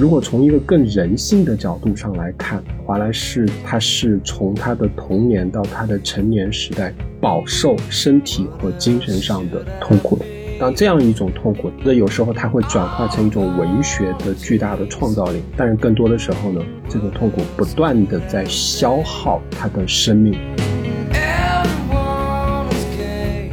[0.00, 6.90] 如果从一个更人性的角度上来看，华莱士他是从他的童年到他的成年时代
[7.20, 10.18] 饱受身体和精神上的痛苦。
[10.58, 20.34] 当这样一种痛苦，那有时候它会转化成一种文学的巨大的创造力，但是更多的时候呢，这个痛苦不断的在消耗他的生命。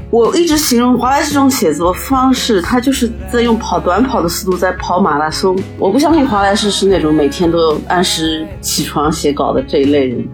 [0.09, 5.53] 我一直形容华莱士这种写作方式，他就是在用跑短跑的速度在跑马拉松。
[5.77, 10.25] 我不相信华莱士是那种每天都按时起床写稿的这一类人。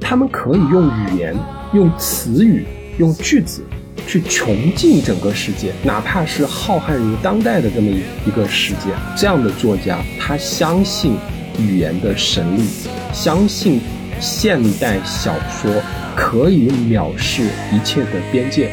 [0.00, 1.36] 他们可以用语言、
[1.72, 2.64] 用词语、
[2.98, 3.62] 用句子
[4.06, 8.90] 去穷尽整个世界，哪怕是浩瀚如当代的这么一一个世界。
[9.16, 11.16] 这样的作家，他相信
[11.58, 12.62] 语言的神力，
[13.12, 13.80] 相信
[14.20, 15.70] 现代小说
[16.16, 18.68] 可以藐视一切的边界。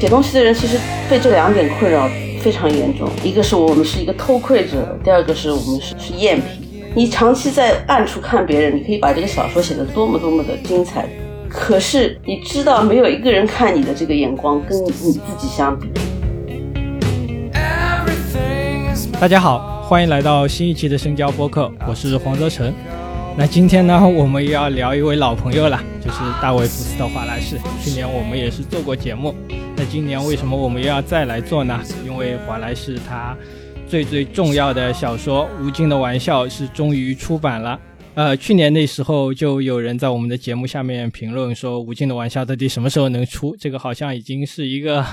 [0.00, 2.08] 写东西的人其实被这两点困扰
[2.40, 6.42] 非常严重，一个是我们是一个偷窥者，第二个是我们是是赝品。
[6.94, 11.06] 你长期在暗处看别人，你可以把这个小说写得多么多么的精彩，
[11.48, 15.88] 可是你知道没有一个人看你的这个眼光跟你自己相比。
[19.20, 22.72] 大家好，欢迎来到新一期的深交播客，我是黄泽成。
[23.36, 27.56] 那今天呢，我们又要聊一位老朋友了，就是大卫·福斯特·华莱士。
[27.82, 29.34] 去年我们也是做过节目，
[29.76, 31.80] 那今年为什么我们又要再来做呢？
[32.04, 33.36] 因为华莱士他。
[33.88, 37.80] 最最重要的小说《无尽的玩笑》是终于出版了。
[38.14, 43.56] 呃，去年那时候就有人在我们的节目下面评论说，《无尽的玩笑》到底什么时候能出？
[43.58, 45.04] 这个好像已经是一个。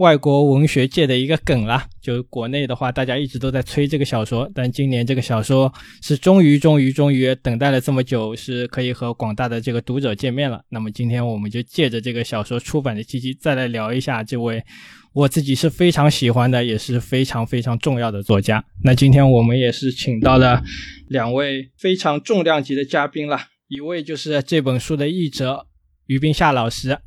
[0.00, 5.70] 外国文学界的一个梗了，就国内的话，大家一直都在催这个小说，但今年这个小说
[6.00, 10.62] 是终于、终于、终于等待了这么久，是可以和广大的这个读者见面了。
[10.70, 14.64] 那么今天我们就借着这个小说出版的契机，再来聊一下这位
[15.12, 18.64] 我自己是非常喜欢的，也是非常非常重要的作家。
[18.82, 20.62] 那今天我们也是请到了
[21.08, 25.66] 两位非常重量级的嘉宾了，一位就是这本书的译者
[26.06, 27.00] 于冰夏老师。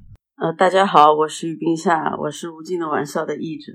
[0.43, 3.71] 呃，大家好，我是于冰夏，我是《无尽的玩笑》的译者。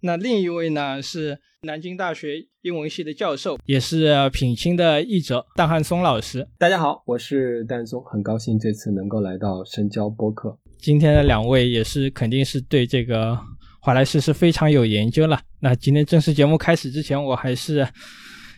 [0.00, 6.46] 那另一位呢是南京大学英文系的教授，也是品清的译者戴汉松老师。
[6.58, 10.58] 大家好，我是戴松，很高兴这次能够来到深交播客。
[10.76, 13.38] 今天的两位也是肯定是对这个
[13.80, 15.40] 华莱士是非常有研究了。
[15.60, 17.88] 那今天正式节目开始之前，我还是。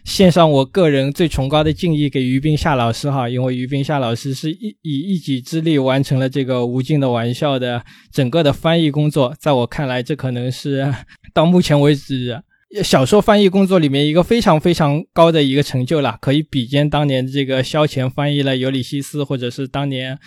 [0.04, 7.82] 献上我个人最崇高的敬意给于冰夏老师哈，因为于冰夏老师是一以一己之力完成了这个《无尽的玩笑》的
[8.12, 10.94] 整个的翻译工作，在我看来，这可能是
[11.32, 12.38] 到目前为止
[12.84, 20.18] 小说翻译工作里面一个非常非常高的一个成就了，可以比肩当年这个萧乾翻译了《尤里西斯》，或者是当年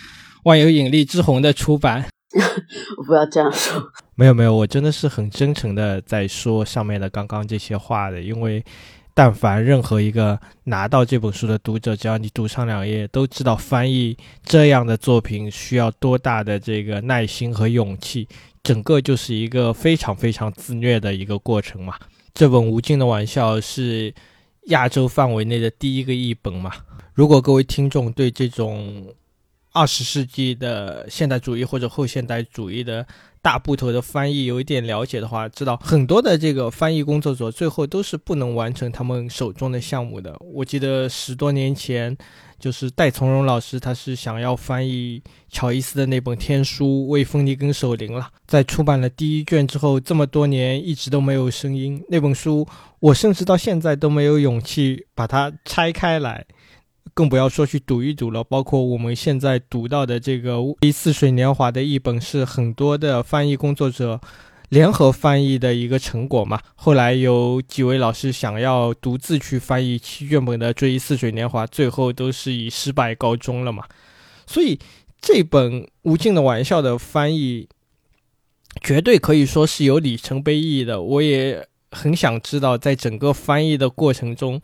[0.42, 2.04] 万有引力之红的出版。
[2.98, 3.80] 我不要这样说，
[4.16, 8.64] 没有没有，我真的是很真诚的在说上面的刚刚这些话的，因为。
[9.18, 18.28] 但凡任何一个拿到这本书的读者，只要你读上两页，都知道翻译这样的作品需要多大的这个耐心和勇气，
[18.62, 21.96] 整个就是一个非常非常自虐的一个过程嘛。
[22.32, 24.14] 这本《无尽的玩笑》是
[24.66, 26.70] 亚洲范围内的第一个译本嘛。
[27.12, 29.04] 如果各位听众对这种
[29.72, 33.06] 二十世纪的现代主义或者后现代主义的，
[33.42, 40.36] 大部头的翻译有一点了解的话，知道很多的这个翻译工作者最后都是不能完成他们手中的项目的。
[40.52, 42.16] 我记得十多年前，
[42.58, 52.02] 就是戴从容老师，他是想要翻译乔伊斯的那本《天书》为风尼根守灵了，在出版了第一卷之后，这么多年一直都没有声音。
[52.08, 52.66] 那本书，
[53.00, 56.46] 我甚至到现在都没有勇气把它拆开来。
[57.18, 58.44] 更不要说去读一读了。
[58.44, 64.20] 包括我们现在读到的这个《一似水年华》的译本，是很多的翻译工作者
[64.68, 66.60] 联合翻译的一个成果嘛。
[66.76, 73.82] 后来有几位老师想要独自去翻译七卷本的《追忆似水年华》，最后都是以失败告终了嘛。
[74.46, 74.78] 所以
[75.20, 77.68] 这本《无尽的玩笑》的翻译，
[78.80, 81.02] 绝对可以说是有里程碑意义的。
[81.02, 84.60] 我也很想知道，在整个翻译的过程中。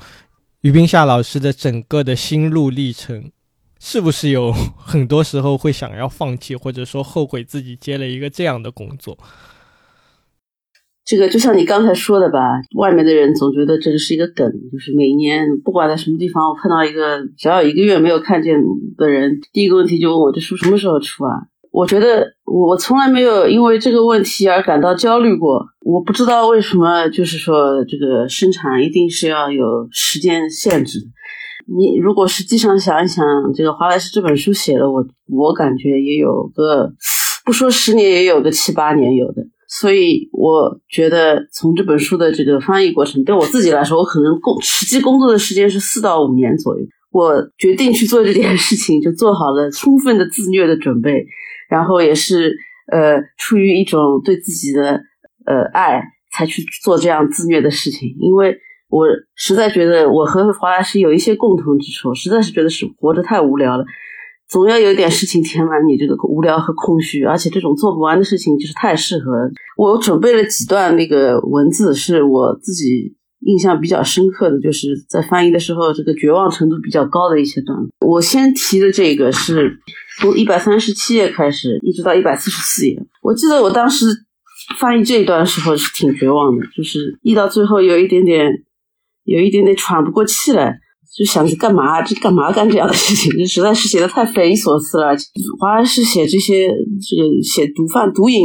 [0.64, 3.31] 于冰夏老师的整个的心路历程，
[3.78, 9.19] 是不是有很多时候会想要放弃，或者说后悔自己接了一个这样的工作？
[11.05, 12.38] 这个就像你刚才说的吧，
[12.76, 18.58] 外面的人总觉得这个是一个梗，就是每年不管在什么地方，我碰到一个只要一个月没有看见
[18.96, 21.43] 的人，第一个问题就问我这书什么时候出啊？
[21.75, 25.61] 我觉得我从来没有因为这个问题而感到焦虑过。
[25.81, 31.00] 我不知道为什么，就是说这个生产一定是要有时间限制。
[31.67, 36.93] 你如果实际上想一想，这个华莱士这本书写了，我我感觉也有个
[37.44, 39.43] 不说十年，也有个七八年有的。
[39.69, 46.87] 所以我觉得从这本书的这个翻译过程，对我自己来说，我可能工实际工作的时间是四到五年左右。
[47.11, 51.25] 我决定去做这件事情，就做好了充分的自虐的准备，
[51.75, 52.55] 然后也是
[52.93, 55.00] 呃出于一种对自己的
[55.44, 56.00] 呃爱
[56.32, 58.56] 才去做这样自虐的事情，因为
[58.88, 63.85] 我实在觉得我和华莱士有一些共同之处，实在是觉得是活着太无聊了。
[64.47, 69.50] 总要有点事情填满你这个无聊和空虚，而且这种做不完的事情就是太适合。
[69.76, 77.76] 我准备了几段那个文字，是我自己印象比较深刻的，就是在翻译的时候这个绝望程度比较高的一些段。
[78.06, 79.79] 我先提的这个是
[80.20, 82.96] 从一百三十七页开始，一直到一百四十四页。
[83.22, 84.06] 我记得我当时
[84.78, 88.46] 翻译这一段的时候是挺绝望的，就是译到最后有一点点，
[89.25, 90.81] 有一点点喘不过气来。
[91.16, 92.02] 就想着干嘛？
[92.02, 93.31] 这干嘛干这样的事情？
[93.38, 95.14] 这实在是写的太匪夷所思了。
[95.61, 98.43] 华莱士写这些，这个写毒贩、毒瘾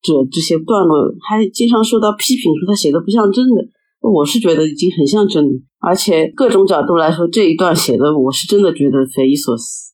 [0.00, 3.62] 者这些段落，还经常受到批评，说他写的不像真的。
[4.00, 9.87] 我是觉得已经很像真的，而且各种角度来说，这一段写的我是真的觉得匪夷所思。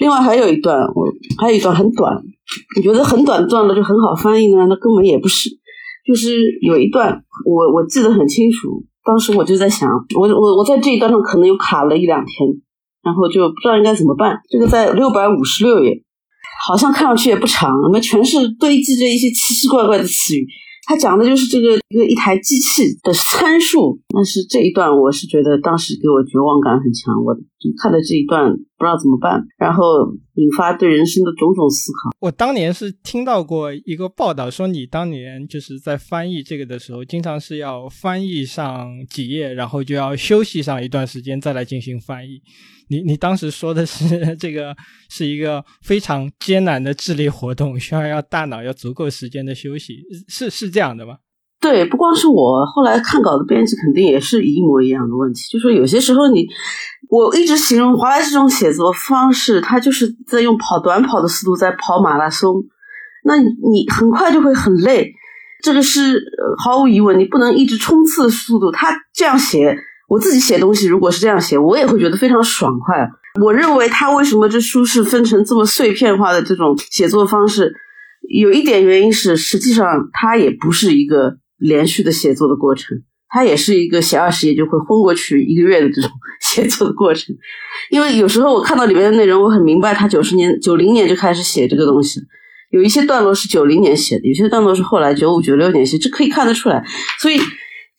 [0.00, 1.04] 另外还有一段，我
[1.38, 2.16] 还有一段很短，
[2.74, 4.66] 你觉得很短段落就很好翻译呢？
[4.66, 5.50] 那根本也不是。
[6.06, 8.82] 就是有一段，我我记得很清楚。
[9.04, 9.88] 当时我就在想，
[10.18, 12.48] 我我我在这一段上可能又卡了一两天，
[13.02, 14.40] 然后就不知道应该怎么办。
[14.48, 16.02] 这个在六百五十六页，
[16.66, 20.46] 好像看上去也不长，里面全是堆积着一些奇奇怪怪的词语。
[20.88, 27.36] 他讲的就是这个一个一台机器的参数，但是这一段我是觉得当时给我绝望感很强，我
[27.82, 29.82] 看的这一段不知道怎么办，然后
[30.34, 32.10] 引发对人生的种种思考。
[32.20, 42.40] 我当年是听到过一个报道，说你当年就是在翻译这个的时候，经常是要翻译上几页，然后就要休息上一段时间再来进行翻译。
[42.88, 44.74] 你你当时说的是这个
[45.08, 49.98] 是一个非常艰难的智力活动，需要要大脑要足够时间的休息，
[50.28, 51.18] 是是这样的吗？
[51.60, 55.42] 对，不光是我，后来看稿的编辑肯定也是一模一样的问题。
[55.50, 56.46] 就说有些时候你，
[57.08, 62.64] 我一直形容华莱士这种写作方式，他就是在用跑短跑的速度在跑马拉松，
[63.24, 65.12] 那你很快就会很累，
[65.62, 66.22] 这个是
[66.58, 68.70] 毫无疑问，你不能一直冲刺速度。
[68.70, 69.76] 他这样写。
[70.08, 73.08] 我自己写东西，如果是这样写，我也会觉得非常爽快。
[73.40, 77.72] 我认为他为什么这书是分成这么碎片化的这种写作方式，
[78.28, 86.10] 有一点原因是，实际上他也不是一个连续的写作的过程，它也是一个写二十页就会昏过去一个月的这种
[86.42, 87.36] 写作的过程。
[87.90, 92.20] 因为有时候我看到里面的内容，我很明白他九十年、九零年就开始写这个东西，
[92.70, 96.84] 有一些段落是九零年写的，有些段落是后来九五、九六年写，这可以看得出来。
[97.20, 97.38] 所以。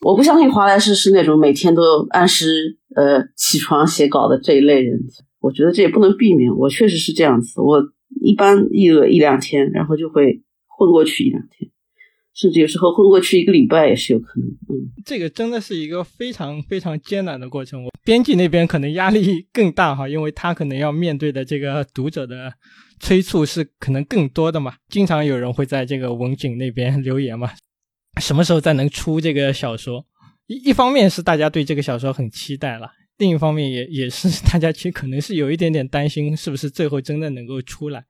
[0.04, 5.00] 我不相信华莱士是那种每天都按时呃起床写稿的这一类人，
[5.40, 6.52] 我觉得这也不能避免。
[6.56, 7.80] 我确实是这样子，我
[8.20, 11.70] 一般一个一两天，然后就会混过去一两天，
[12.34, 14.48] 甚至有时候混过去一个礼拜也是有可能。
[14.48, 17.84] 嗯，这个真的是一个非常非常艰难的过程。
[17.84, 22.54] 我编辑那边可能压力 更大哈，因为他可能要面对的这个读者的
[23.00, 24.76] 催促是可能更多的嘛。
[24.90, 27.52] 经常有人会在这个文景那边留言嘛。
[28.20, 30.06] 什么时候再能出这个小说？
[30.48, 38.04] 一一方面是大家对这个小说很期待了，另一方面也也是 大家其实可能是有一点点担心，是不是最后真的能够出来？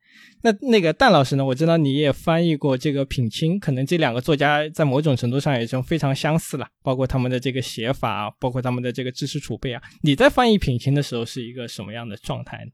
[0.44, 1.46] 那那个蛋老师呢？
[1.46, 9.82] 我知道你也翻译过这个品清，可能这两个作家在某种程度上也是非常相似了，包括他们的这个写法，包括他们的这个知识储备啊。
[10.01, 12.72] 你在翻译品清的时候是一个什么样的状态呢？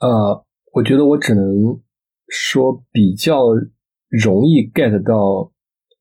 [0.00, 1.80] 呃，我觉得我只能
[2.28, 3.40] 说比较
[4.08, 5.52] 容易 get 到。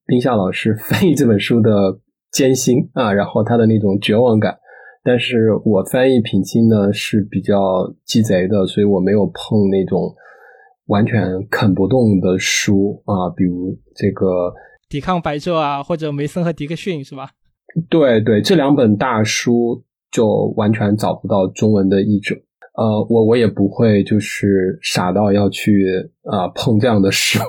[0.07, 4.59] 冰夏老师翻译这本书的艰辛啊，然后他的那种绝望感，
[5.05, 7.53] 但是我翻译品清呢是比较
[8.03, 10.13] 鸡贼的，所以我没有碰那种
[10.87, 14.25] 完全啃不动的书啊，比如这个
[14.89, 17.29] 《抵抗白昼》啊，或者梅森和迪克逊是吧？
[17.89, 22.35] 对对，这两本大书就完全找不到中文的译者，
[22.75, 25.85] 呃，我我也不会就是傻到要去
[26.23, 27.39] 啊碰这样的书。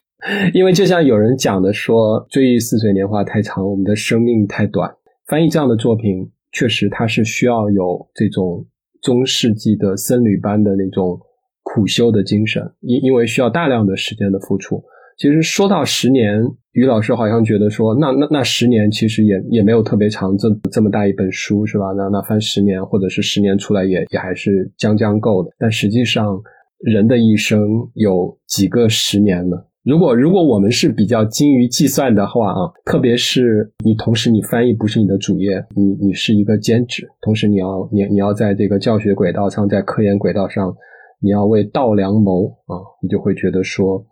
[0.54, 4.94] 因为就像有人讲的说，追忆似水年华太长，我们的生命太短。
[5.26, 8.66] 翻译这样的作品，确实它是需要有这种
[9.02, 11.18] 中世纪的僧侣般的那种
[11.62, 14.82] 苦修的精神，因因为需要大量的时间的付出。
[15.16, 16.42] 其实说到十年，
[16.72, 21.92] 于老师好像觉得说，那那那十年其实也也没有特别长，这这么大一本书是吧？
[21.96, 25.50] 那那翻十年或者是十年出来也也还是将将够的。
[25.58, 26.40] 但实际上，
[26.78, 27.60] 人的一生
[27.94, 29.58] 有几个十年呢？
[29.82, 40.76] 如果如果我们是比较精于计算的话啊，特别是你同时你翻译不是你的主业，你你是一个兼职，同时你要你你要在这个教学轨道上，在科研轨道上，
[41.20, 44.04] 你要为道良谋啊，你就会觉得说，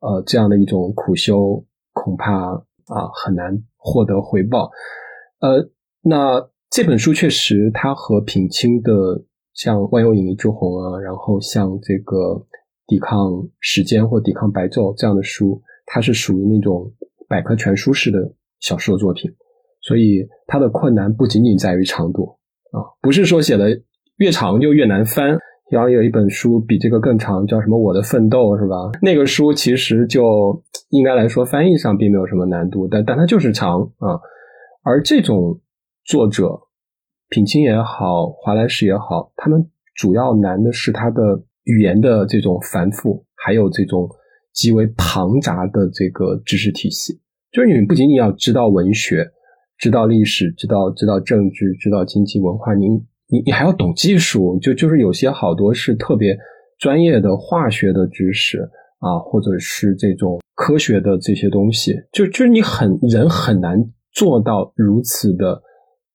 [0.00, 4.70] 呃，这样的一种苦修，恐怕啊很难获得回报。
[5.40, 5.68] 呃，
[6.02, 8.92] 那这本书确实，它和品清的
[9.54, 12.46] 像《万有引力之红》啊，然后像这个
[12.86, 16.92] 抵抗时间或抵抗白昼这样的书，它是属于那种
[17.28, 18.18] 百科全书式的
[18.60, 19.30] 小说作品，
[19.80, 22.38] 所以它的困难不仅仅在于长度
[22.72, 23.82] 啊，不是说写的
[24.18, 25.38] 越长就越难翻。
[25.68, 28.76] 然后有一本书比这个更长，叫什么《我的奋斗》是吧？
[29.02, 34.20] 那个书其实就应该来说翻译上并没有什么难度，但但它就是长啊。
[34.84, 35.60] 而这种
[36.04, 36.60] 作者，
[37.30, 44.08] 品清也好，华莱士也好，他们主要难的是他的语言的这种繁复，还有这种
[44.52, 47.20] 极为庞杂的这个知识体系。
[47.52, 49.30] 就是你不仅仅要知道文学，
[49.78, 53.06] 知道历史，知道知道政治，知道经济文化，您。
[53.28, 56.38] 你你还要懂技术，就就是有些好多是特别
[56.78, 58.60] 专业的化学的知识
[59.00, 63.82] 啊，或者是这种科学的这些东西，就就是你很人很难
[64.12, 65.60] 做到如此的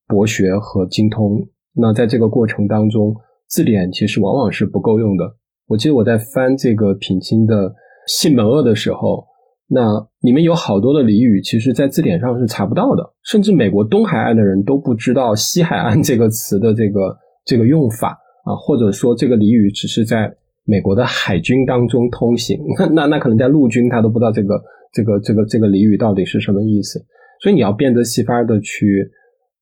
[0.07, 1.49] 博学和精通。
[1.73, 3.13] 那在这个过程当中，
[3.49, 5.35] 字典其实往往是不够用的。
[5.71, 7.69] 我记得我在翻这个品清的
[8.05, 9.25] 《性本恶》的时候。
[9.73, 9.87] 那
[10.19, 18.09] 里面有好多的俚语，其实在字典上是查不到的，甚至美国东海岸的人都不知道“西海岸”这个词的这个这个用法
[18.43, 20.29] 啊，或者说这个俚语只是在
[20.65, 22.59] 美国的海军当中通行，
[22.93, 24.61] 那那可能在陆军他都不知道这个
[24.91, 26.99] 这个这个这个俚语到底是什么意思，
[27.41, 29.09] 所以你要变着戏法的去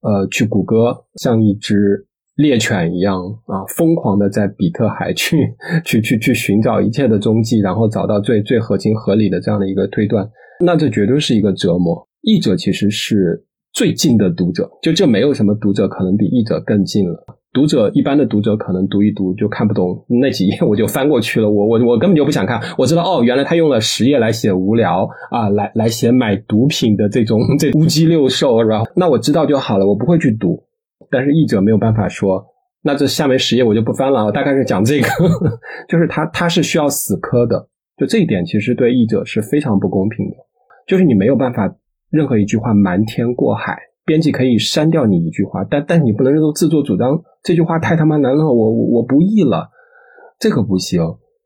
[0.01, 2.07] 呃去谷歌，像一只。
[2.39, 5.35] 猎犬一样啊，疯狂的在比特海去
[5.83, 10.25] 去去去寻找一切的踪迹，然后找到最最合情合理的这样的一个推断，
[10.63, 12.07] 那这绝对是一个折磨。
[12.21, 13.43] 译者其实是
[13.73, 17.25] 最近的读者，就这没有什么读者可能比译者更近了。
[17.51, 21.49] 读者一般的读者可能读一读就看不懂那几页，我就翻过去了。
[21.49, 22.61] 我我我根本就不想看。
[22.77, 28.83] 我知道哦，原来他用了十页来写无聊啊，来来写买毒品的这种这乌鸡六兽，是吧？
[28.95, 30.63] 那我知道就好了，我不会去读。
[31.11, 32.45] 但是译者没有办法说，
[32.81, 34.31] 那这下面十页我就不翻了。
[34.31, 35.07] 大概是讲这个，
[35.89, 40.35] 就是他他是需要死磕的，就这一点其实对译者是非常不公平的。
[40.87, 41.75] 就是你没有办法
[42.09, 49.69] 任何一句话瞒天过海，编辑可以删掉你一句话，但但你不能自作主张这句话太他妈难了，我我不译了，
[50.39, 51.01] 这个不行。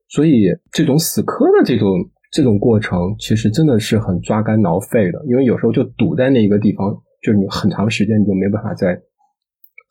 [0.07, 1.89] 所以这种死磕的这种
[2.31, 6.93] 这种过程，其实真的是很抓肝挠肺的，因为有时候就堵在那一个地方，
[7.23, 9.01] 就是你很长时间你就没办法再。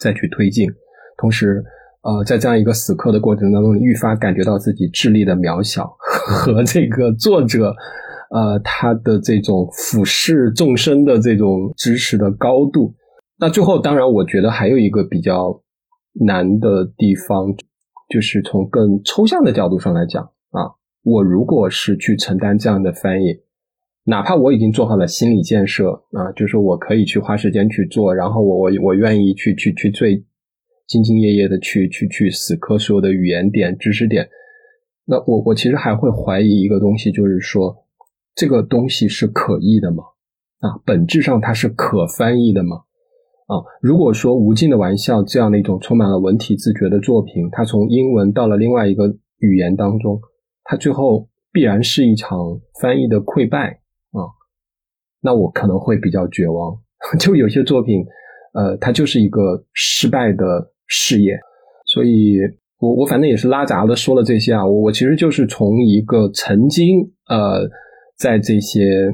[0.02, 0.68] 再去推进，
[1.16, 1.62] 同时，
[2.02, 5.86] 呃，在这样一个死磕的过程当中，你愈发感觉到自己智力的渺小
[6.26, 7.72] 和这个作者，
[8.30, 12.94] 呃，他的这种俯视众生的这种知识的高度。
[13.38, 15.62] 那最后，当然，我觉得还有一个比较
[16.26, 17.54] 难的地方，
[18.08, 23.40] 就是从更抽象的角度上来讲啊，我如果是去承担这样的翻译。
[24.04, 30.16] 哪怕我已经做好了心理建设啊，就是我可以去花时间去做，然后我我我愿意去去去最
[30.88, 34.28] 兢兢业业的去去去死磕所有的语言点、知识点。
[35.04, 37.84] 那我我其实还会怀疑一个东西，就是说
[38.34, 40.02] 这个东西是可译的吗？
[40.58, 42.78] 啊，本质上它是可翻译的吗？
[43.46, 50.20] 啊，如果说《无尽的玩笑》这样的一种充满了文体自觉的作品，它从英文到了另外一个语言当中，
[50.64, 53.81] 它最后必然是一场翻译的溃败。
[55.22, 56.76] 那我可能会比较绝望。
[57.18, 58.04] 就有些作品，
[58.54, 60.44] 呃，它就是一个失败的
[60.86, 61.36] 事业。
[61.86, 62.38] 所以，
[62.78, 64.64] 我我反正也是拉杂的说了这些啊。
[64.64, 67.68] 我我其实就是从一个曾经呃，
[68.16, 69.10] 在这些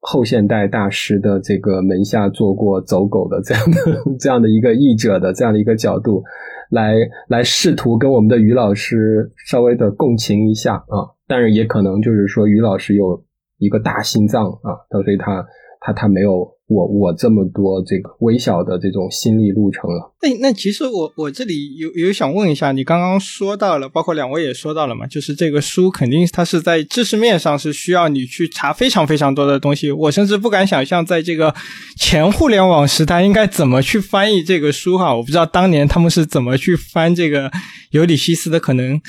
[0.00, 3.78] 后现代大师的这个门下做过走狗的这样的
[4.20, 6.22] 这样的一个译者的这样的一个角度，
[6.70, 6.94] 来
[7.28, 11.16] 来试图跟我们的于老师稍微的共情一下啊。
[11.26, 13.24] 但是也可能就是说，于老师有。
[13.62, 15.46] 一个大心脏啊，所以他
[15.80, 20.12] 他他没有我我这么多这个微小的这种心理路程了。
[20.20, 29.92] 那那其实我我这里有有想问一下，你刚刚说到了，包括两位也说到了嘛，就是这个书肯定它是在知识面上是需要你去查非常非常多的东西。
[29.92, 31.54] 我甚至不敢想象，在这个
[31.96, 35.14] 前互联网时代应该怎么去翻译这个书哈。
[35.14, 37.48] 我不知道当年他们是怎么去翻这个
[37.92, 39.00] 尤里西斯的，可能。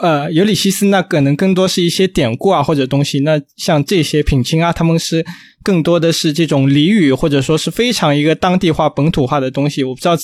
[0.00, 3.20] 呃，尤里西斯那可能更多是一些典故啊，或者东西。
[3.20, 5.24] 那像这些品清啊，他们是
[5.62, 9.84] 更多的是这种俚语，或者说是非常一个当地化、本土化的东西。
[9.84, 10.16] 我不知道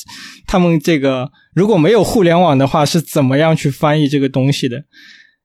[0.46, 4.84] 他们这个如果没有互联网的话，是怎么样去翻译这个东西的。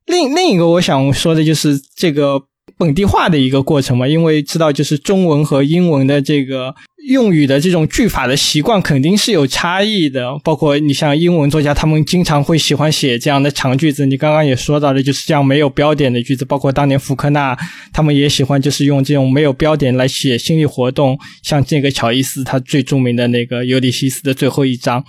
[0.05, 2.39] 另另一个我想说的就是这个
[2.77, 6.73] 本地化的一个过程嘛，因为知道就是中文和英文的这个
[7.07, 10.37] 用语的这种句法的习惯肯定是有差异的。
[10.43, 14.05] 包括你像英文作家，他们经常会喜欢写这样的长句子。
[14.05, 16.43] 你刚刚也说到的，就是这样没有标点的句子。
[16.45, 17.57] 包括当年福克纳，
[17.91, 21.19] 他们也喜欢就是用这种没有标点来写心理活动。
[21.43, 25.03] 像这个乔伊斯，他最著名的那个《尤里西斯》的最后一章。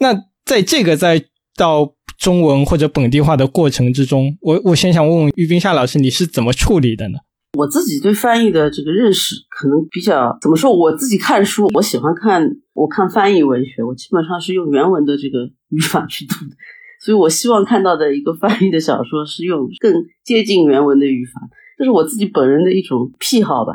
[0.00, 0.14] 那
[0.44, 1.22] 在这个在
[1.56, 1.97] 到。
[2.18, 7.18] 中文或者本地化的过程之中，我我先想问问于冰夏老师，你是怎么处理的呢？
[7.56, 10.76] 我自己对翻译的这个认识可能比较怎么说？
[10.76, 12.44] 我自己看书，我喜欢看，
[12.74, 16.56] 我看翻译文学，我基本上是用原文的这个语法去读的，
[17.00, 19.94] 所以我希望看到的一个翻译的小说是用更
[20.24, 21.40] 接近原文的语法，
[21.78, 23.74] 这是我自己本人的一种癖好吧。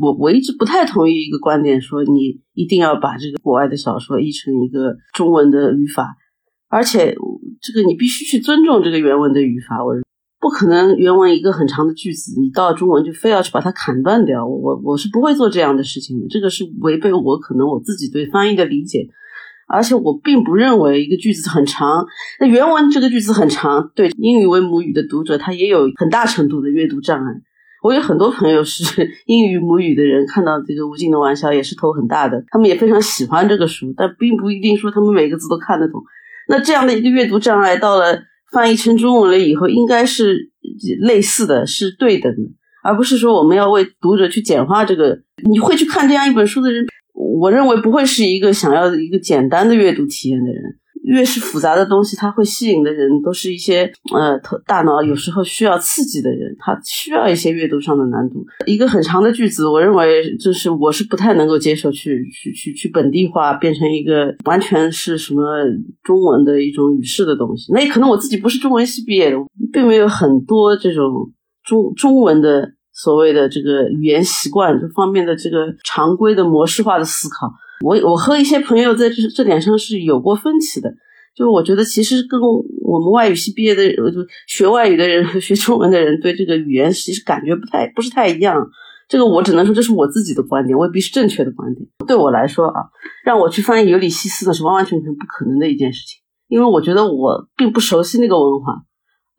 [0.00, 6.16] 我我一直不太同意一个观点，说你一定要把这个国外的小说译成一个中文的语法。
[6.70, 7.14] 而且，
[7.60, 9.84] 这个你必须去尊重这个原文的语法。
[9.84, 9.92] 我
[10.40, 14.46] 不可能原文一个很长的句子，你到中文就非要去把它砍断掉。
[14.46, 16.26] 我我是不会做这样的事情的。
[16.30, 19.08] 这个是违背我可能我自己对翻译的理解。
[19.72, 22.06] 而且我并不认为一个句子很长，
[22.40, 27.32] 那原文这个句子很长，对英语为母语的读者，他也有很大程度的阅读障碍。
[27.82, 36.02] 我有很多朋友是 英语母语的人，看到这个《无尽的玩笑》也是头很大的，他们也非常喜欢这个书，但并不一定说他们每个字都看得懂。
[36.50, 38.20] 那这样的一个阅读障碍，到了
[38.52, 40.50] 翻译成中文了以后，应该是
[41.00, 42.42] 类似的，是对等的，
[42.82, 45.16] 而不是说我们要为读者去简化这个。
[45.48, 50.62] 你会去看这样一本书的人，我认为不会是一个想要一个简单的阅读体验的人。
[51.02, 58.44] 越是复杂的东西，它会吸引的人都是一些呃，头大脑有时候需要刺激的人，他需要一些阅读上的难度。
[58.66, 65.42] 一个很长的句子，我认为就是我是不太能够接受去去去去本地化，变成一个完全是什么
[66.02, 67.72] 中文的一种语式的东西。
[67.72, 69.36] 那也可能我自己不是中文系毕业的，
[69.72, 71.32] 并没有很多这种
[71.64, 77.50] 中中文的所谓的这个语言习惯这方面的这个常规的模式化的思考。
[77.84, 80.92] 我我和一些朋友在这这点上是有过分歧的，
[81.34, 88.56] 就我觉得其实跟我们外语系毕业的，就学外语的人和学中文的人对这个语言其实感觉不太不是太一样。
[89.08, 91.84] 这个我只能说这是我自己的观点，未必是正确的观点。
[92.06, 92.82] 对我来说啊，
[93.24, 98.84] 让我去翻译《尤里西斯》呢是完完全全不可能的一件事情，因为我觉得我并不熟悉那个文化。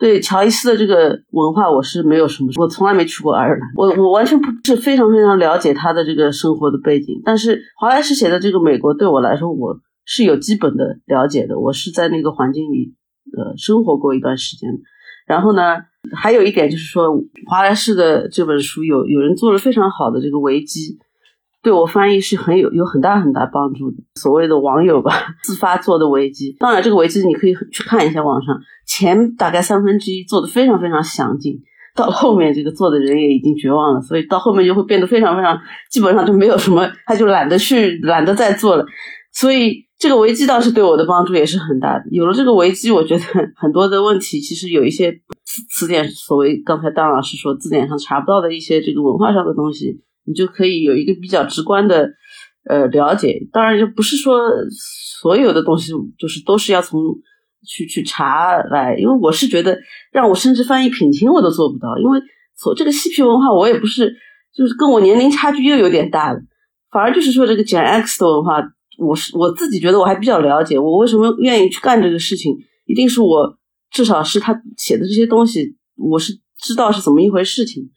[0.02, 7.22] 对乔伊斯的这个文化，我是没有什么，我从来没去过爱尔兰，我我完全不是非常非常了解他的这个生活的背景。
[7.24, 11.60] 但是华莱士写的这个美国，对我来说，我是有基本的了解的。
[11.60, 12.96] 我是在那个环境里
[13.38, 14.72] 呃生活过一段时间。
[15.28, 15.78] 然后呢，
[16.16, 17.06] 还有一点就是说，
[17.48, 20.98] 华莱士的这本书有有人做了非常好的这个维基。
[21.64, 23.98] 对我翻译是很有有很大很大帮助的。
[24.16, 31.60] 所谓的网友吧，自发做的维基，当然这个维基你可以去看一下网上，前大概三分之一做的非常非常详尽，
[31.96, 35.60] 到后面这个做的人也已经绝望了，所以到后面就会变得非常非常，
[35.92, 38.86] 基本上就没有什么，他就懒得去懒得再做了。
[39.32, 42.06] 所以这个维基倒是对我的帮助也是很大的。
[42.10, 43.24] 有了这个维基，我觉得
[43.56, 45.12] 很多的问题其实有一些
[45.46, 50.02] 词词典，所谓刚才当老师说字典上查不到的一些这个文化上的东西。
[50.26, 52.10] 你就可以有一个比较直观的
[52.70, 54.40] 呃了解，当然就不是说
[55.20, 57.00] 所有的东西就是都是要从
[57.68, 59.78] 去去查来，因为我是觉得
[60.12, 62.20] 让我甚至翻译品评我都做不到，因为
[62.58, 64.14] 从这个嬉皮文化我也不是
[64.56, 66.40] 就是跟我年龄差距又有点大了，
[66.92, 68.62] 反而就是说这个简 X 的文化，
[69.00, 72.56] 我是我自己觉得我还比较了解，我为什么愿意去干这个事情，
[72.86, 73.58] 一定是我
[73.90, 77.90] 至少是他写的这些东西，我是知道是怎么一回事情。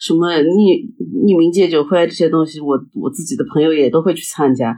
[0.00, 0.88] 什么匿
[1.24, 4.74] 匿名戒酒会这些东西，我我自己的朋友也都会去参加，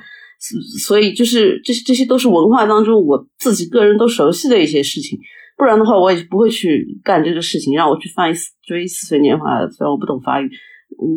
[0.85, 5.19] 所以就是这这些都是文化当中我自己个人都熟悉的一些事情，
[5.57, 7.73] 不然的话我也不会去干这个事情。
[7.75, 8.35] 让我去翻译
[8.67, 10.51] 追似水年华，虽然我不懂法语，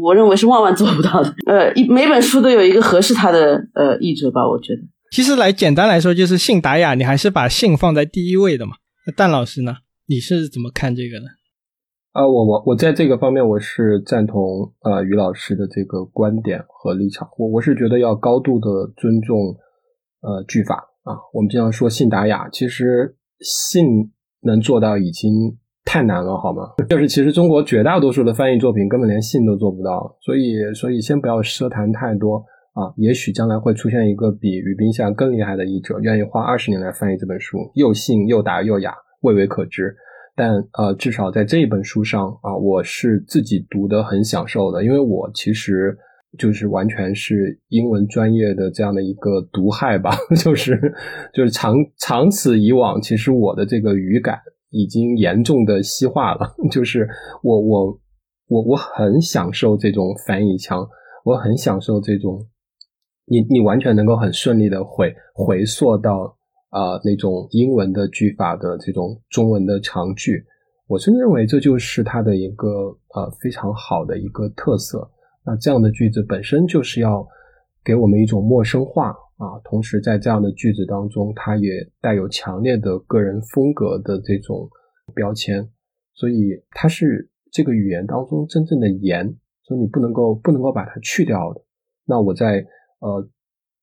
[0.01, 1.33] 我认为是万万做不到的。
[1.47, 4.81] 呃，一每本书都有一个合适他的呃译者吧，我觉得。
[5.11, 8.73] 其实来简单来说，就是信达雅，你还是把信放在第一位的嘛。
[9.07, 9.77] 那蛋老师呢？
[10.07, 11.25] 你是怎么看这个的？
[12.15, 17.27] 啊，我我我在这个方面我是赞同呃于老师的这个观点和立场。
[17.37, 19.37] 我我是觉得要高度的尊重
[20.21, 21.11] 呃句法啊。
[21.33, 23.85] 我们经常说信达雅，其实信
[24.43, 26.75] 能做到已经太难了，好吗？
[26.89, 32.37] 就是其实中国绝大多数的翻译作品根本连信都做不到，所以所以先不要奢谈太多
[32.75, 32.95] 啊。
[32.95, 39.93] 也许将来会出现一个比于冰夏更厉害的译者，愿意花二十年来翻译这本书，又信又达又雅，未为可知。
[40.35, 45.97] 但呃，至少在这一本书上啊，我是自己读的很享受的，因为我其实
[46.37, 50.11] 就是完全是英文专业的这样的一个毒害吧，
[50.43, 50.93] 就是
[51.33, 54.37] 就是长长此以往，其实我的这个语感
[54.71, 57.07] 已经严重的西化了， 就是
[57.41, 57.99] 我我
[58.49, 60.85] 我我很享受这种翻译腔，
[61.23, 62.45] 我很享受这种，
[63.25, 66.35] 你你完全能够很顺利的回回溯到
[66.75, 70.43] 啊那种英文的句法的这种中文的长句，
[70.87, 72.67] 我甚至认为这就是它的一个
[73.15, 75.09] 呃非常好的一个特色。
[75.45, 77.25] 那这样的句子本身就是要
[77.83, 81.69] 给我们一种陌生化啊，同时在这样的句子当中，它也
[82.01, 84.69] 带有强烈的个人风格的这种
[85.13, 85.69] 标签，
[86.13, 87.29] 所以它是。
[87.51, 89.25] 这个语言当中真正的言，
[89.63, 91.61] 所以你不能够不能够把它去掉的。
[92.05, 92.65] 那我在
[92.99, 93.25] 呃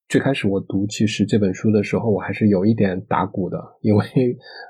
[0.09, 4.05] 最开始我读其实这本书的时候，我还是有一点打鼓的，因为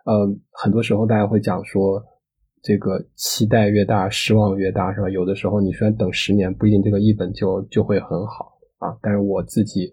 [0.05, 2.01] 呃很多时候大家会讲说，
[2.61, 5.09] 这个期待越大，失望越大，是吧？
[5.09, 8.95] 有的时候你虽然等十年，不一定这个译本就就会很好啊。
[9.01, 9.91] 但是我自己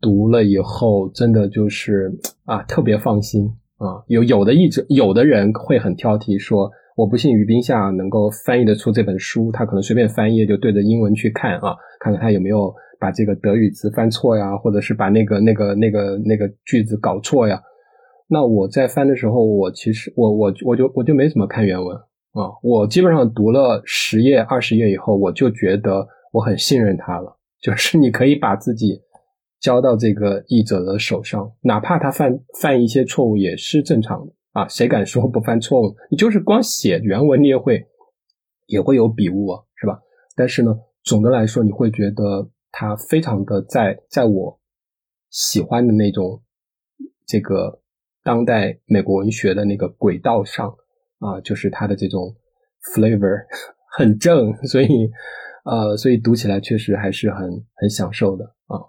[0.00, 2.10] 读了以后，真的就是
[2.44, 4.02] 啊特别放心啊。
[4.06, 6.70] 有有的译者，有的人会很挑剔说。
[7.00, 17.58] 我不信于冰夏能够翻译得出这本书，他可能随便翻页就对着英文去看啊，看看他有没有把这个德语词翻错呀，或者是把那个那个那个那个句子搞错呀。
[18.28, 21.96] 那我在翻的时候，我其实我我我就我就没怎么看原文
[22.32, 29.00] 啊，我基本上读了十页二十页以后，我就觉得我很信任他了，就是你可以把自己
[29.58, 34.32] 交到这个译者的手上，哪怕他犯犯一些错误也是正常的。
[34.52, 35.96] 啊，谁敢说不犯错误？
[36.10, 37.86] 你就是光写原文，你也会
[38.66, 40.00] 也会有笔误啊，是吧？
[40.34, 44.60] 但是呢，总的来说，你会觉得它非常的在在我
[45.30, 46.42] 喜欢的那种
[47.26, 47.80] 这个
[48.24, 50.74] 当代美国文学的那个轨道上
[51.20, 52.34] 啊，就是它的这种
[52.92, 53.46] flavor
[53.96, 54.88] 很正，所以
[55.64, 58.82] 呃，所以读起来确实还是很很享受的啊。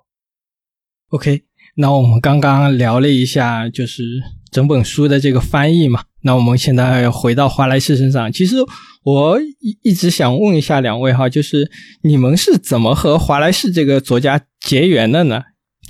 [1.10, 1.44] OK，
[1.76, 4.41] 那我们刚刚聊了一下，就是。
[4.52, 8.32] 整本书的这个翻译嘛，那我们现在回到华莱士身上。
[8.32, 8.58] 其实
[9.04, 11.72] 我一一直想问一下两位哈，就是
[12.04, 15.42] 你们是怎么和华莱士这个作家结缘的呢？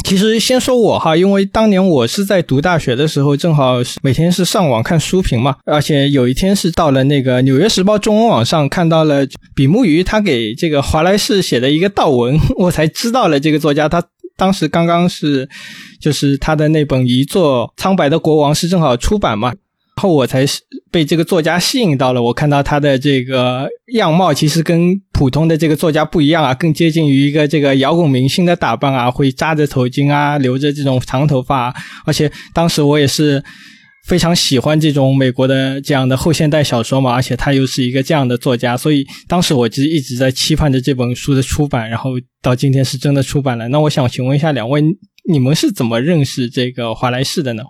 [0.05, 14.03] 其实先说我哈，因为当年我是在读大学的时候，正好是每天是上网看书评嘛，而且有一天是到了那个《纽约时报》中文网上看到了比目鱼他给这个华莱士写的一个悼文，我才知道了这个作家他。
[14.41, 15.47] 当时刚刚是，
[15.99, 19.53] 就是他的那本遗作《苍白的国王》是正好出版嘛，
[19.97, 22.23] 后我才是被这个作家吸引到了。
[22.23, 31.71] 我看到他的这个样貌，其实跟普通的这个作家不一样啊，更接近于一个这个摇滚明星的打扮啊，会扎着头巾啊，留着这种长头发，
[32.05, 33.43] 而且当时我也是。
[34.05, 42.11] 非常喜欢这种美国的这样的后现代小说嘛，而且他又是一个这样的作家，所以当时我其实一直在期盼着这本书的出版，然后
[42.41, 43.67] 到今天是真的出版了。
[43.67, 44.81] 那我想请问一下两位，
[45.29, 47.63] 你们是怎么认识这个华莱士的呢？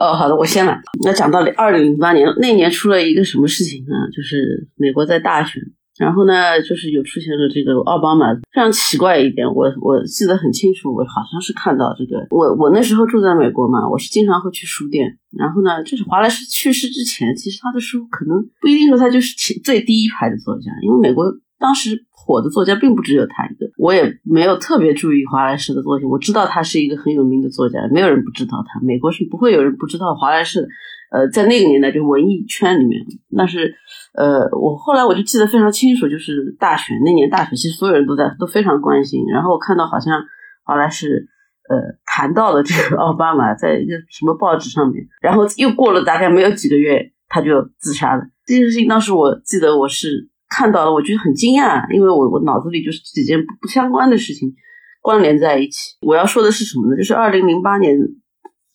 [0.00, 0.76] 哦，好的，我先来。
[1.04, 3.92] 那讲到二零零八年那年出了一个什么事情呢？
[4.16, 5.62] 就是美国在大选。
[5.96, 21.26] 然后呢，就是有出现了这个奥巴马，非常奇怪一点，我我记得很清楚，我好像是看到这个，我我那时候住在美国嘛，我是经常会去书店，然后呢，就是华莱士去世之前，其实他的书可能不一定说他就是前最第一排的作家，因为美国
[21.60, 30.68] 当时火的作家并不只有他一个，我也没有特别注意华莱士的作品，我知道他是一个很有名的作家，没有人不知道他，美国是不会有人不知道华莱士的。
[31.10, 33.72] 呃，在那个年代，就文艺圈里面，那是，
[34.16, 39.24] 呃，我后来我就记得非常清楚，就是大选那年大选，其实所有人都在都非常关心。
[39.26, 40.22] 然后我看到好像
[40.62, 41.26] 后来是，
[41.68, 48.22] 呃，谈到了这个奥巴马，在一个什么报纸上面，然后又过了大概没有几个月，他就自杀了。
[48.46, 54.54] 这件事情当时我记得我是看到了，我觉得很惊讶，因为我我脑子里就是几件不不相关的事情
[55.02, 55.96] 关联在一起。
[56.02, 56.96] 我要说的是什么呢？
[56.96, 57.98] 就是二零零八年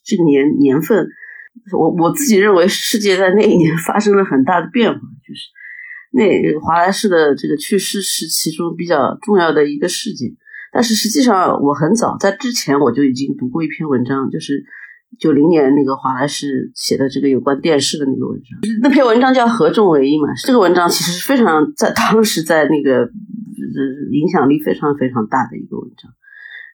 [0.03, 1.07] 这个年年份。
[1.77, 4.99] 我我自己认为，世界在那一年发生了很大的变化，
[6.11, 10.29] 那华莱士的这个去世是其中比较重要的一个事件。
[10.71, 14.63] 但是实际上，我很早在之前我就已经读过一篇文章，就是
[15.17, 18.59] 九零年那个华莱士写的这个有关电视的那个文章。
[18.83, 23.09] 那篇文章叫《合众为一》嘛，这个文章其实是非常在当时在那个
[24.11, 26.11] 影响力非常非常大的一个文章。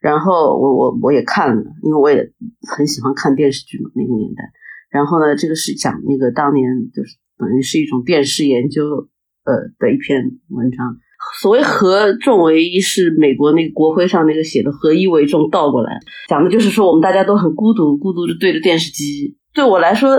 [0.02, 2.32] 然后我我我也看了，因为我也
[2.76, 4.44] 很喜欢看电视剧嘛，那个年代。
[4.92, 9.08] 然后呢，这个是讲那个当年就是等于是一种电视研究
[9.46, 10.98] 呃的一篇文章。
[11.40, 15.92] 所谓合众为一，是美国那个国徽上那个写的“合一为众”倒过来，
[16.28, 19.36] 讲的就是说我们大家都很孤独，孤独的对着电视机。
[19.54, 20.10] 对我来说，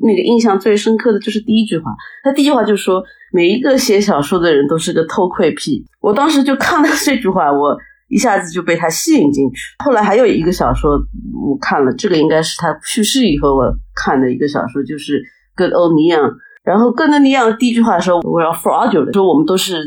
[0.00, 1.92] 那个印象最深刻的就是第一句话。
[2.24, 5.84] 他第一句话就说，每一个写小说的人都是个偷窥癖。
[6.00, 7.76] 我当时就看了这句话，我。
[8.08, 9.56] 一下子就被他吸引进去。
[9.84, 13.64] 后来还有一个小说，我看了，这个应该是他去世以后我
[13.96, 15.14] 看的一个小说，就是
[15.56, 16.30] 《Good Old Neon》。
[16.66, 19.82] 然后跟着尼样第一句话说我要 fraudulent，说我们都是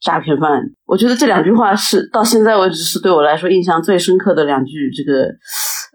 [0.00, 0.60] 诈骗犯。
[0.84, 5.28] 我觉得这两句话是到现在为止是对我来说印象最深刻的两句这个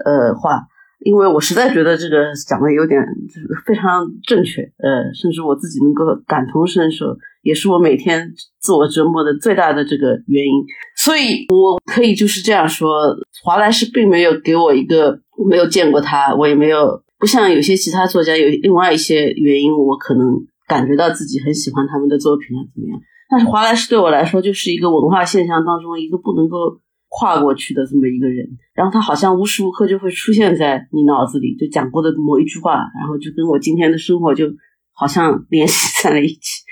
[0.05, 0.61] 呃话。
[1.01, 8.27] 因为我实在觉得这个讲的有点就是非常正确，呃，甚至我自己能够感同身受，也是我每天
[8.59, 10.51] 自我折磨的最大的这个原因。
[10.95, 22.99] 所以我可以就是这样说，华莱士并没有给我一个我没有见过他，我也没有不像有些其他作家有另外一些原因，我可能感觉到自己很喜欢他们的作品啊怎么样？
[23.30, 26.82] 但是华莱士对我来说就是一个文化现象当中一个不能够。
[27.10, 34.45] 跨过去的这么一个人，然后他好像无时无刻就会出现在你脑子里，就讲过的某一句话，然后就跟我今天的生活就
[34.91, 36.63] 好像联系在了一起。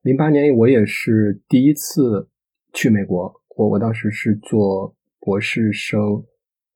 [0.00, 2.30] 零八年我也是第一次
[2.72, 6.00] 去美国，我我当时是做博士生，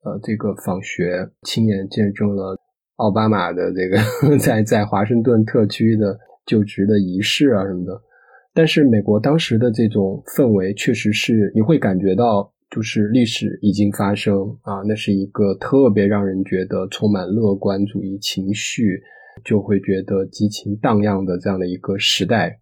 [0.03, 2.57] 呃，这个访学，亲眼见证了
[2.97, 3.97] 奥巴马的这个
[4.37, 8.01] 在在华盛顿特区的就职的仪式啊什么的。
[8.53, 19.01] 但是美国当时的这种氛围，确实是你会感觉到，就是历史已经发生啊，那是一个特别让人觉得充满乐观主义情绪，
[19.43, 22.59] 就会觉得激情荡漾的这样的一个时代。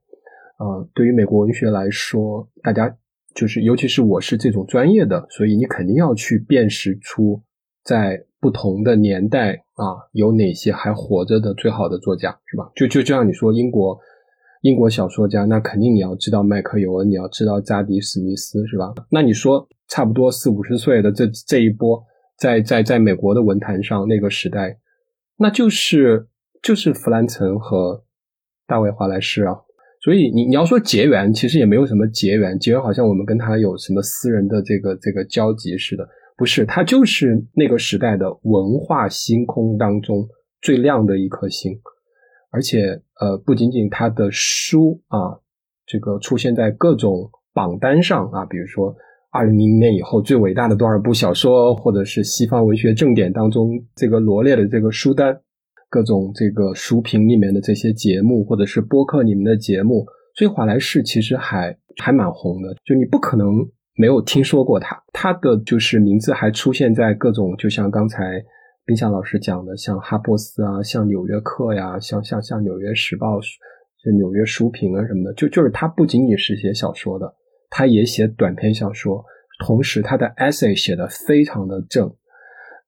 [0.57, 2.95] 啊，对于美国文学来说，大家
[3.33, 7.41] 就是，尤其是我是这种专业的，所以你肯定要去辨识出
[7.83, 12.71] 在不同的年代啊，有哪些还活着的最好的作家，是吧？
[12.75, 13.99] 就就就像你说英国。
[14.63, 18.93] 英国小说家，那肯定你要知道麦克尤恩，你要知道扎迪史密斯，是吧？
[19.09, 21.99] 那你说差不多四五十岁的这这一波，
[22.37, 24.77] 在在在美国的文坛上那个时代，
[25.35, 26.27] 那就是
[26.61, 28.03] 就是弗兰岑和
[28.67, 29.55] 大卫华莱士啊。
[30.03, 40.27] 所以你你要说结缘，其实也没有什么结缘，结缘好像我们跟他有什么私人的这个这个交集似的，不是，他就是那个时代的文化星空当中
[40.61, 41.71] 最亮的一颗星。
[42.49, 45.39] 而且，呃，不仅仅他的书啊，
[45.85, 48.93] 这个出现在各种榜单上啊，比如说
[49.31, 55.39] 二零零零年以后最伟大的多少部小说，或者是西方文学正典当中这个罗列的这个书单，
[55.91, 63.47] 各种这个书评里面的这些节目，或者是播客里面的节目，所以华莱士其实还还蛮红的，就你不可能
[63.95, 68.43] 没有听说过他，他的就是名字还出现在各种，就像刚才。
[68.83, 77.31] 冰夏老师讲的，像哈珀斯啊，像纽约客呀，像像像纽约时报、就纽约书评啊什么的，就就是他不仅仅是写小说的，
[77.69, 79.23] 他也写短篇小说，
[79.63, 82.11] 同时他的 essay 写的非常的正。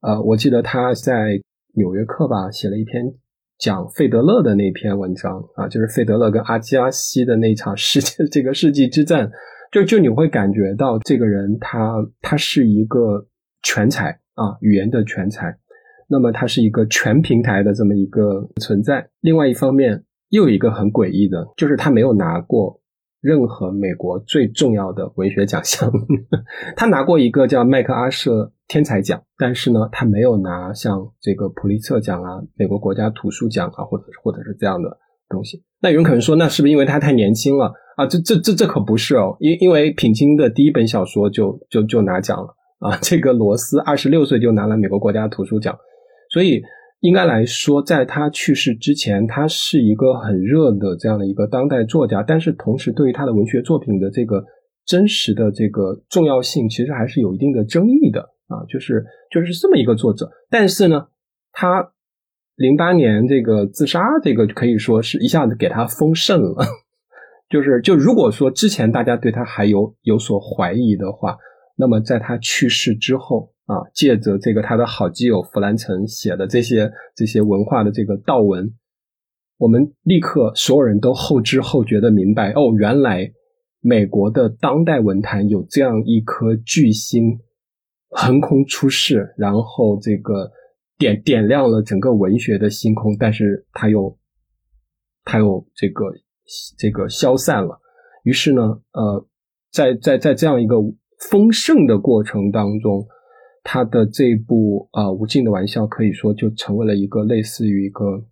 [0.02, 1.40] 呃，我记得他在
[1.74, 3.14] 纽约客吧写了一篇
[3.58, 9.32] 讲费德勒的那篇文章啊，就是费德勒跟阿基阿西的那场世界 这个世纪之战，
[9.72, 13.28] 就就你会感觉到这个人他他是一个
[13.62, 15.58] 全才啊，语言的全才。
[16.10, 19.10] 那么他是一个全平台的这么一个存在。
[19.22, 22.80] 另外一方面，又有一个很诡异的，就是他没有拿过
[23.24, 25.90] 任何美国最重要的文学奖项。
[26.76, 34.98] 他拿过一个叫麦克阿瑟天才奖，但是呢，他没有拿像这个普利策奖啊、美国国家图书奖啊，或者或者是这样的
[35.30, 35.64] 东西。
[35.82, 38.06] 那有人可能说，那是不是因为他太年轻了啊？
[38.06, 43.00] 这这这这可不是哦，因因为品清的第一本小说就就就拿奖了啊。
[43.02, 45.74] 这个罗斯二十六岁就拿了美国国家图书奖。
[46.30, 46.62] 所以，
[47.04, 52.24] 应该来说，在他去世之前，他是一个很热的这样的一个当代作家。
[52.26, 54.42] 但是，同时对于他的文学作品的这个
[54.86, 58.64] 真实的这个重要性，其实还是有一定的争议的啊。
[58.70, 60.32] 就是就是这么一个作者。
[60.50, 61.08] 但是呢，
[61.52, 61.92] 他
[62.56, 66.66] 零八年这个自杀，这个可以说是一下子给他封圣了。
[67.52, 71.36] 就是就如果说之前大家对他还有有所怀疑的话，
[71.76, 73.53] 那么在他去世之后。
[73.66, 78.74] 啊，借着这个他的好基友弗兰岑写的这些这些文化的这个道文，
[79.58, 83.32] 我们立刻所有人都后知后觉的明白，哦，原来
[83.80, 87.40] 美国的当代文坛有这样一颗巨星
[88.10, 90.52] 横空出世，然后这个
[90.98, 94.20] 点点亮了整个文学的星空，但是他又
[95.24, 96.04] 他又这个
[96.78, 97.80] 这个消散了。
[98.24, 99.26] 于是呢，呃，
[99.72, 100.76] 在在在这样一个
[101.30, 103.08] 丰盛的过程当中。
[103.64, 108.26] 他的这部啊《无尽的玩笑》可以说就成为了一个类似于一个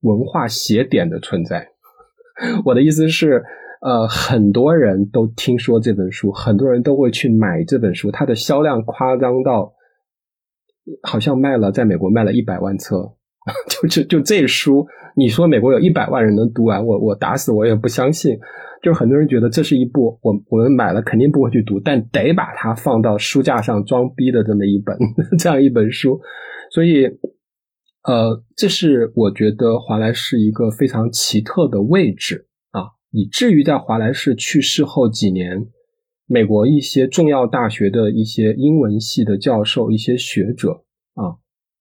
[0.00, 1.68] 文化写点的存在。
[2.66, 3.44] 我的意思是，
[3.80, 8.10] 呃，很多人都听说这本书，很多人都会去买这本书。
[8.10, 9.72] 它的销量夸张到，
[11.02, 13.14] 好像卖了在美国卖了一百万册。
[13.68, 18.38] 就就就这书，你说美国有一百万人能读完，我我打死我也不相信。
[18.82, 24.94] 就是很多人觉得这是一部我我们买了肯定不会去读，但得把它放到书架上装逼的这么一本
[25.40, 26.20] 这样一本书，
[26.70, 27.06] 所以
[28.06, 35.66] 呃，这是我觉得华莱士一个非常奇特的位置啊，以至于在华莱士去世后几年，
[36.26, 40.83] 美国一些重要大学的一些英文系的教授、一些学者，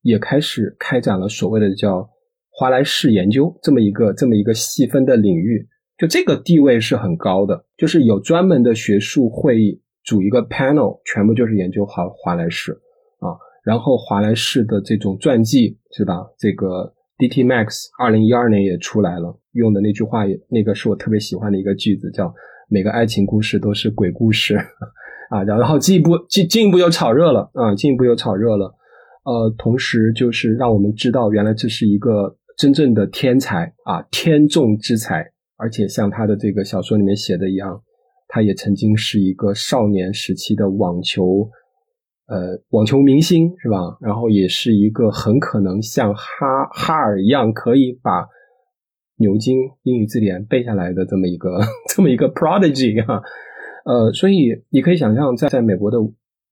[0.03, 2.07] 也开始开展了所谓的叫
[2.51, 5.67] 华莱士研究这么一个这么一个细分的领域。
[5.97, 12.73] 就这个地位是很高的，就是有专门的学术会议组一个 panel，全部就是研究华华莱士
[13.19, 13.33] 啊。
[13.63, 16.25] 然后华莱士的这种传记是吧？
[16.37, 17.43] 这个 D.T.
[17.43, 22.33] Max 二零一二年也出来了，用的那句话也那个是我特别喜欢的一个句子，叫
[22.67, 24.57] 每个爱情故事都是鬼故事
[25.29, 25.43] 啊。
[25.43, 28.75] 然后进一步进进一步又炒热了啊，进一步又炒热了。
[29.23, 37.81] 呃，同时就是让我们知道，原来这是一个真正的天才啊，天纵之才，而且像他的这个小说里面写的一样，
[38.27, 41.49] 他也曾经是一个少年时期的网球。
[42.25, 43.97] 呃，网球明星是吧？
[43.99, 48.27] 然后也是一个很可能像哈哈尔一样可以把
[49.17, 51.59] 牛津英语字典背下来的这么一个
[51.93, 53.21] 这么一个 prodigy 哈。
[53.85, 55.97] 呃，所以你可以想象，在在美国的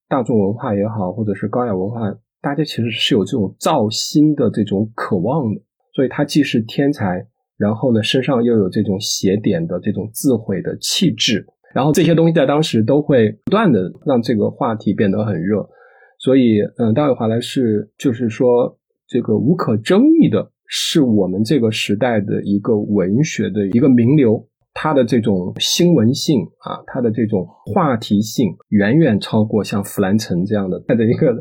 [0.10, 2.02] 大众文化也好，或者是高雅文化，
[2.42, 5.62] 大家其实是有这种造新的这种渴望的。
[5.94, 7.28] 所以他既是天才，
[7.58, 11.46] 然后呢，身上又有这种写点的这种自毁的气质。
[11.74, 15.70] 然后这些东西在当时都会不断的让这个话题变得很热，
[16.20, 18.78] 所以，嗯，大卫·华莱士就是说，
[19.08, 31.36] 这个无可争议的是我们这个时代的一个文学的一个名流，他的这种新闻性啊，他的这种话题性远远超过像弗兰岑这样的戴着一个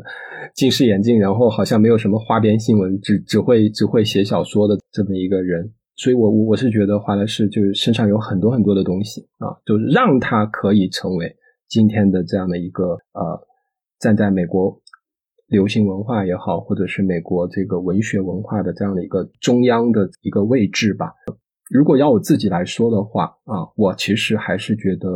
[0.53, 5.71] 近视眼镜，然后好像没有什么花边新闻，只只会只会写小说的这么一个人。
[5.95, 11.35] 所以，我我我是觉得华莱士就是身上有很多很多的东西啊，就让他可以成为
[11.69, 13.47] 今天的这样的一个呃，
[13.99, 14.81] 站在美国
[15.47, 21.13] 流行文化也好，或者是美国这个文学文化的这样的一个中央的一个位置吧。
[21.71, 25.07] 如果要我自己来说的话啊，我其实还是觉得，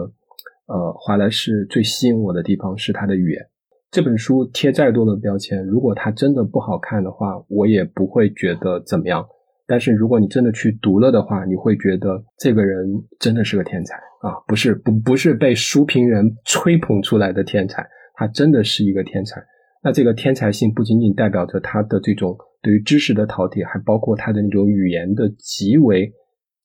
[0.67, 3.45] 呃，华莱士最吸引我的地方是他的语言。
[3.91, 9.25] 这本书贴再多的标签，如果它真的不好看的话，我也不会觉得怎么样。
[9.67, 12.87] 但是如果你真的去读了的话，你会觉得这个人
[13.19, 14.39] 真的是个天才啊！
[14.47, 19.43] 不是不不是被书评人吹捧出来的天才，他真的是一个天才。
[19.83, 26.13] 那这个天才性不仅仅代表着他的这种对于知识的饕餮，还包括他的那种语言的极为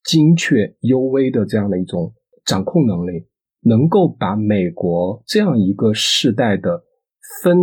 [0.05, 2.13] 精确、幽微的这样的一种
[2.45, 3.27] 掌控能力，
[3.63, 6.83] 能够把美国这样一个世代的
[7.43, 7.57] 纷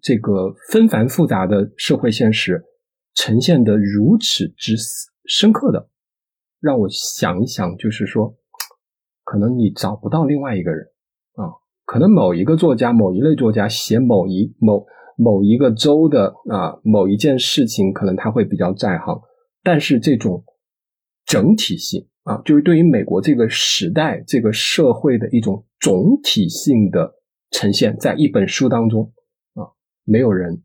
[0.00, 2.64] 这个纷繁复杂的社会现实。
[3.14, 4.74] 呈现的如此之
[5.24, 5.88] 深刻的，
[6.60, 8.36] 让我想一想，就是说，
[9.24, 10.86] 可能你找不到另外一个人
[11.32, 11.48] 啊，
[11.86, 14.84] 可能某一个作家、某一类作家写某一某
[15.16, 19.18] 某一个州的啊某一件事情，可能他会比较在行，
[19.62, 20.44] 但是这种
[21.26, 27.14] 整体性啊，就是对于美国这个时代、这个社会的一种总体性的
[27.50, 29.12] 呈现，在一本书当中
[29.54, 29.68] 啊，
[30.04, 30.62] 没有人。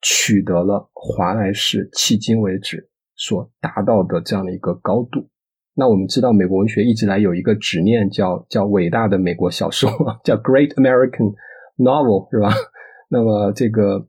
[0.00, 5.28] 取得了华莱士迄今为止所达到的这样的一个高度。
[5.74, 9.90] 那我们知道，美国文学一直来有一个执念，叫叫伟大的美国小说，
[10.22, 11.34] 叫 Great American
[11.78, 12.54] Novel，是吧？
[13.10, 14.06] 那么这个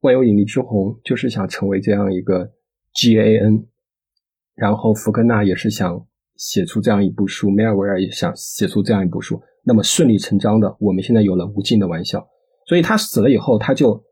[0.00, 2.50] 万有引力之虹就是想成为这样一个
[2.94, 3.66] GAN，
[4.58, 6.04] 然后福克纳也是想
[6.36, 9.40] 写出这样一部书，梅尔维尔也想写出这样一部书。
[9.64, 12.26] 那么顺理成章的，我们现在有了无尽的玩笑。
[12.66, 14.04] 所以他死了以后，他就。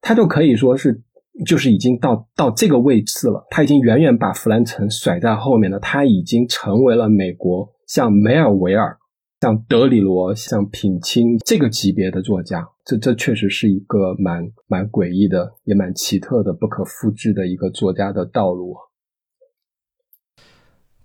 [0.00, 1.02] 他就可以说是，
[1.44, 3.44] 就是已经到到这个位置了。
[3.50, 5.80] 他已经远远把弗兰岑甩在后面了。
[5.80, 8.96] 他已经成为了美国像梅尔维尔、
[9.40, 12.64] 像德里罗、像品清这个级别的作家。
[12.84, 18.76] 这这确实是一个蛮蛮诡异的，也蛮奇特的、不可复制的一个作家的道路。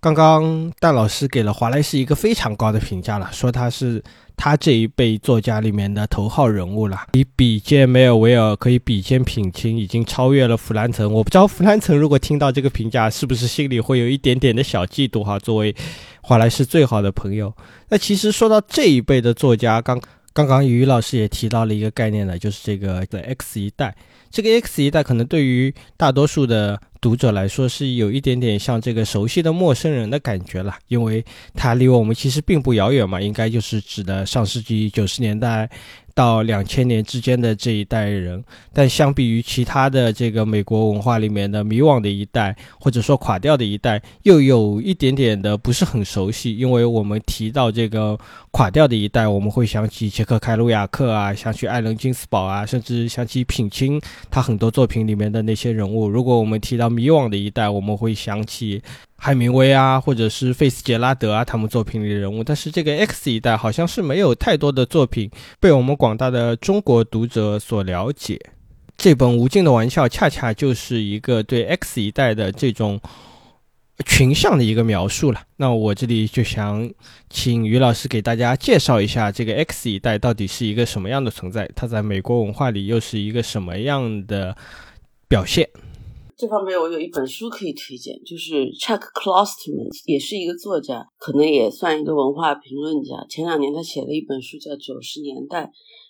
[0.04, 4.04] 刚刚蛋老师给了华莱士一个非常高的评价了，说他是
[4.36, 11.10] 他这一辈作家里面的头号人物了，以比肩梅尔维尔，可以比肩品清，已经超越了弗兰岑。
[11.10, 15.40] 我不知道弗兰岑如果听到这个评价，是不是心里会有一点点的小嫉妒哈？
[15.40, 15.74] 作为
[16.22, 17.56] 华莱士最好的朋友，
[17.88, 19.98] 那其实说到这一辈的作家，刚
[20.34, 23.96] 刚刚于老师也提到了一个概念呢，就是这个的 X 一代。
[24.30, 31.22] 这个 X 一代可能对于大多数的读者来说是有一点点像这个熟悉的陌生人的感觉了，因为
[31.54, 35.70] 它离我们其实并不遥远嘛，应该就是指的上世纪九十年代
[36.14, 46.58] 到两千年之间的这一代人，但相比于其他的这个美国文化里面的迷惘的一代，或者说垮掉的一代，又有一点点的不是很熟悉。
[46.58, 48.18] 因为我们提到这个
[48.52, 54.00] 垮掉的一代，我们会想起杰克凯鲁亚克啊，想起艾伦金斯堡啊，甚至想起品清
[54.30, 56.08] 他很多作品里面的那些人物。
[56.08, 58.82] 如果我们提到迷惘的一代，我们会想起。
[59.26, 68.38] 海明威啊，或者是费斯杰拉德啊，他们作品里的人物，但是这个 X 一代好像是没有太多的作品被我们广大的中国读者所了解。
[68.98, 73.00] 这本《无尽的玩笑》恰恰就是一个对 X 一代的这种
[74.06, 75.40] 群像的一个描述了。
[75.56, 76.92] 那我这里就想
[77.30, 84.54] 请于老师给大家介绍一下这个 X 一代到底是一个什么样的存在，它在美国文化里又是一个什么样的
[85.30, 85.70] 表现。
[86.36, 93.26] 这方面我有一本书可以推荐，就是 Chuck Klosterman，也是一个作家，可能也算一个文化评论家。
[93.30, 95.66] 前两年他写了一本书叫《九十年代》，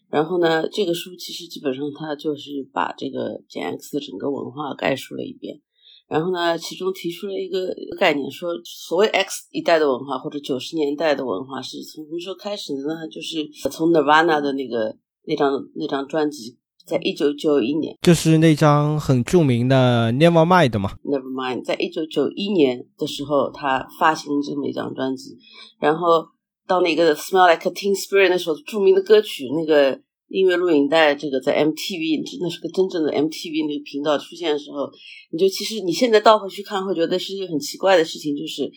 [0.10, 5.62] 然后呢，这个书其实基本上他就是把这个简 X 的整个文化概述了一遍。
[6.08, 13.08] 然后呢，其中提出了一个概念，说所谓 X 一代的文化或者九十年代的文化是从什么时候开始的呢？
[13.08, 14.96] 就是从 Nirvana 的那个
[15.26, 16.58] 那张那张专辑。
[16.86, 20.92] 在一九九一年，就是那张很著名的《Nevermind》嘛。
[21.04, 25.38] Nevermind，在一九九一年的时候，他发行这么一张专辑，
[25.80, 26.26] 然后
[26.68, 34.92] 到那个《Smell Like Teen Spirit》那首著名的歌曲，那个音乐录影带，这个在 MTV 真的是个真正的 MTV 那个频道出现的时候，
[35.32, 38.72] 你就其实你现在倒回去看，会觉得是一个很奇怪的事情，就是。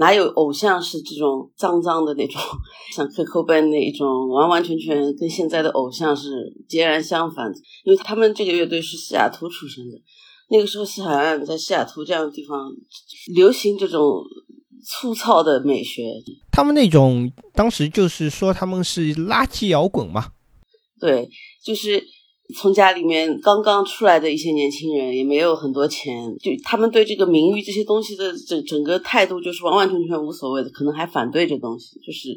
[0.00, 2.40] 哪有偶像是这种脏脏的那种，
[2.96, 6.30] 像 c o b a n 那一种，完完全全跟现在的偶像是
[6.66, 7.52] 截然相反。
[7.84, 9.98] 因为他们这个乐队是西雅图出生的，
[10.48, 12.72] 那个时候西海岸在西雅图这样的地方
[13.34, 14.22] 流行这种
[14.84, 16.02] 粗糙的美学。
[16.50, 20.32] 他们那种当时就是说他们是垃圾摇滚嘛？
[20.98, 21.28] 对，
[21.62, 22.02] 就是。
[22.52, 32.36] 从家里面刚刚出来的一些年轻人，也没有很多钱，就他们对这个名誉这些东西的整整个态度，就是完完全全无所谓的，可能还反对这东西，就是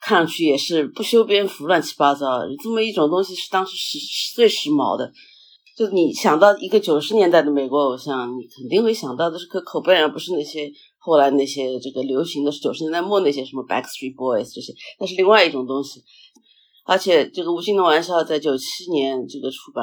[0.00, 2.40] 看上去也是不修边幅、乱七八糟。
[2.62, 3.98] 这么一种东西是当时时
[4.34, 5.12] 最时髦的。
[5.74, 16.02] 就你想到一个九十年代的美国偶像，你肯定会想到的是可口碑，而不是那些后来那些这个流行的是九十年代末那些什么 Backstreet Boys 这些，那是另外一种东西。
[16.92, 19.82] 而且这个《无尽的玩笑》在九七年这个出版，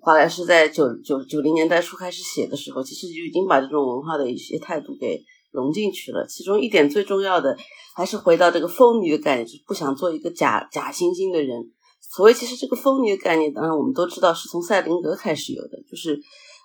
[0.00, 6.26] 华莱士在九九九零年代初开始写的时候，其实就已经把这种文化的一些态度给融进去了。
[6.26, 7.54] 其中一点最重要的，
[7.94, 11.58] 还是回到这个疯女的概念，就是不想做一个假假惺惺的人。
[12.00, 16.18] 所谓其实这个疯女的概念，当然我们都知道是从赛林格开始有的，就是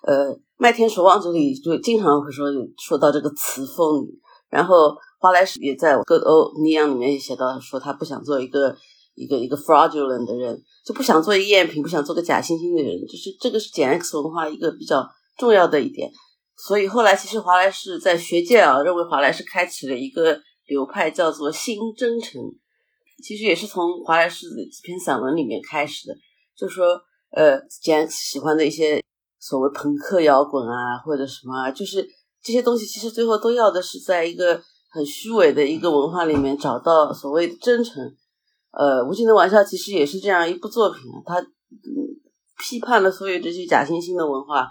[0.06, 2.46] 呃《麦田守望者》里就经常会说
[2.78, 4.08] 说到这个词“疯女”，
[4.48, 8.74] 然后华莱士也在《Good Old Neon》里面也写到说他不想做一个。
[9.14, 15.06] 一个一个 fraudulent 的人，就不想做一个赝品，不想做个假惺惺的人，就是这个是简 X 文化一个比较
[15.36, 16.10] 重要的一点。
[16.56, 22.40] 所以后来其实华莱士在学界啊，认为华莱士开启了一个流派，叫做新真诚。
[23.22, 26.14] 其实也是从华莱士的几篇散文里面开始的，
[26.56, 27.00] 就说
[27.30, 29.02] 呃简 X 喜欢的一些
[29.38, 32.08] 所谓朋克摇滚啊，或者什么，就是
[32.42, 34.60] 这些东西，其实最后都要的是在一个
[34.90, 38.14] 很虚伪的一个文化里面找到所谓的真诚。
[38.72, 41.46] 呃，无尽的玩笑其实也是这样一部作品啊，他
[42.58, 44.66] 批判了所有这些假惺惺的文化、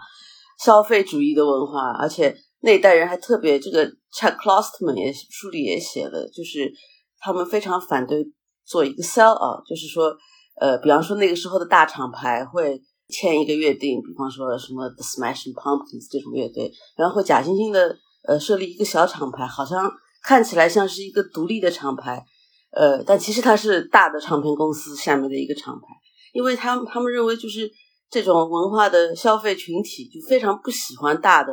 [0.60, 6.72] 消费主义的文化，而且那一代人还特别，这个 Chuck Klosterman 也书里也写了，就是
[7.20, 8.26] 他们非常反对
[8.66, 10.16] 做一个 sell out，就是说，
[10.60, 17.96] 呃，比方说那个时候的大厂牌会签一个约定，比方说什么 The Smashing Pumpkins 这种乐队，然后假惺惺的
[18.28, 19.92] 呃设立一个小厂牌，好像
[20.24, 22.26] 看起来像是一个独立的厂牌。
[22.72, 25.88] 呃，但其实它是大的唱片公司下面的一个厂牌，
[26.34, 27.70] 因为他们他们认为就是
[28.10, 31.52] 这种文化的消费群体就非常不喜欢大的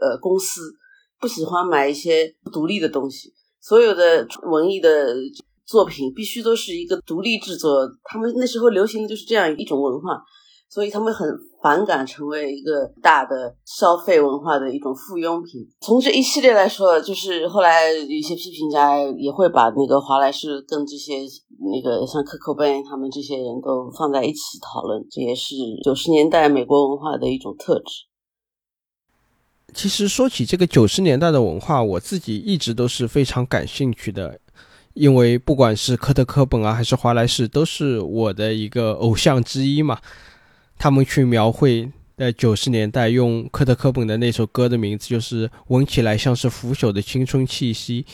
[0.00, 0.74] 呃公司，
[1.18, 5.14] 不喜欢买一些独立的东西，所有的文艺的
[5.64, 10.22] 作品必须都是一个独立制作，他们那时候流行的就是这样一种文化。
[10.72, 11.28] 所以他们很
[11.62, 15.68] 反感成为一个大的消费文化的一种附庸品。
[15.82, 21.16] 从这一系列来说，就是后来一些批评家也会把那个华莱士跟这些
[21.60, 25.54] 那个像可口贝他们这些人都放在一起讨论，这也是
[25.84, 28.06] 九十年代美国文化的一种特质。
[29.74, 34.40] 其实说起这个九十年代的文化，我自己一直都是非常感兴趣的，
[34.94, 40.00] 因为不管是科特·科本啊，还是华莱士，都是我的一个偶像之一嘛。
[40.78, 48.04] 他们去描绘在九十年代，用科特·科本的那首歌的名字，就是闻起来像是腐朽的青春气息。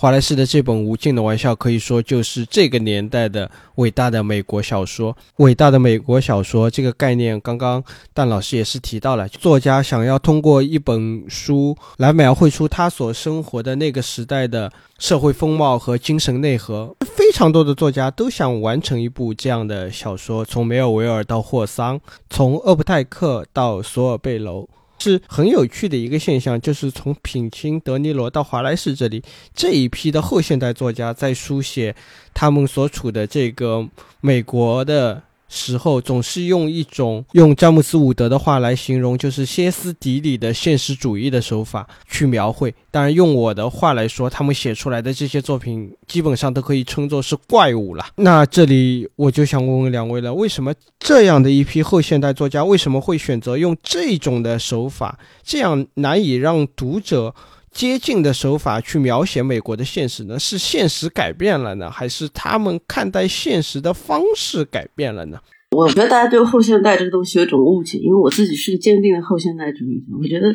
[0.00, 5.14] 华莱士的这本《无尽的玩笑》可以说就是这个年代的伟大的美国小说。
[5.36, 7.84] 伟大的美国小说这个概念，刚刚
[8.14, 16.96] 蛋老师也是提到了，作家想要通过一本书来描绘出他所生活的那个时代的社会风貌和精神内核。
[17.00, 24.66] 非常多的作家都想完成一部这样的小说，从梅尔维尔到霍桑，从厄普泰克到索尔贝楼。
[25.00, 29.22] 是很有趣的一个现象，就是从品清、德尼罗到华莱士这里
[29.54, 31.96] 这一批的后现代作家，在书写
[32.32, 33.88] 他们所处的这个
[34.20, 35.22] 美国的。
[35.50, 42.72] 时候总是用一种用詹姆斯伍德的话来形容，就是歇斯底里的现实主义的手法去描绘。
[42.90, 48.06] 当然，用我的话来说，他们写出来的这些作品基本上都可以称作是怪物了。
[48.14, 57.34] 那这里我就想问问两位了：为什么这样的一批后现代作家为什么会选择用这种的手法，这样难以让读者？
[57.72, 60.38] 接近的手法去描写美国的现实呢？
[60.38, 65.38] 是现实改变了呢，还是他们看待现实的方式改变了呢？
[65.70, 70.06] 我觉得大家对后现代这个东西有种误解，因为我自己是个坚定的后现代主义者。
[70.20, 70.52] 我觉得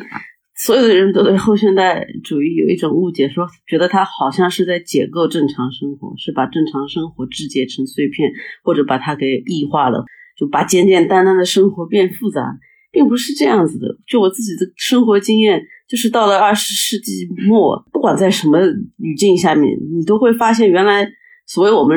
[0.62, 8.30] 所有的人都对后现代主义有一种误解，说觉得它好像是在解构正常生活，是把正常生活肢解成碎片，
[8.62, 10.04] 或者把它给异化了，
[10.38, 12.58] 就把简简单单的生活变复杂，
[12.92, 13.96] 并不是这样子的。
[14.06, 15.62] 就我自己的生活经验。
[15.88, 18.58] 就是到了二十世纪末，不管在什么
[18.98, 21.08] 语境下面，你都会发现，原来
[21.46, 21.96] 所谓我们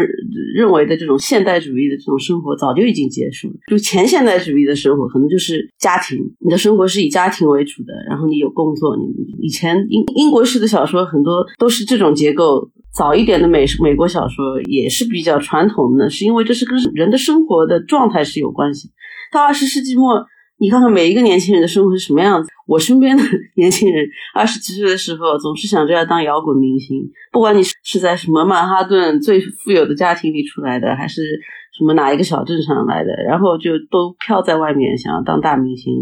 [0.55, 3.55] 认为的这种现代主义的这种生活，早就已经结束了。
[3.67, 8.95] 就前现代主义的生活，可能就是家庭，你的生活是以家庭为主的，然后你有工作。
[8.95, 9.05] 你
[9.41, 18.91] 以前英英国式的小说很多都是这种结构，早一点的美美国小说也是比较传统的，是因为这是跟人的生活的状态是有关系。
[19.31, 20.27] 到二十世纪末。
[20.59, 22.49] 你看看每一个年轻人的生活是什么样子。
[22.67, 23.23] 我身边的
[23.55, 24.05] 年轻人，
[24.35, 27.01] 二十几岁的时候总是想着要当摇滚明星，
[27.31, 31.21] 不管你是在什么曼哈顿最富有的家庭里出来的，还是
[31.77, 35.93] 什么哪一个小镇上来的，然后就都飘在外面，想要当大明星。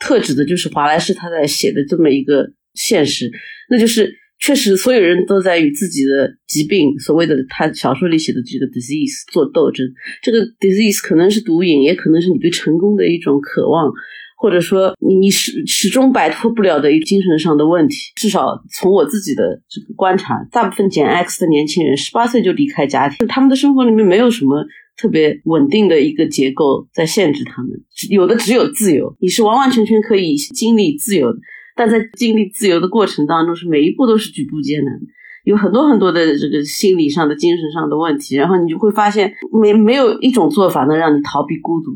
[0.00, 3.30] 特指的就是华莱士他在写的这么一个现实，
[3.70, 4.12] 那就是。
[4.38, 9.86] 确实，所有人都在与自己的疾病，所谓的他小说里写的这个 disease 做斗争。
[10.22, 13.90] 这个 disease 可能是毒瘾，也可能是你对成功的一种渴望，
[14.36, 17.96] 或者说你你始始终摆脱不了的一精神上的问题。
[18.14, 24.64] 至少从我自己的这个观察，大部分减 X 的年轻人，十八岁就离开家庭，他们的生活里面没有什么
[24.98, 27.70] 特别稳定的一个结构在限制他们，
[28.10, 31.38] 有的只有自由，你是完完全全可以经历自由的。
[31.76, 34.98] 但在经历自由的过程当中，是每一步都是举步艰难，
[35.44, 38.34] 有很多很多的这个心理上的、精神上的问题。
[38.34, 41.92] 然后你就会发现，没没有一种做法能让你逃避孤独。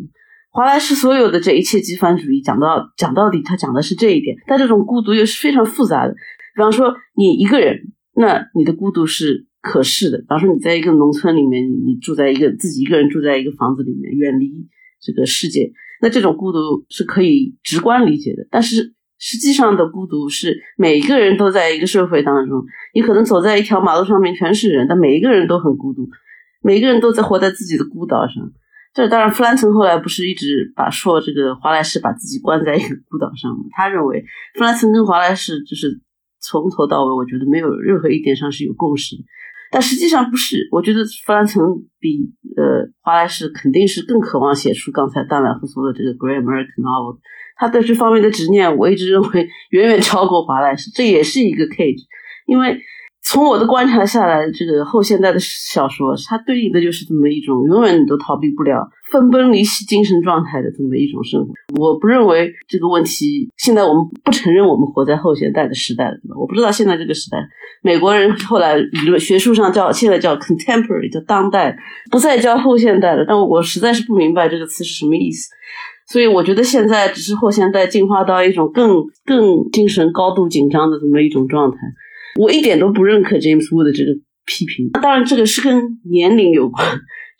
[0.50, 4.36] 华莱士所有的这一切极繁主义讲到讲到底，他讲的是这一点。
[4.46, 6.12] 但这种孤独又是非常复杂的。
[6.12, 7.78] 比方说，你一个人，
[8.14, 10.18] 那你的孤独是可视的。
[10.18, 14.50] 比方说，你在一个农村里面，你住在一个自己一个人住在一个房子里面，远离
[15.00, 15.72] 这个世界，
[16.02, 18.46] 那这种孤独是可以直观理解的。
[18.50, 22.64] 但是实际上的孤独是每一个人都在一个社会当中，
[22.94, 26.08] 你可能走在一条马路上面全是人，但每一个人都很孤独，
[26.62, 28.50] 每一个人都在活在自己的孤岛上。
[28.94, 33.64] 这当然，弗兰岑后来不是一直把说这个华莱士把自己关在一个孤岛上吗？
[33.76, 36.00] 他认为弗兰岑跟华莱士就是
[36.40, 39.22] 从头到尾，我觉得没有任何一点上是有共识的。
[39.70, 41.60] 但实际上不是，我觉得弗兰岑
[42.00, 47.18] 比呃华莱士肯定是更渴望写出刚才丹兰夫说的这个 Great American Novel。
[47.60, 52.04] 他对这方面的执念，我一直认为远远超过华莱士，这也是一个 cage。
[52.46, 52.80] 因为
[53.22, 61.52] 从我的观察下来，这个后现代的小说，它对应的就是这么一种永远你都逃避不了、分崩离析精神状态的这么一种生活。
[61.78, 67.36] 我不认为这个问题，现在我们不承认我们活在后现代的时代了，我不知道现在这个时代，
[67.82, 68.78] 美国人后来
[69.18, 71.76] 学术上叫现在叫 contemporary，叫当代，
[72.10, 73.24] 不再叫后现代了。
[73.28, 75.50] 但我实在是不明白这个词是什么意思。
[76.10, 81.78] 所以我觉得现在只是后现代进化到一种更更精神高度紧张的这么一种状态，
[82.40, 84.10] 我一点都不认可 James Wood 的这个
[84.44, 84.90] 批评。
[85.00, 86.84] 当然，这个是跟年龄有关。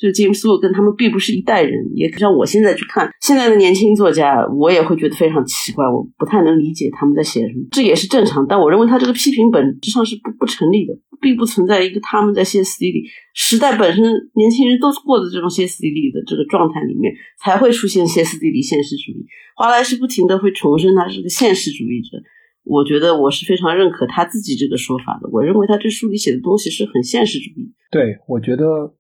[0.01, 8.47] 就是 James Wood 跟他们并不是一代人，也像我现在去看现在的年轻作家，我也会觉得非常奇怪，我不太能理解他们在写什么，这也是正常。
[8.49, 14.03] 但我认为他这个批评本质上是不不成立的，并不存在一个他们在歇斯底里时代本身，
[14.35, 17.13] 年轻人都是过的这种歇斯底里的这个状态里面，
[17.45, 19.27] 才会出现歇斯底里现实主义。
[19.55, 22.17] 华莱士不停的会重申他是个现实主义者，
[22.65, 25.29] 我觉得我是非常认可他自己这个说法的。
[25.31, 27.71] 我认为他这书里写的东西是很现实主义。
[27.91, 28.95] 对，我觉得。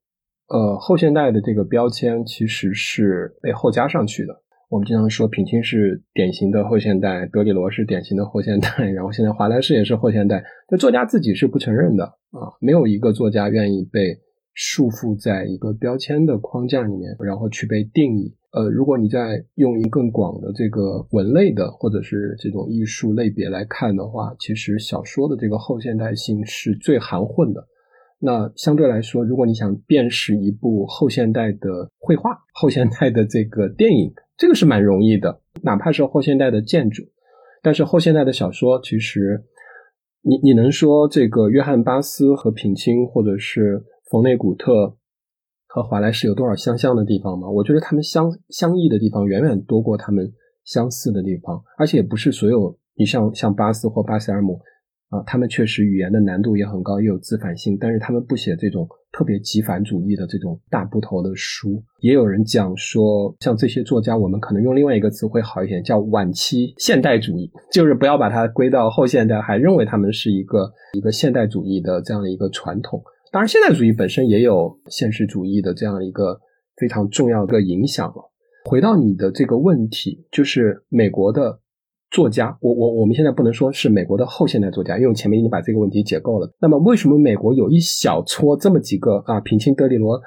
[0.50, 4.34] 呃，后现代的这个标签其实是被后加上去的。
[4.68, 10.44] 我们经常说品清是典型的后现代，德里罗是典型的后现代，然后现在华莱士也是后现代。
[10.68, 14.18] 那作家自己是不承认的啊，没有一个作家愿意被
[14.54, 18.34] 束缚在一个标签的框架里面，然后去被定义。
[18.52, 27.68] 呃，如果你在用一个更广的这个文类的或者是这种艺术类别来看的话，其实小说的这个后现代性是最含混的。
[28.22, 35.40] 那相对来说，如果你想辨识一部后现代的绘画、后现代的这个电影，这个是蛮容易的。
[35.62, 37.02] 哪怕是后现代的建筑，
[37.62, 39.42] 但是后现代的小说，其实
[40.20, 44.98] 你你能说这个约翰巴斯和品清，或者是冯内古特
[45.66, 47.48] 和华莱士有多少相像的地方吗？
[47.48, 50.30] 我觉得他们相相异的地方远远多过他们
[50.64, 54.60] 相似的地方，而且也不是所有你像像巴斯或巴塞尔姆。
[55.10, 61.82] 啊，他们确实语言的难度也很高，也有自反性，但是他们不写这种特别极反主义的这种大部头的书。
[62.00, 73.02] 也有人讲说，像这些作家，我们可能用另外一个词会好一点，叫晚期现代主义，就是不要把它归到后现代，还认为他们是一个一个现代主义的这样的一个传统。
[73.32, 76.40] 当然，现代主义本身也有现实主义的这样一个
[76.76, 78.30] 非常重要的影响了。
[78.64, 81.58] 回到你的这个问题，就是美国的。
[82.10, 86.52] 作家，我我我们现在不能说是美国的后现代作家，因为我前面已经把这个问题解构了。
[86.60, 90.20] 那么，为什么美国有一小撮这么几个啊，平清、德里罗、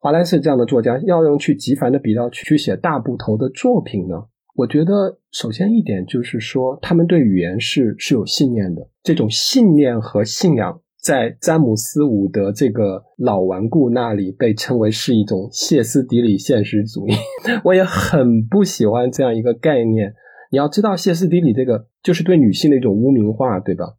[0.00, 4.24] 华莱士这样的作家，要用去极繁的笔调去写大部头的作品呢？
[4.56, 8.88] 我觉得，首先一点就是说，他们对语言是是有信念的。
[9.02, 17.12] 这种信念和信仰，在詹姆斯·伍德这个老顽固那里被称为是一种歇斯底里现实主义。
[17.64, 20.12] 我也很不喜欢这样一个概念。
[20.50, 23.94] 你要知道，歇斯底里这个就是对女性的一种污名化，对吧？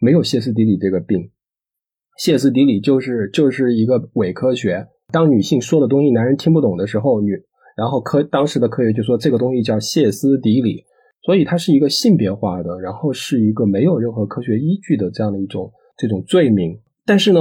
[0.00, 1.30] 没有歇斯底里这个病，
[2.18, 4.88] 歇斯底里就是就是一个伪科学。
[5.12, 7.32] 当女性说的东西男人听不懂的时候，女
[7.76, 10.84] 然后科当时的科学就说这个东西叫歇斯底里，
[11.22, 16.80] 所以它是一个性别化的，然后是一个没有任何科学依据的这样的一种这种罪名。
[17.06, 17.40] 但是呢，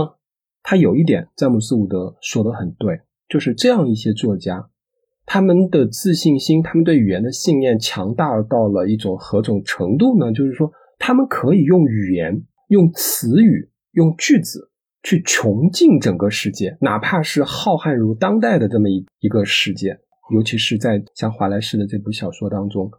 [0.61, 4.69] 他有一点，詹姆斯·伍德说的很对，就是这样一些作家。
[5.25, 10.31] 他们的自信心，他们对语言的信念强大到了一种何种程度呢？
[10.31, 14.69] 就是说，他们可以用语言、用词语、用句子
[15.01, 19.97] 去穷尽整个世界，哪怕是浩瀚如当代的这么一一个世界。
[20.33, 22.89] 尤其是在像华莱士的这部小说当中，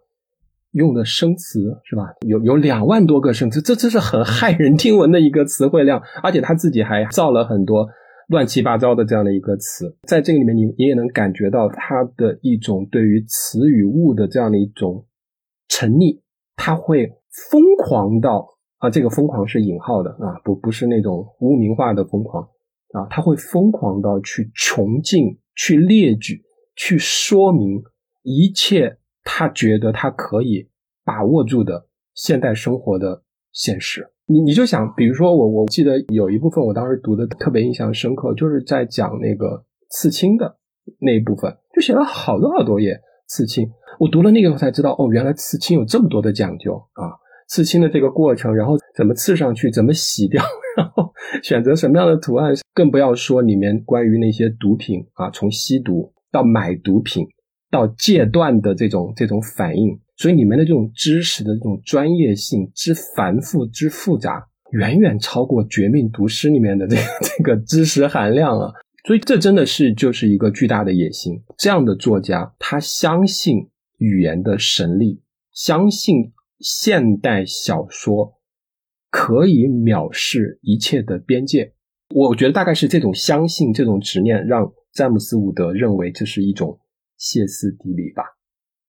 [0.73, 2.03] 用的生词是吧？
[2.27, 7.89] 有有两万多个生词，这这是很骇人听闻的一个词汇量，而且他自己还造了很多。
[8.29, 15.07] 乱七八糟的这样的一个词，在这个里面，你你也能感觉到他的一种对于词语物的这样的一种
[15.69, 16.21] 沉溺，
[16.57, 17.07] 他会
[17.51, 18.49] 疯狂到
[18.79, 22.43] 啊，这个疯狂是引号的啊，不不是那种污名化的疯狂
[22.93, 26.43] 啊，他会疯狂到去穷尽、去列举、
[26.77, 27.83] 去说明
[28.23, 30.71] 一切他觉得他可以
[31.05, 33.23] 把握住的现代生活的
[33.53, 34.11] 现实。
[34.27, 40.57] 你你就想，比如说我，我记得有一部分我当时读的特别印象深刻，就是在讲那个刺青的
[40.99, 42.99] 那一部分，就写了好多好多页
[43.29, 43.69] 刺青。
[44.01, 47.13] 我读了那个我才知道，哦，原来刺青有这么多的讲究啊！
[47.47, 50.43] 刺青的这个过程，然后怎么刺上去，怎么洗掉，
[50.79, 51.13] 然后
[51.43, 57.27] 选择什么样的图案，更不要说里面关于那些毒品啊，从吸毒到买毒品
[57.71, 60.01] 到戒断的这种这种反应。
[60.17, 67.03] 所以，里面的这种知识的这种专业性之繁复之复杂，远远超过《绝命毒师》里面的这个
[67.39, 68.73] 这个知识含量啊！
[69.07, 71.43] 所以，这真的是就是一个巨大的野心。
[71.59, 75.21] 这样的作家，他相信语言的神力，
[75.53, 78.35] 相信现代小说
[79.11, 81.73] 可以藐视一切的边界。
[82.15, 86.79] 我觉得大概是这种相信、这种执念，让詹姆斯·伍德认为这是一种
[87.19, 88.23] 歇斯底里吧。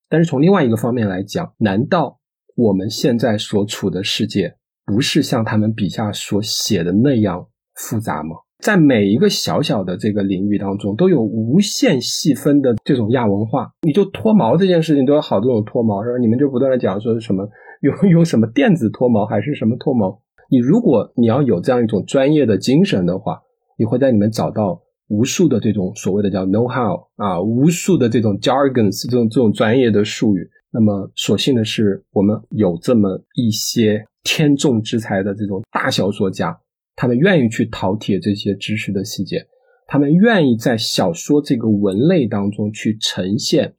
[0.08, 2.18] 但是从另外一个方面来讲，难道
[2.54, 8.36] 我们现在所处的世界不是像他们笔下所写的那样复杂吗？
[8.58, 13.70] 在每一个小小的这个领域当中，都有无限细分的这种亚文化。
[13.82, 16.18] 你就脱毛这件事情，都有好多种脱毛，是吧？
[16.18, 17.48] 你们就不断的讲说是什么
[17.82, 20.22] 用 用什么电子脱毛还是什么脱毛？
[20.50, 23.40] 你如果你要有这样一种专业的精神的话，
[23.76, 24.82] 你会在里面找到。
[25.08, 30.48] 无数的这种所谓的叫 know how 啊，无数的这种 jargons 这种这种专业的术语。
[30.72, 36.58] 那么，所幸的是，我们有这么一些天纵之才的这种大小说家，
[36.96, 39.46] 他们愿意去饕餮这些知识的细节，
[39.86, 43.74] 他们愿意在小说这个文类当中去呈现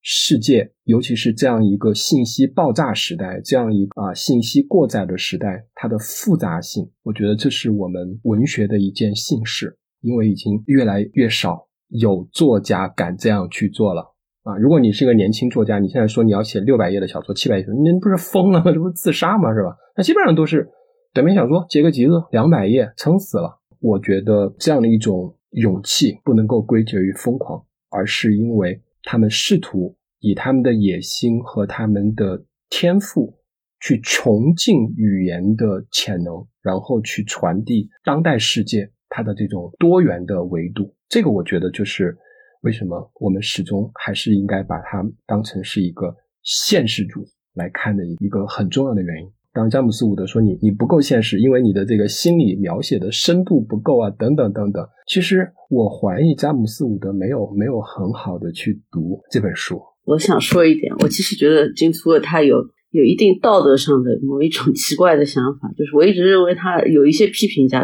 [0.00, 9.76] 世界，尤其是这样一个信息爆炸时代，这样一啊信息过载的时代，它的复杂性，我觉得这是我们文学的一件幸事。
[10.00, 14.56] 因为已经越来越少有作家敢这样去做了啊。
[14.58, 18.72] 如果你是一个年轻作家，你现在说你要写六百页的小说、七百页，那不是疯了吗？
[18.72, 19.52] 这不是自杀吗？
[19.54, 19.76] 是吧？
[19.96, 20.68] 那基本上都是
[21.12, 23.58] 短篇小说，截个集子，两百页，撑死了。
[23.80, 33.38] 我觉得这样的一种勇气不能够归结于疯狂，而是因为他们试图以他们的野心和他们的天赋
[33.80, 40.94] 去穷尽语言的潜能，然后去传递当代世界它的这种多元的维度。
[41.08, 42.16] 这个我觉得就是
[42.62, 49.30] 为什么我们始终还是应该把它当成是一个现实主义来看的一个很重要的原因。
[49.52, 54.86] 当詹姆斯伍德说你你不够现实，因为你的这个心理描写的深度不够啊，等等等等。
[55.06, 59.80] 其实我怀疑詹姆斯伍德没有没有很好的去读这本书。
[60.04, 62.56] 我想说一点，我其实觉得金图尔他有
[62.90, 67.82] 有一定道德上的某一种奇怪的想法，就是我一直认为他有一些批评家，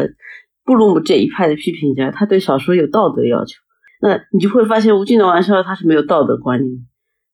[0.65, 3.55] 布鲁姆这一派的批评家，他对小说有道德要求。
[4.01, 6.85] 那你就会发现，吴尽的玩笑他是没有道德观念。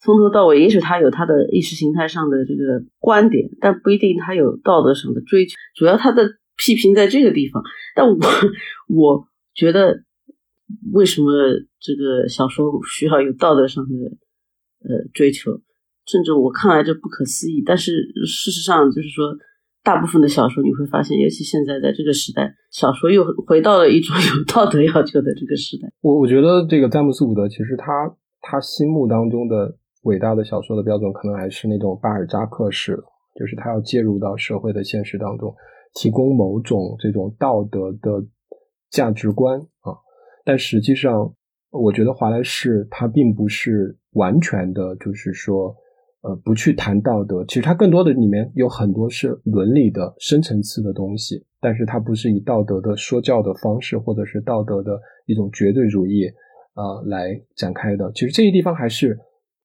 [0.04, 5.56] 从头到尾，也许他有他的意识形态上的这个观点，但不一定他有道德上的追求。
[5.76, 6.28] 主要他的
[6.58, 7.64] 批评在这个地方。
[7.96, 8.18] 但我
[8.88, 10.04] 我觉得，
[10.92, 11.32] 为什么
[11.80, 13.94] 这个小说需要有道德上的
[14.90, 15.52] 呃追求？
[16.08, 17.62] 甚至我看来这不可思议。
[17.64, 17.92] 但是
[18.26, 19.38] 事实上，就是说，
[19.84, 25.92] 大部分的小说你会发现，尤其现在在这个时代，小说又回到了一种有道德要求的这个时代。
[26.02, 29.78] 我我觉得这个詹姆斯伍德其实他他心目当中的。
[30.06, 32.98] 伟大的小说的标准可能还是那种巴尔扎克式，
[33.36, 35.56] 就是他要介入到社会的现实当中，
[35.94, 38.26] 提供某种这种道德的
[38.90, 39.94] 价值观啊。
[40.44, 41.32] 但实际上，
[41.70, 45.76] 我觉得华莱士他并不是完全的，就是说，
[46.22, 47.44] 呃，不去谈道德。
[47.46, 56.26] 其实它更多的里面有很多是伦理的深层次的东西，但是它不是以道德的说教的方式，或者是道德的一种绝对主义
[56.74, 58.12] 啊来展开的。
[58.14, 59.20] 其实这些地方还是。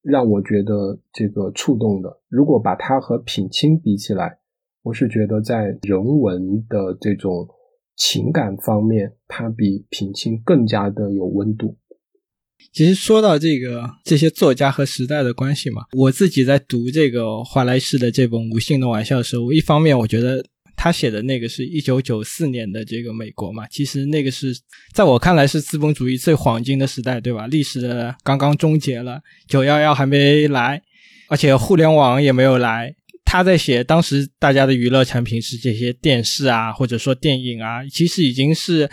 [0.09, 4.39] 让我觉得这个触动的，如果把它和品清比起来，
[4.85, 7.49] 我是觉得在人文的这种
[7.97, 11.77] 情感方面，它比品清更加的有温度。
[12.73, 20.45] 其实说到这个这些作家和时代的关系嘛，我自己在读这个华莱士的这本《无性的玩笑》的时候，我一方面我觉得。
[20.79, 24.55] 他写的那个是一九九四年的这个美国嘛，其实那个是
[24.93, 27.47] 在我看来是资本主义最黄金的时代，对吧？
[27.47, 30.83] 历史的刚刚终结了，九幺幺还没来，
[31.31, 32.95] 而且互联网也没有来。
[33.25, 38.89] 他在写当时大家的娱乐产品是这些电视啊，或者说电影啊，其实已经是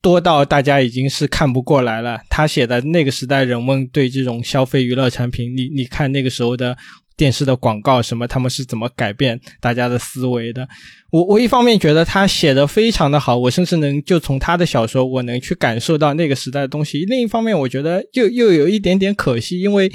[0.00, 2.20] 多到大家已经是看不过来了。
[2.28, 6.76] 他写的那个时代，人们对这种消费娱乐产品，你你看那个时候的。
[7.18, 10.68] 电视的广告什么，他们是怎么改变大家的思维的？
[11.10, 17.06] 我我一方面觉得他写的非常的好，我甚至能就从他的小说，我能去感受到那个时代的东西。
[17.06, 19.90] 另一方面，我觉得又又有一点点可惜，因为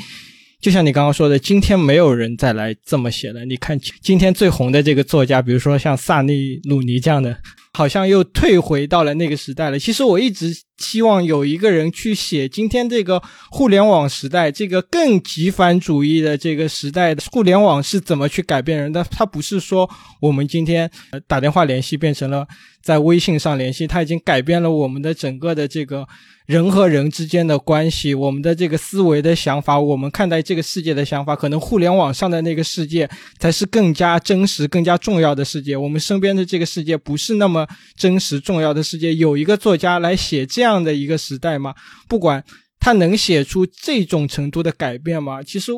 [0.59, 3.45] 就像你刚刚说的，今天没有人再来这么写了。
[3.45, 7.37] 你看今天最红的这个作家，比如说像萨利鲁尼这样的。
[7.81, 9.79] 好像又退回到了那个时代了。
[9.79, 13.21] 其实我一直希望有一个人去写今天这个
[13.51, 19.05] 互联网时代，这个更极繁主义的这个时代的互联网是怎么去改变人的。
[19.11, 20.89] 他不是说我们今天
[21.27, 22.45] 打电话联系变成了
[22.81, 26.07] 在微信上联系，他已经改变了我们的整个的这个。
[26.47, 33.09] 人和人之间的关系，我们的这个思维的想法，我们看待这个世界的想法，可能互联网上的那个世界
[33.39, 35.77] 才是更加真实、更加重要的世界。
[35.77, 37.65] 我们身边的这个世界不是那么
[37.95, 39.15] 真实、重要的世界。
[39.15, 41.75] 有一个作家来写这样这样的一个时代吗？
[42.07, 42.41] 不管
[42.79, 45.43] 他能写出这种程度的改变吗？
[45.43, 45.73] 其实，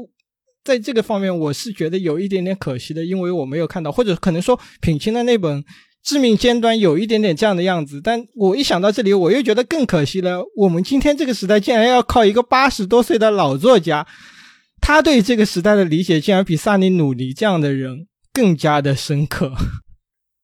[0.63, 5.63] 在这个方面，我是觉得有一点点可惜的，因为我没有看到，或者可能说品清的那本。
[6.03, 10.43] 致命尖端有一点点这样的样子，但我一想到这里，我又觉得更可惜了。
[10.57, 14.05] 我们今天这个时代竟然要靠一个八十多岁的老作家，
[14.81, 19.53] 他对这个时代的理解竟然比萨尼努尼这样的人更加的深刻。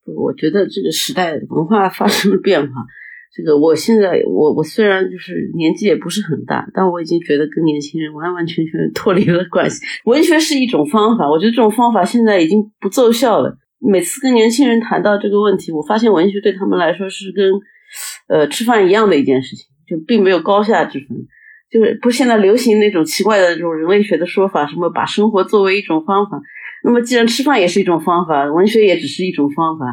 [0.06, 2.86] 我觉得这个时代文化发生了变化。
[3.32, 9.86] 这个我现在我我虽然就是年纪也不是很大，但我已经觉得跟年轻人完完全全脱离了关系。
[10.05, 13.55] 文学是一种方法，我觉得这种方法现在已经不奏效了。
[13.80, 17.51] 每次跟年轻人谈到这个问题，我发现文学对他们来说是跟，
[18.27, 21.07] 呃，吃饭一样的一件事情，就并没有高下之分。
[21.71, 26.41] 就是不现在流行那种奇怪的这种人类学的说法，什么把生活作为一种方法。
[26.84, 29.86] 那么既然吃饭也是一种方法，文学也只是一种方法，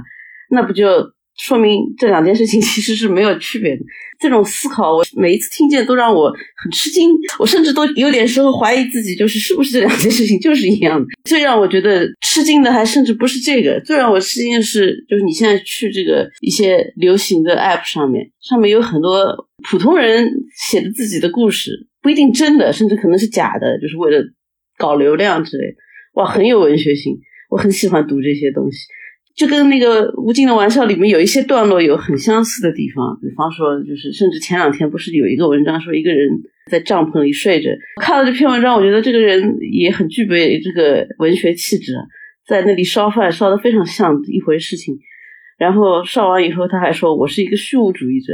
[0.49, 1.15] 那不就？
[1.39, 3.83] 说明这两件事情其实是没有区别的。
[4.19, 7.11] 这种思考，我每一次听见都让我很吃惊。
[7.39, 11.07] 我甚至都有点时候怀疑自己，就是是不是这两件事情就是一样的。
[11.25, 13.79] 最让我觉得吃惊的，还甚至不是这个。
[13.85, 20.27] 最让我吃惊的是，就是你现在去这个一些流行的 App 上面，上面有很多普通人
[20.57, 21.87] 写的自己的故事。
[22.01, 24.25] 不一定真的，甚至可能是假的，就是为了
[24.79, 25.75] 搞流量之类。
[26.15, 27.19] 哇，很有文学性，
[27.51, 28.79] 我很喜欢读这些东西。
[29.37, 36.27] 就跟那个《无尽的玩笑》里面有一些段落有很相似的地方，比方说，就是甚至前两天不是有一个文章说一个人
[36.71, 37.69] 在帐篷里睡着，
[38.01, 41.93] 看了这篇文章，我觉得这个人也很具备这个文学气质，
[42.49, 44.97] 在那里烧饭烧的非常像一回事情。
[45.59, 48.33] 然后烧完以后，他还说我是一个虚无主义者，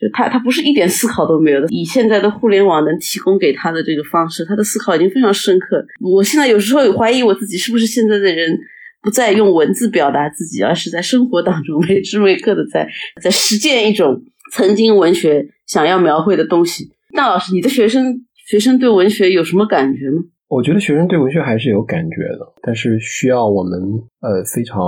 [0.00, 1.68] 就他他不是一点思考都没有的。
[1.70, 5.86] 以现在的互联网能提供给他的这个方式，他的思考已经非常深刻。
[6.00, 8.58] 我现在有时候有怀疑我自己是不是现在的人。
[9.02, 12.88] 不再用文字表达自己，而是在生活当中每时每刻的在
[13.20, 14.22] 在实践一种
[14.52, 16.90] 曾经文学想要描绘的东西。
[17.14, 20.22] 大老师，你的学生学生对文学有什么感觉吗？
[20.48, 23.72] 我觉得学生对文学还是有感觉的，但是需要我们
[24.20, 24.78] 呃非常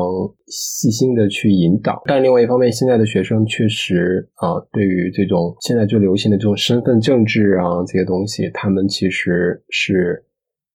[0.46, 2.02] 细心的去引导。
[2.04, 10.24] 但另外一方面，现在的学生确实啊，对于这种现在最流行的这种身份政治啊这些东西，他们其实是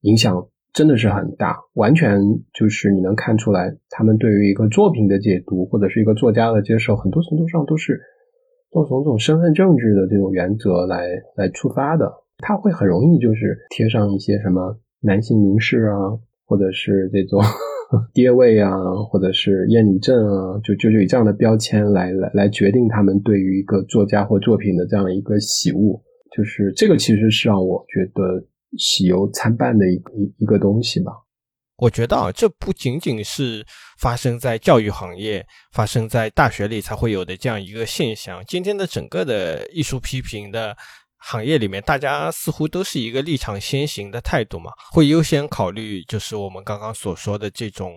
[0.02, 0.46] 影响。
[0.80, 2.22] 真的是很大，完全
[2.54, 8.00] 就是你能看出来，他们对于一个作品的解读，或者是一个作家的接受，很多程度上都是
[8.72, 11.06] 都从这种身份政治的这种原则来
[11.36, 12.10] 来出发的。
[12.38, 16.00] 他会很容易就是贴上一些什么男性凝视啊，
[16.46, 17.42] 或者是这种
[18.16, 18.72] 爹味啊，
[19.12, 26.02] 或者是厌女症啊，就就就以这样的标签来来来决定他们对于一个作家或作品的这样一个喜恶。
[26.34, 28.46] 就是这个其实是让我觉得。
[28.78, 31.12] 喜忧参半的一一一个东西吧。
[31.78, 33.66] 我觉得啊，这不仅仅是
[33.98, 38.44] 发生在教育行业、发生在大学里才会有的这样一个现象。
[38.46, 40.76] 今天的整个的艺术批评的
[41.18, 47.94] 行业里面，大家似乎都是一个立场先行的态度嘛，会优先考虑就是我们刚刚所说的这种。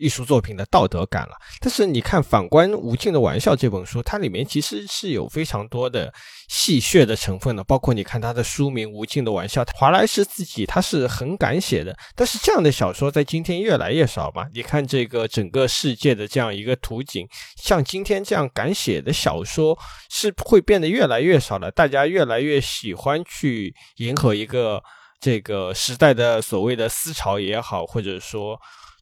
[0.00, 6.10] 艺术作品的道德感了，但是你看，反观《无尽的玩笑》这本书，它里面其实是有非常多的
[6.48, 14.46] 戏谑的成分的，包括你看它的书名《无尽的玩笑》，华莱士自己他是很敢写的，但是这样的小说在今天越来越少嘛？
[14.54, 17.28] 你看这个整个世界的这样一个图景，
[17.62, 19.78] 像今天这样敢写的小说
[20.08, 24.82] 是会变得越来越少了，大家越来越喜欢去迎合一个
[25.20, 28.58] 这个时代的所谓的思潮也好，或者说。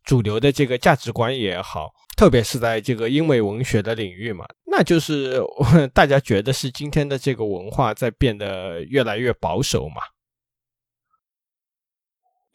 [0.09, 5.39] 主流的这个价值观也好，特别是在这个英美文学的领域嘛，那就是
[5.93, 9.97] 大家觉得是今天的这个文化在变得越来越保守嘛。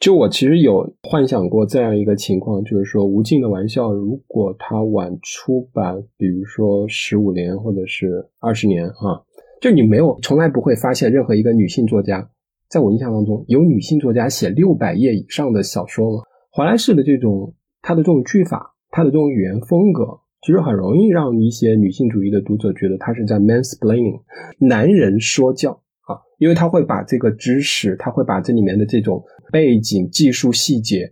[0.00, 9.22] 就我其实有幻想过这样一个情况，就是说《无尽的玩笑》如果它晚出版，比如说十五年或者是二十年啊，
[9.60, 12.28] 就你没有从来不会发现任何一个女性作家，
[12.68, 16.24] 在我印象当中有女性作家写六百页以上的小说吗？
[16.56, 17.52] 华莱士的这种，
[17.82, 20.06] 他的这种句法，他的这种语言风格，
[20.40, 24.20] 其实很容易让一些女性主义的读者觉得他是在 mansplaining，
[24.60, 25.72] 男人说教
[26.06, 31.10] 啊，因为他会把这个知识，他会把这里面的这种背景、技术细节，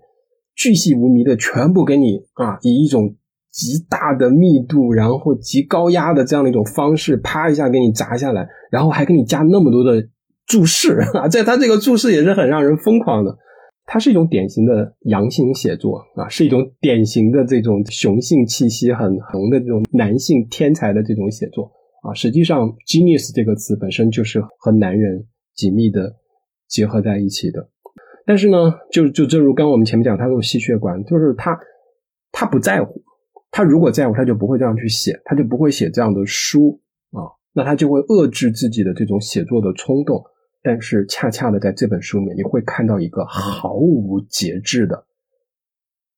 [0.55, 3.17] 巨细无遗的全部给你啊，以一种
[3.51, 10.09] 极大的密度，然后极高压的这样的一种方式，啪一下给你砸下来，然后还给你加那么多的
[10.47, 13.37] 注释 啊，在他这个注释也是很让人疯狂的。
[13.93, 21.71] 它是一种典型的阳性写作啊，是一种典型的这种雄性气息很浓的这种男性天才的这种写作
[22.03, 22.15] 啊。
[22.15, 26.11] 实际上，genius 这个词本身就是和男人紧密的
[26.67, 27.69] 结合在一起的。
[28.25, 31.61] 但是呢，就就正如刚我们前面讲，他这种吸血管，就是他
[32.33, 33.03] 他不在乎，
[33.51, 36.81] 他如果在乎，他就不会这样去写，他就不会写这样的书
[37.11, 40.25] 啊，那他就会遏制自己的这种写作的冲动。
[40.63, 45.07] 但是恰恰的在这本书里面，你会看到一个毫无节制的、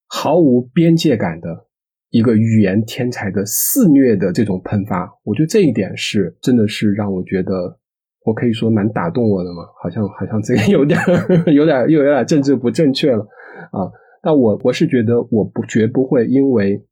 [0.07, 1.66] 毫无边界感的
[2.11, 5.11] 一个语言天才的肆虐的这种喷发。
[5.24, 7.78] 我觉得这一点是真的是让我觉得，
[8.24, 9.64] 我可以说蛮打动我的嘛。
[9.82, 11.01] 好像好像这个有点
[11.55, 13.26] 有点又有点政治不正确了
[13.72, 13.90] 啊。
[14.22, 16.86] 那我我是觉得，我不绝不会因为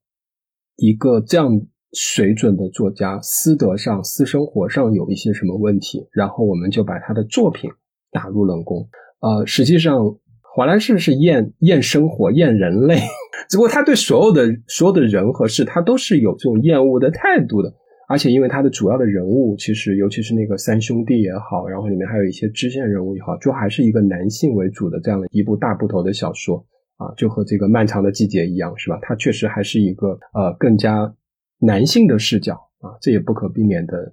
[0.76, 1.66] 一个这样。
[1.93, 7.70] 水准的作家，私德上、私生活上有一些什么问题，然后我们就把他的作品
[8.11, 8.88] 打入冷宫。
[9.20, 10.16] 呃，实际上，
[10.55, 12.97] 华莱士是厌厌生活、厌人类，
[13.49, 17.72] 只不过他对所有的所有的人和事，他都是有这种厌恶的态度的。
[18.09, 26.57] 而且，因为他的主要的人物，其实尤其是那个三兄弟也好，然后里面还有一些支线人物也好，就还是一个男性为主的这样的一部大部头的小说
[26.97, 28.99] 啊，就和这个漫长的季节一样，是吧？
[29.03, 31.14] 它确实还是一个呃更加。
[31.63, 34.13] 男性的视角啊，这也不可避免的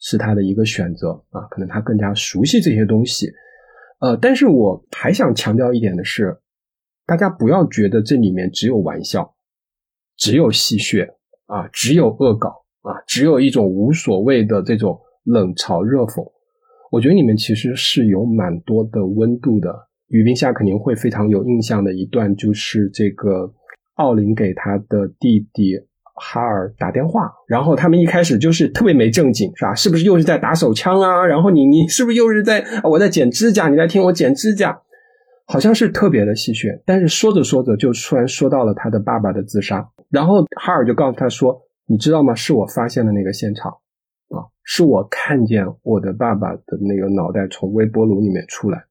[0.00, 3.30] 是他的一个选择啊，可能他更加熟悉这些东西，
[4.00, 6.36] 呃，但是我还想强调一点的是，
[7.06, 9.34] 大家不要觉得这里面只有玩笑，
[10.16, 11.08] 只有戏谑
[11.46, 12.48] 啊，只有恶搞
[12.82, 16.28] 啊，只有一种无所谓的这种冷嘲热讽。
[16.90, 19.88] 我觉得里面其实是有蛮多的温度的。
[20.08, 23.52] 雨冰下肯定会非常有印象的一段，就是这个
[23.96, 25.76] 奥林给他的弟弟
[26.20, 29.74] 哈尔打电话，然后他们一开始就是特别没正经，是吧？
[29.74, 31.24] 是不是又是在打手枪啊？
[31.24, 33.68] 然后你你是不是又是在我在剪指甲？
[33.68, 34.80] 你在听我剪指甲？
[35.46, 36.78] 好像是特别的戏谑。
[36.84, 42.34] 但是说着说着就突然说到了他的爸爸的自杀，然后哈尔就告诉他说：“你知道吗？
[42.34, 43.72] 是我发现的那个现场
[44.28, 48.84] 啊，是我看见我的爸爸的那个脑袋从微波炉里面出来。”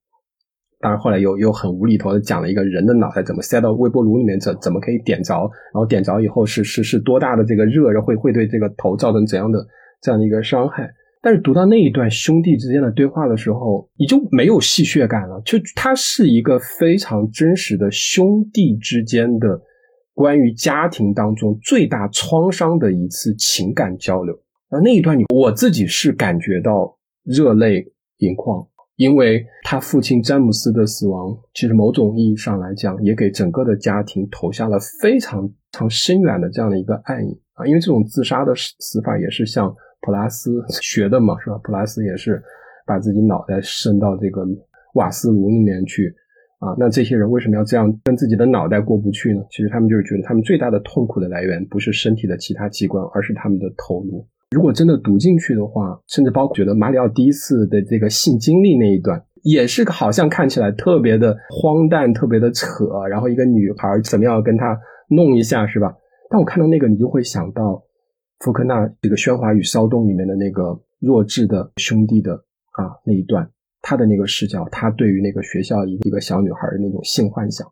[0.80, 5.34] 当然，后来又又很无厘头的讲了一个人的脑袋怎么塞到微波炉里面，怎怎么可以点着，
[5.73, 9.65] 然后点着以后是是是多大的这个热，然后会会对这个头造成怎样的
[10.01, 10.88] 这样的一个伤害。
[11.19, 19.59] 但是读到那一段兄弟之间的对话的时候，你就没有戏谑感了，就它是一个非常真实的兄弟之间的
[20.13, 24.39] 关于家庭当中最大创伤的一次情感交流。
[24.69, 28.65] 而那一段，你我自己是感觉到热泪盈眶。
[28.97, 37.65] 因为他父亲詹姆斯的死亡，其实某种意义上来讲，也给整个的家庭投下了非常非常深远的这样的一个暗影啊。
[37.65, 41.59] 因为这种自杀的死法也是像普拉斯学的嘛，是吧？
[41.63, 42.41] 普拉斯也是
[42.87, 44.43] 把自己脑袋伸到这个
[44.95, 46.11] 瓦斯炉里面去
[46.57, 46.73] 啊。
[46.79, 49.43] 那这些人为什么要这样跟自己的脑袋过不去呢？
[49.51, 54.27] 其实他们就是觉得他们最大的痛苦的来源不是身体的其他器官，而是他们的头颅。
[54.51, 62.85] 如果真的读进去的话，甚至包括觉得马里奥第一次的这个性经历那一段，也是好像看起来特别的荒诞、特别的扯。
[63.09, 64.79] 然后一个女孩怎么样跟他
[65.09, 65.93] 弄一下，是吧？
[66.29, 67.83] 但我看到那个，你就会想到
[68.39, 72.33] 福克纳这个《喧哗与骚动》里面的那个弱智的兄弟的
[72.71, 73.49] 啊那一段，
[73.81, 77.67] 他的那个视角，他对于那个学校一个小女孩的那种性幻想。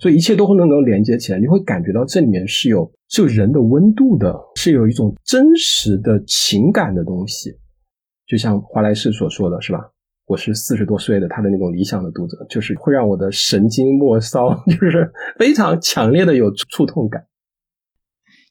[0.00, 7.56] 所以一切都会能够连接起来，你会感觉到这里面是有是人的温度的，是有一种真实的情感的东西。
[8.26, 9.80] 就像华莱士所说的是吧？
[10.26, 17.24] 我是四十多岁的他的那种理想的读者，就是会让我的神经末梢 就是非常强烈的有触痛感。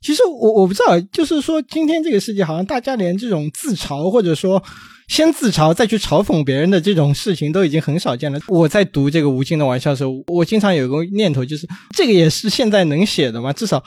[0.02, 4.64] 其实我我不知道，就是说今天这个世界好像大家连这种自嘲或者说。
[5.08, 8.40] 先自嘲再去嘲讽别人的这种事情都已经很少见了。
[8.48, 13.54] 我在读这个吴京的玩笑的时候，我经常有个念头，就是这个也是现在能写的吗？
[13.54, 13.82] 至少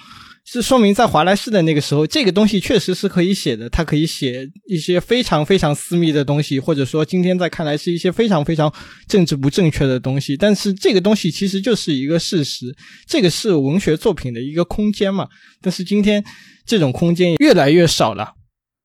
[0.47, 3.69] 是说明在华莱士的那个时候，这个东西确实是可以写的。
[3.69, 8.73] 他可以写一些非常非常私密的东西，或者说今天在看来是一些非常非常
[9.07, 10.37] 政治不正确的东西。
[10.37, 12.75] 但是这个东西其实就是一个事实，
[13.07, 15.29] 这个是文学作品的一个空间嘛。
[15.61, 16.25] 但是今天
[16.65, 18.40] 这种空间越来越少了。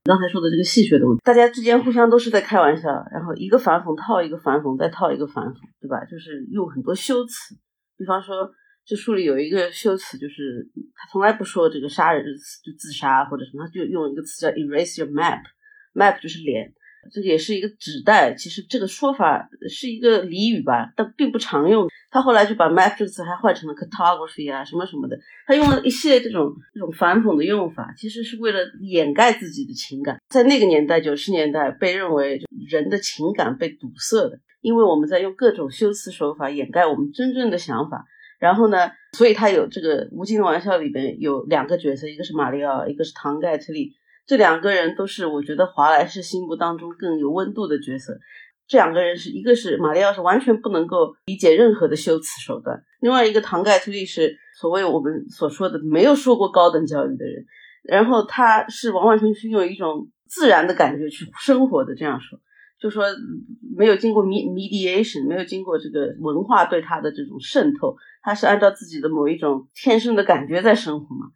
[0.06, 6.04] 刚才说的这个戏谑的问题，大家之间互相都是在开玩笑，然后一个反讽套一个反讽，再套一个反讽，对吧？
[6.04, 7.56] 就是用很多修辞，
[7.98, 8.48] 比方说，
[8.86, 16.72] 这书里有一个修辞，就是他从来不说这个杀人就自杀或者什么，他就用一个词叫 erase your map，map 就是脸。
[17.12, 21.88] 这个也是一个指代，其实这个说法是一个俚语吧，但并不常用。
[22.10, 25.18] 他后来就把 map 这个词还换成了 cartography 啊，什么什么的。
[25.46, 30.18] 他用了一系列这种这种反讽的用法，其实是为了掩盖自己的情感。
[30.28, 38.04] 在那个年代，九十年代被认为人的情感被堵塞的，因为我们在用各种修辞手法掩盖我们真正的想法。
[38.38, 43.94] 然后呢，所以他有这个《无尽的玩笑》里边有两个角色，一个是马里奥，一个是唐盖特利。
[44.26, 48.18] 这两个人都是我觉得华莱士心目当中更有温度的角色。
[48.66, 57.44] 这两个人是一个是马里奥，是完全不能够理解任何的修辞手段；另外一个唐盖特利是所谓我们所说的没有受过高等教育的人，
[57.84, 61.94] 然后他是完完全全用一种自然的感觉去生活的。
[61.94, 62.40] 这样说，
[62.80, 63.04] 就说
[63.76, 71.26] 没有经过 mediation，没有经过这个文化对他的这种渗透，他是按照自己的某一种天生的感觉在生活嘛。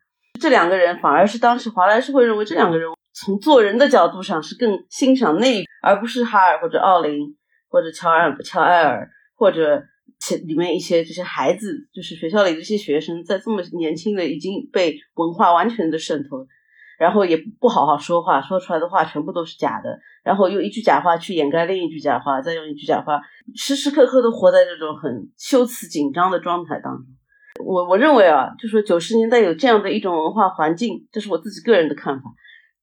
[0.40, 7.36] 这两个人反而是当时华莱士会认为这两个人从做人的角度上是更欣赏那，而不是哈尔或者奥林
[7.68, 9.82] 或者乔尔乔埃尔或者
[10.18, 16.46] 其里面一些这些孩子，就是学校里的这些学生，在这么年轻的已经被文化完全的渗透，
[16.98, 23.20] 然后也不好好说话，说出来的话全部都是假的，然后用一句假话去掩盖另一句假话，再用一句假话，
[23.54, 27.04] 时时刻刻都活在这种很修辞紧张的状态当中。
[27.64, 32.22] 我我认为啊，就说九十年代有这样的一种文化环境，这是我自己个人的看法，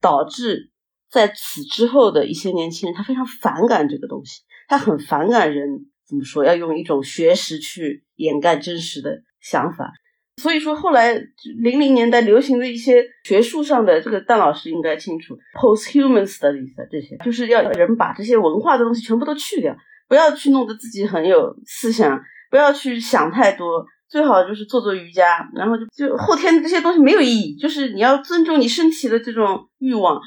[0.02, 0.72] 导致
[1.10, 5.68] 在此之后的一些年轻人，他非常反感这个东西，他很反感人
[6.08, 9.92] 怎么说，要用一种学识去掩盖真实的想法。
[10.40, 11.16] 所以说，后来
[11.60, 19.76] 零零年代流行的一些学术上的，这个邓老师应该清楚，posthuman studies 这些，就是要人把这些文化的东西全部都去掉，
[20.08, 22.22] 不要去弄得自己很有思想，
[22.52, 23.84] 不要去想太多。
[24.10, 30.20] 最好就是做做瑜伽，然后就就后天这些东西没有意义，就是你要尊重你身体的这种欲望，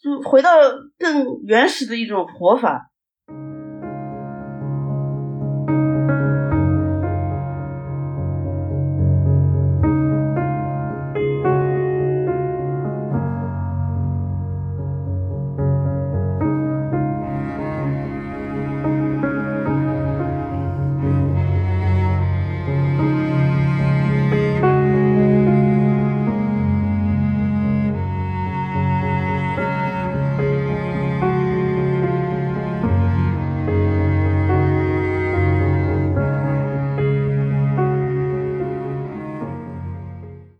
[0.00, 0.50] 就回到
[0.98, 2.90] 更原始的一种活法。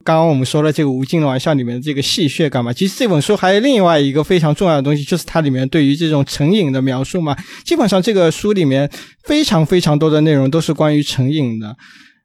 [0.05, 7.35] 刚刚我们说了这个《无尽的玩笑》里面的这个戏谑感嘛，其实这本书还有另外一个非常重要的东西，就是它里面对于这种成瘾的描述嘛。
[7.65, 8.89] 基本上这个书里面
[9.23, 11.75] 非常非常多的内容都是关于成瘾的。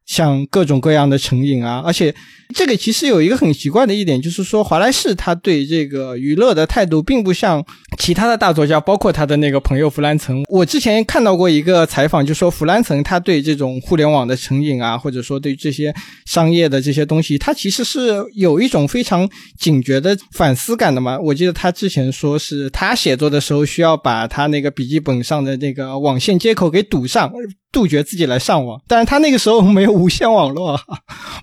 [0.09, 2.13] 像各种各样的成瘾啊，而且
[2.55, 7.63] 这个其实有一个很奇怪的一点，就是说华莱士他对这个娱乐的态度，并不像
[7.99, 10.43] 其他的大作家，包括他的那个朋友弗兰岑。
[10.49, 15.93] 我之前看到过一个采访，就说弗兰岑他对这种互联网的成瘾啊，或者说对这些
[16.25, 19.29] 商业的这些东西，他其实是有一种非常
[19.59, 21.19] 警觉的反思感的嘛。
[21.19, 27.31] 我记得他之前说是他写作的时候需要把他那个笔记本上的那个网线接口给堵上。
[27.71, 30.79] 杜绝自己来上网，但是他那个时候没有无线网络，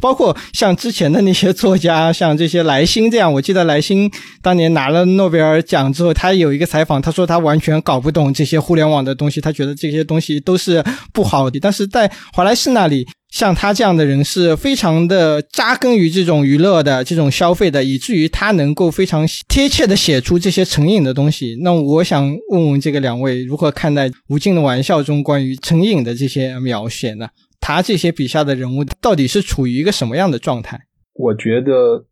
[0.01, 10.83] 包括像之前的那些作家，像这些莱辛这样，我记得莱辛当年拿了诺贝尔奖之后，他有一个采访，他说他完全搞不懂这些互联网的东西，他觉得这些东西都是
[11.13, 13.07] 不好的，但是在华莱士那里。
[13.29, 21.59] 像他这样的人是非常的扎根于这种娱乐的这种消费的，以至于他能够非常贴切的写出这些成瘾的东西。
[21.61, 27.29] 那我想问问这个两位如何看待《无尽的玩笑》中关于成瘾的这些描写呢？
[27.61, 30.87] 他这些笔下的人物到底是处于一个什么样的状态？
[31.13, 32.07] 我觉得，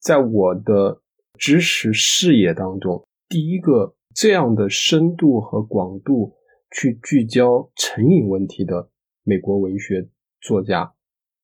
[0.00, 1.00] 在我的
[1.38, 6.34] 知识视野当中，第一个这样的深度和广度
[6.70, 8.90] 去聚焦成瘾问题的
[9.22, 10.08] 美国文学。
[10.40, 10.92] 作家，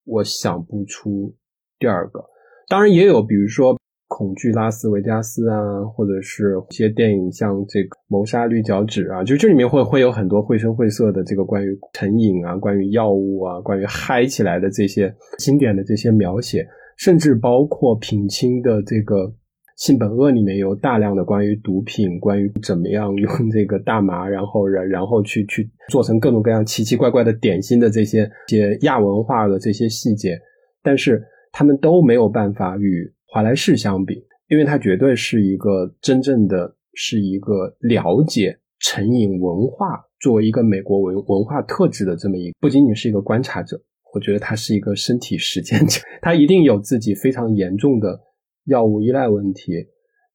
[0.05, 1.35] 我想不出
[1.79, 2.25] 第二个。
[2.69, 3.75] 当然也有，比如说
[4.17, 16.65] 《恐惧拉斯维加斯》啊，或者是一些电影，像这个《谋杀绿脚趾》啊，就这里面会会有很多绘声绘色的这个关于成瘾啊、关于药物啊、关于嗨起来的这些经典的这些描写，
[16.97, 19.35] 甚至包括品清的这个。
[19.77, 30.39] 性本恶里面有大量的关于毒品，关于怎么样用这个大麻，然后然然后去去做成各种各样奇奇怪怪的点心的这些些亚文化的这些细节，
[30.81, 43.77] 但是他们都没有办法与华莱士相比，因为他绝对是一个真正的是一个了解成瘾文化作为一个美国文文化特质的这么一个，不仅仅是一个观察者，
[44.15, 48.21] 我觉得他是一个身体实践者， 他一定有自己非常严重的。
[48.67, 49.73] 药物依赖问题，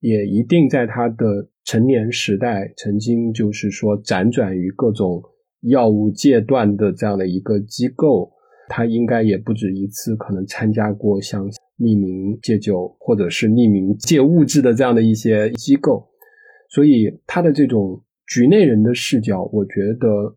[0.02, 5.24] 也一定在他的成年时代曾经就是说辗转于各种
[5.62, 8.30] 药物戒断的这样的一个机构，
[8.70, 11.46] 他应该也不止一次可能参加过像
[11.78, 16.08] 匿名戒酒或者是匿名戒物质的这样的一些机构，
[16.70, 20.36] 所以他的这种局内人的视角，我觉得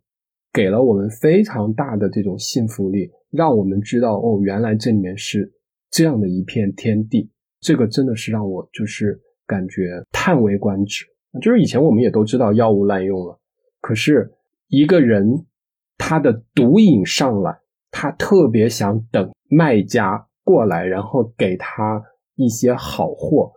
[0.53, 5.53] 给了我们非常大的这种信服力，让我们知道哦，原来这里面是
[5.91, 7.31] 这样的一片天地。
[7.61, 11.05] 这个真的是让我就是感觉叹为观止。
[11.41, 13.39] 就是以前我们也都知道药物滥用了，
[13.81, 14.33] 可是
[14.69, 15.47] 一个人
[15.97, 17.57] 他的毒瘾上来，
[17.93, 22.03] 他特别想等卖家过来，然后给他
[22.35, 23.53] 一些好货，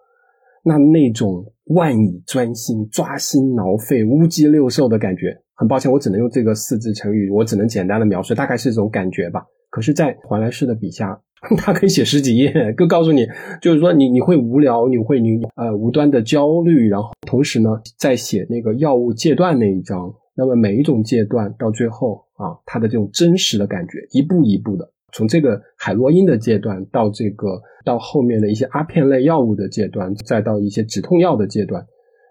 [0.63, 9.43] 那那种万蚁专心、抓心挠肺、乌鸡六兽的感觉，很抱歉，我只能用这个四字成语，我只能简单的描述，大概是这种感觉吧。
[9.71, 11.19] 可是，在华莱士的笔下。
[11.57, 13.27] 他可以写十几页，就告诉你，
[13.61, 17.69] 就是说你你会无聊，你会你呃无端的焦虑，然后同时呢，
[17.99, 31.81] 在写那个药物戒断那一章，那么每一种戒断到最后啊，他的这种真实的感觉，一步一步的，从这个海洛因的阶段到这个到后面的一些阿片类药物的阶段，再到一些止痛药的阶段，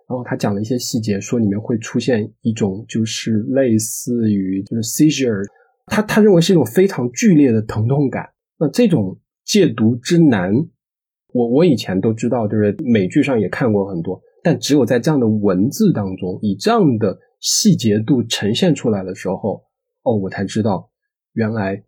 [0.08, 5.42] 然后他讲了一些细节，说里面会出现一种就是类似于就是 seizure，
[5.86, 8.28] 他他认为是一种非常剧烈的疼痛感。
[8.58, 10.54] 那这种戒毒之难，
[11.32, 19.62] 我我以前都知道，就是美剧上也看过很多，但只有在这样的文字当中，以这样的细节度呈现出来的时候，
[20.04, 20.88] 哦，我才知道
[21.32, 21.82] 原来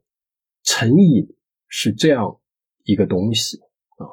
[0.64, 1.28] 成瘾
[1.68, 2.40] 是这样
[2.82, 3.58] 一个东西
[3.98, 4.10] 啊。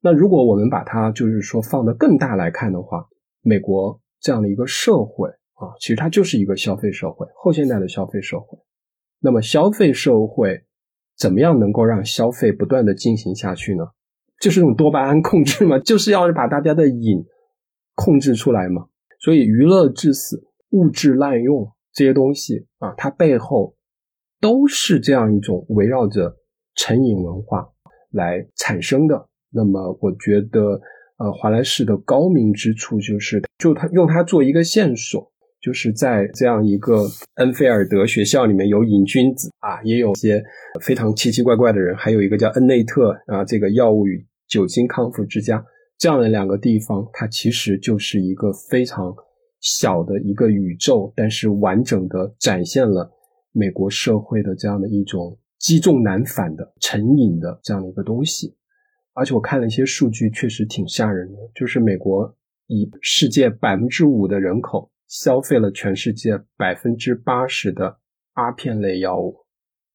[0.00, 3.08] 那如果我们把它就是说放得更大来看的话，
[3.40, 8.56] 美国这样的一个社会啊，其实它就是一个消费社会，后现代的消费社会。
[9.18, 10.62] 那么消费社会。
[11.18, 13.84] 怎么样能够让消费不断的进行下去呢？
[14.38, 17.24] 就是用多巴胺控制嘛，就是要把大家的瘾
[17.94, 18.88] 控制出来嘛。
[19.18, 23.74] 所以娱乐致死、物质滥用这些东西啊，它背后
[24.40, 26.36] 都是这样一种围绕着
[26.74, 27.66] 成瘾文化
[28.10, 29.28] 来产生的。
[29.50, 30.78] 那么，我觉得
[31.16, 35.32] 呃，华莱士的高明之处就是，就他用它做一个线索。
[35.58, 37.02] 就是在这样一个
[37.36, 40.44] 恩菲尔德学校里面有瘾君子啊，也有些
[40.80, 45.64] 非常奇奇怪怪的人，还有一个叫恩内特啊，这个药物与酒精康复之家
[45.98, 49.12] 这样的两个地方，它其实就是一个非常
[49.60, 53.10] 小的一个宇宙，但是完整的展现了
[53.52, 58.54] 美国社会的这样的一种积重难返的成瘾的这样的一个东西
[59.14, 61.38] 而且我看了一些数据，确实挺吓人的。
[61.54, 67.98] 就是美国以世界百分之五的人口消费了全世界百分之八十的
[68.34, 69.34] 阿片类药物，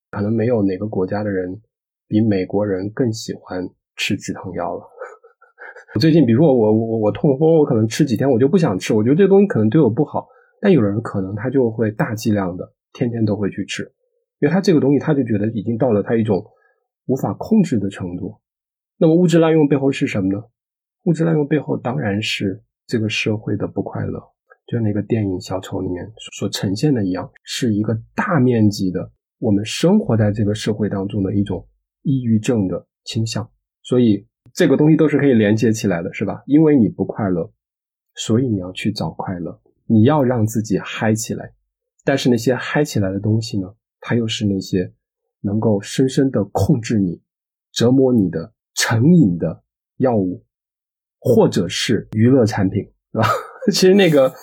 [0.10, 1.62] 可能没有哪个国家的人
[2.08, 3.64] 比美国人更喜欢
[3.96, 4.84] 吃止疼药了。
[5.93, 10.27] 我最近，比如说我我我痛风，我可能吃几天我就不想吃，我觉得这东西可能对我不好。
[10.61, 13.84] 但有人可能他就会大剂量的天天都会去吃，
[14.39, 16.45] 因为他这个东西他就觉得已经到了他一种
[17.07, 18.35] 无法控制的程度。
[18.97, 20.41] 那么物质滥用背后是什么呢？
[21.05, 24.19] 物质滥用背后当然是这个社会的不快乐，
[24.68, 31.68] 就像那个电影《小丑》里面所呈现的一样，是一个大面积的我们生活在这个社会当中的一种
[32.03, 33.49] 抑郁症的倾向。
[33.81, 36.43] 所以这个东西都是可以连接起来的，是吧？
[36.45, 37.51] 因为你不快乐，
[38.15, 41.53] 所以你要去找快乐，你要让自己嗨起来。
[42.03, 44.91] 但是那些嗨起来的东西呢，它又是那些
[45.41, 47.22] 能够深深的控制你、
[47.72, 48.53] 折磨你的。
[48.73, 49.63] 成瘾的
[49.97, 50.45] 药物，
[51.19, 52.81] 或者是娱乐产品，
[53.11, 53.26] 是吧？
[53.72, 54.34] 其实那个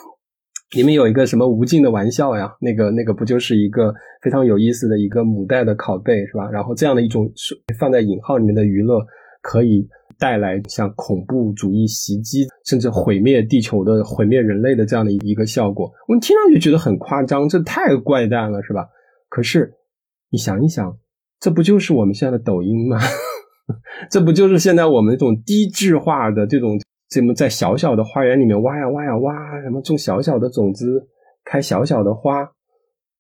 [0.77, 6.49] 里面有一个什么无尽的玩笑呀，那个那个不就是一个非常有意思的一个母带的拷贝，是吧？
[6.51, 7.33] 然后这样的一种
[7.79, 9.01] 放在引号里面的娱乐，
[9.41, 9.89] 可以
[10.19, 15.91] 带来像恐怖主义袭击，甚至毁灭地球的、毁灭人类的这样的一个效果。
[16.09, 18.89] 我们听上去觉得很夸张，这太怪诞了，是吧？
[19.29, 19.75] 可是
[20.31, 20.99] 你想一想，
[21.39, 22.99] 这不就是我们现在的抖音吗？
[24.11, 26.79] 这不就是现在我们这种低质化的这种，
[27.11, 31.07] 什么在小小的花园里面挖呀挖呀挖，什么种小小的种子，
[31.45, 32.51] 开小小的花，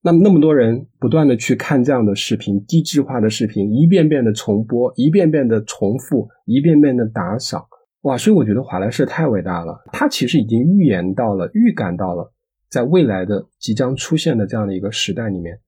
[0.00, 7.66] 那么那么多人不断的去看这样的视频，低质化的视频，一遍遍的重播，一遍遍的重复，一遍遍的打赏，
[8.02, 8.16] 哇！
[8.16, 12.32] 所以我觉得华莱士太伟大了，他其实已经预言到了，预感到了，
[12.70, 15.58] 在未来的即将出现的这样的一个时代里面。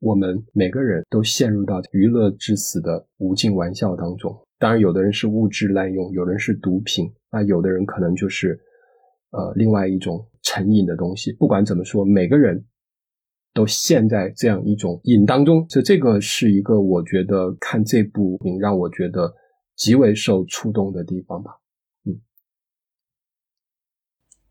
[0.00, 4.32] 我们每个人都陷入到娱乐至死的无尽玩笑当中。
[4.58, 8.58] 当然，有的人是物质滥用，有人是毒品，那有的人可能就是
[9.30, 11.32] 呃另外一种成瘾的东西。
[11.32, 12.64] 不管怎么说，每个人
[13.54, 15.66] 都陷在这样一种瘾当中。
[15.68, 19.34] 这这个是一个我觉得看这部影让我觉得
[19.74, 21.58] 极为受触动的地方吧。
[22.06, 22.20] 嗯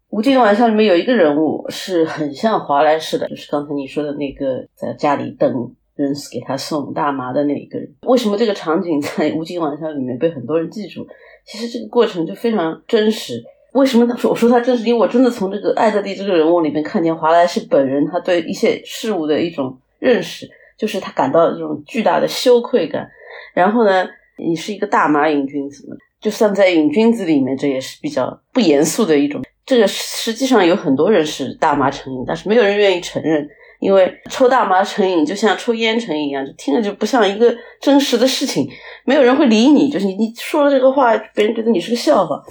[0.10, 7.94] 无尽的玩笑里面有一个人物是很像华莱士的，就是刚才你说的那个在家里等人给他送大麻的那一个人。
[8.08, 11.06] 为什么这个场景在无尽玩笑里面被很多人记住？
[11.46, 13.44] 其实这个过程就非常真实。
[13.74, 14.86] 为什么他说我说他真实？
[14.86, 23.08] 因为我真的从这个艾德利这个人物里面看见华莱士本人他对一些事物的一种认识，就是他感到这种巨大的羞愧感。
[23.54, 24.08] 然后呢，
[24.38, 25.86] 你是一个大麻瘾君子，
[26.22, 29.44] 就算在瘾君子里面，这也是比较不严肃的一种。
[29.66, 33.48] 这个实际上有很多人是大麻成瘾，但是没有人愿意承认，
[33.80, 38.68] 因为抽大麻成瘾就像抽烟成瘾一样，就听着就不像一个真实的事情，
[39.04, 42.42] 没有人会理你，就是你你说了这个话，别人觉得你是个笑话。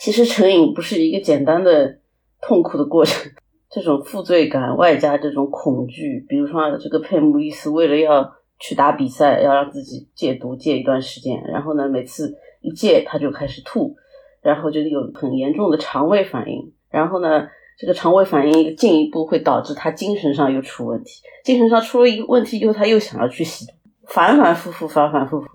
[0.00, 1.98] 其实成瘾不是一个简单的
[2.40, 3.30] 痛苦的过程，
[3.70, 13.96] 这种负罪感外加这种恐惧，比如说这个佩姆利斯为了要去打比赛，要让自己戒毒戒一段时间，然后呢，每次一戒他就开始吐。
[14.42, 23.72] 然后就有很严重的肠胃反应，然后呢，这个肠胃反应进一步会导致他精神上又出问题，精神上出了一个问题以后，他又想要去吸毒，
[24.06, 25.48] 反反复复，反反复复，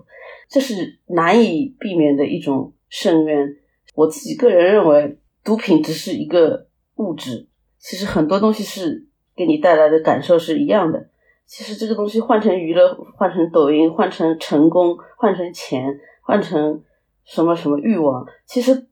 [0.50, 3.56] 这是难以避免的一种深渊。
[3.94, 6.66] 我自己个人认为，毒品只是一个
[6.96, 7.48] 物质，
[7.78, 11.08] 其实很多东西是给你带来的感受是一样的。
[11.46, 16.82] 其实这个东西换成娱乐，换成抖音，换成成功，换成钱，换成。
[17.24, 18.26] 什么什么欲望？
[18.46, 18.88] 其实，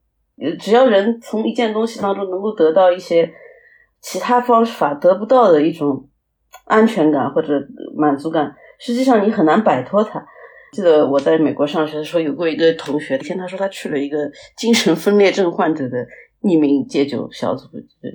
[0.60, 3.28] 只要人从一件东西当中能够得到一些
[4.00, 6.08] 其他方法得不到的一种
[6.66, 7.60] 安全感或者
[7.96, 10.24] 满足感，实际上你很难摆脱它。
[10.72, 14.18] 记得我在美国上学的时候，有过一个同学，听他说他去了一个
[14.56, 15.98] 精神分裂症患者的
[16.42, 17.66] 匿名戒酒小组。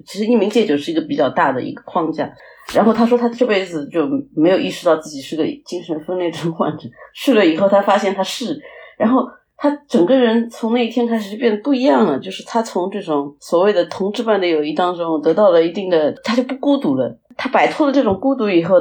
[0.06, 2.32] 其实匿名戒酒是一个比较大的一个框架。
[2.74, 8.60] 然后他说他这辈子就没有意识到自己是个精神分裂症患者，去了以后他发现他是，
[8.98, 9.26] 然后。
[9.58, 17.18] 他整个人从那一天开始就变得不一样了，就是他从这种所谓的同志般的友谊当中得到了一定的，他就不孤独了。
[17.38, 18.76] 他摆脱了这种孤独以后，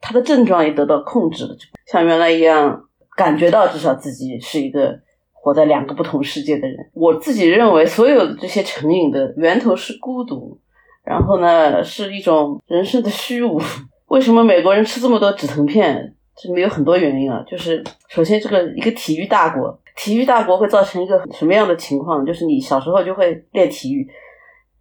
[0.00, 2.87] 他的症状也得到控制了，就像原来一样，
[3.18, 4.96] 感觉到至少自己是一个
[5.32, 6.76] 活在两个不同世界的人。
[6.94, 10.56] 我自己认为，所有的这些成瘾的源头是孤独，
[11.04, 13.60] 然后呢，是一种人生的虚无。
[14.06, 16.14] 为什么美国人吃这么多止疼片？
[16.40, 19.80] 这里面有很多原因啊，就是首先这个一个体育大国。
[19.96, 22.24] 体育大国会造成一个什么样的情况？
[22.24, 24.08] 就是你小时候就会练体育，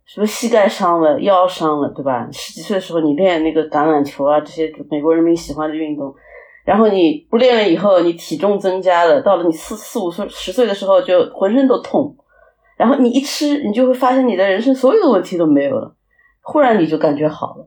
[0.05, 2.29] 什么膝盖伤了、腰伤了，对吧？
[2.31, 6.13] 十几岁的时候你练那个橄榄球啊，这些美国人民喜欢的运动，
[6.67, 12.13] 然后你不练了以后，你体重增加了，到了你四四五岁、十岁的时候，就浑身都痛。
[12.75, 15.95] 然后你一吃，你就会发现你的人生所有的问题都没有了，
[16.41, 17.65] 忽然你就感觉好了。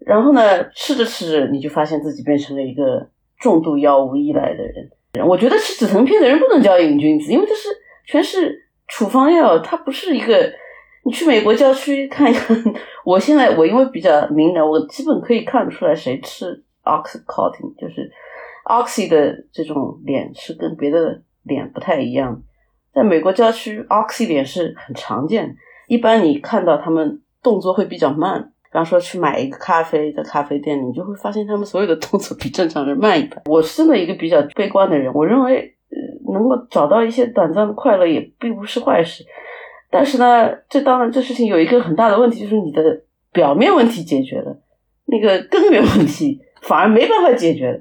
[0.00, 3.08] 然后呢，吃着吃着，你就发现自己变成了一个
[3.38, 4.90] 重度药物依赖的人。
[5.24, 7.68] 我觉得吃止疼片的人不能叫瘾君子，因为这是
[8.06, 10.52] 全是处方药，它不是一个。
[11.04, 12.56] 你去美国郊区看一看，
[13.04, 18.08] 我现在我因为比较敏感，我基本可以看得出来谁吃 oxycontin，就是
[18.64, 22.42] oxy 的这种脸是跟别的脸不太一样。
[22.92, 25.56] 在美国郊区，oxy 脸是很常见，
[25.88, 28.52] 一般你看到他们动作会比较慢。
[28.64, 33.42] 比方说去买一个咖啡，在咖啡店里，你就会发现他们所有的动作比正常人慢一半。
[33.44, 39.26] 我是真的一个比较悲观的人，我认为呃能够找到一些短暂的快乐也并不是坏事。
[39.90, 42.82] 但是呢，这当然这事情有一个很大的问题，就是你的
[43.30, 44.58] 表面问题解决了，
[45.04, 47.78] 那个根源问题反而没办法解决了。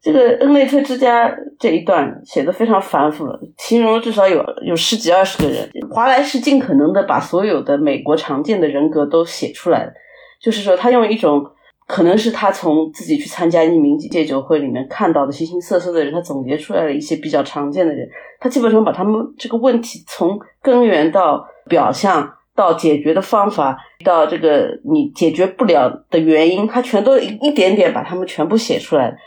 [0.00, 5.68] 这个恩内特之家这一段写的非常繁复了，形容至少有有十几二十个人。
[5.90, 9.92] 华莱士尽可能的把所有的美国常见的人格都写出来，
[10.40, 11.44] 就是说他用一种
[11.88, 18.08] 可能是他从自己去参加匿名戒酒会里面看到的形形色色的人，他总结出来了一些比较常见的人，
[18.38, 29.18] 他基本上把他们这个问题从根源到表象到解决的方法到这个你解决不了的原因，他全都一点点把他们全部写出来。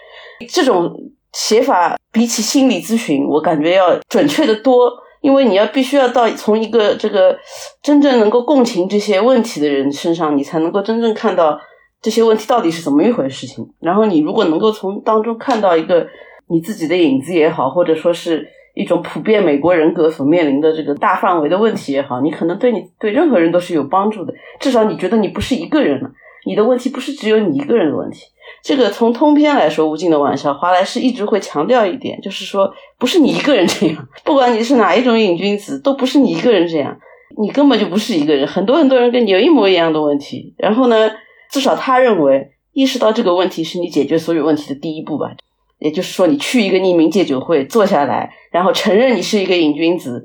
[0.48, 0.94] 这种
[1.34, 4.92] 写法比起心理咨询，我感觉要准确的多，
[5.22, 7.38] 因为你要必须要到从一个这个
[7.82, 11.60] 真正能够共情这些问题的人身上，你才能够真正看到
[12.02, 13.66] 这些问题到底是怎么一回事情。
[13.80, 16.08] 然后你如果能够从当中看到一个
[16.48, 24.34] 你自己的影子也好，或者说是一种普遍美国人格所面临的这个大范围的问题也好，你可能对你对任何人都是有帮助的。
[24.60, 26.12] 至少你觉得你不是一个人了，
[26.46, 28.26] 你的问题不是只有你一个人的问题。
[28.64, 36.96] 这个从通篇来说，无尽的玩笑，华莱士一直会强调一点，就是说，不是你一个人这样，不管你是哪一种瘾君子，都不是你一个人这样，
[37.40, 40.54] 你根本就不是一个人，很多很多人跟你有一模一样的问题。
[40.58, 41.10] 然后呢，
[41.50, 45.32] 至少他认为，意识到这个问题是你解决所有问题的第一步吧。
[45.80, 50.24] 也就是说，你去一个匿名戒酒会坐下来，然后承认你是一个瘾君子，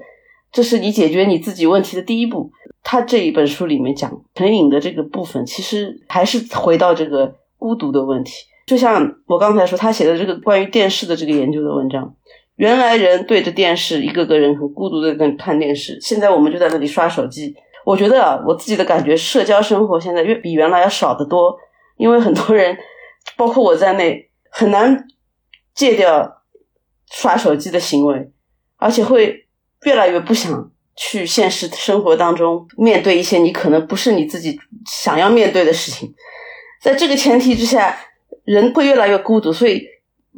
[0.52, 2.50] 这是你解决你自己问题的第一步。
[2.82, 7.36] 他这一本书里面讲成瘾的这个部分，其实还是回到这个。
[7.66, 8.32] 孤独的问题，
[8.64, 12.14] 就像我刚才说，他写的这个关于电视的这个研究的文章。
[12.54, 17.52] 原来人对着电视，一个个人很孤独的在看电视，现在我们就在那里刷手机。
[17.84, 21.56] 我觉得啊，我自己的感觉，社交生活现在越比原来要少得多，
[21.96, 22.78] 因为很多人，
[23.36, 25.08] 包括我在内，很难
[25.74, 26.44] 戒掉
[27.10, 28.30] 刷手机的行为，
[28.76, 29.48] 而且会
[29.84, 34.56] 越来越不想去现实生活当中面对一些你可能不是你自己
[34.86, 36.14] 想要面对的事情。
[36.86, 37.98] 在这个前提之下，
[38.44, 39.82] 人会越来越孤独，所以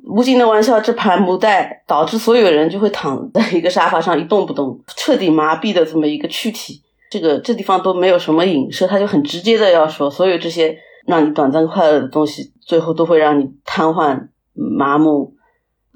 [0.05, 6.81] 无尽的玩笑这盘母带导致所有人就会躺在一个沙发上一动不动，彻底麻痹的这么一个躯体。
[7.11, 10.75] 这个这地方都没有什么影射，他就很直接的要说，所有这些
[11.07, 15.35] 让你短暂快乐的东西，最后都会让你瘫痪麻木。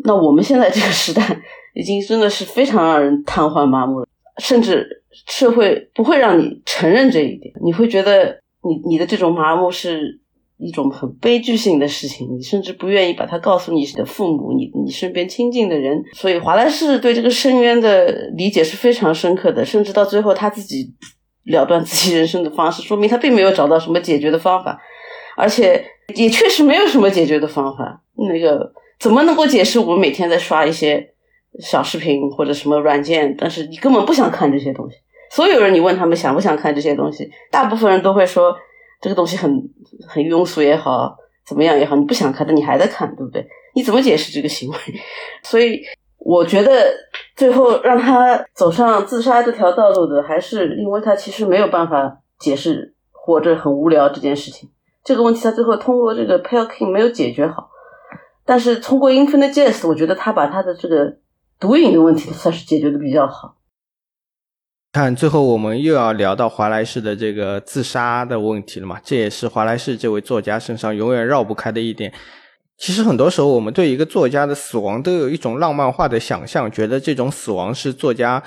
[0.05, 1.41] 那我们现在这个时代
[1.75, 4.07] 已经真的是非常让人瘫痪麻木了，
[4.37, 10.21] 甚至社会不会让你承认这一点，你会觉得你你的这种麻木是。
[10.63, 16.01] 一种很悲剧性的事情，你甚至不愿意把它告诉你的父母，你你身边亲近的人。
[16.15, 18.07] 所以华莱士对这个深渊的
[18.37, 20.95] 理解是非常深刻的，甚至到最后他自己
[21.47, 24.79] 了断自己人生的方式，说明他并没有找到什么解决的方法，
[25.37, 25.85] 而且
[26.15, 28.03] 也确实没有什么解决的方法。
[28.31, 31.05] 那个怎么能够解释我们每天在刷一些
[31.59, 34.97] 小视频或者什么软件，但是你根本不想看这些东西？
[35.31, 38.55] 所有人你问他们想不想看这些东西，大部分人都会说。
[39.03, 39.51] 这个东西很
[40.09, 43.47] 很庸俗也好，怎么样也好，你不想看，但你还在看，对不对？
[43.75, 44.77] 你怎么解释这个行为？
[45.43, 45.83] 所以
[46.19, 46.95] 我觉得
[47.35, 54.71] 最后让他走上自杀这条道路的，还是因为他其实没有办法解释活着很无聊这件事情。
[55.03, 57.71] 这个问题他最后通过这个 Pale King 没有解决好，
[58.47, 61.17] 但是通过 Infinite Jest，我觉得他把他的这个
[61.59, 63.57] 毒瘾的问题算是解决的比较好。
[64.93, 69.01] 看，最后我们又要聊到华莱士的这个自杀的问题了嘛？
[69.03, 72.13] 这也是华莱士这位作家身上永远绕不开的一点。
[72.77, 78.43] 其实很多时候，我们对一个作家的死亡都有一种浪漫化的想象，觉得这种死亡是作家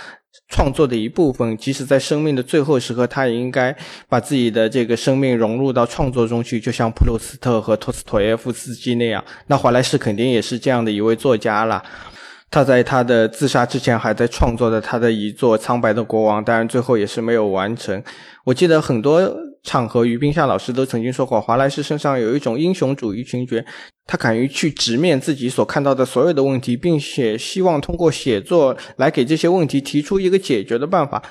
[0.50, 1.58] 创作的一部分。
[1.58, 3.76] 即使在生命的最后时刻，他也应该
[4.08, 9.24] 把自己的这个生命融入到创作中去，就像普鲁斯特和托斯托耶夫斯基那样。
[9.48, 11.84] 那华莱士肯定也是这样的一位作家了。
[12.52, 18.02] 他在他的自杀之前还在创作的他的一座《苍白的国王》，当然最后也是没有完成。
[18.46, 19.30] 我记得很多
[19.64, 23.66] 场合，于冰夏老师都曾经说过，华莱士身上有一种英雄主义情节，
[24.06, 31.22] 他敢于去直面自己所看到的所有的问题，并且希望通过写作来给这些问题提出一个解决的办法。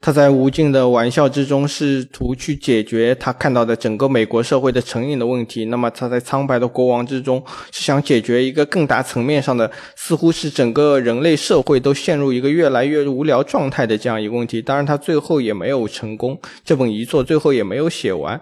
[0.00, 5.64] 他在无尽的玩笑之中试图去解决他看到的整个美国社会的成瘾的问题。
[5.64, 7.42] 那么他在苍白的国王之中
[7.72, 14.62] 是想解决一个更大层面上的，似乎是整个人类社会都陷入一个越来越无聊状态的这样一个问题。
[14.62, 18.40] 当然，他最后也没有成功，这本遗作最后也没有写完。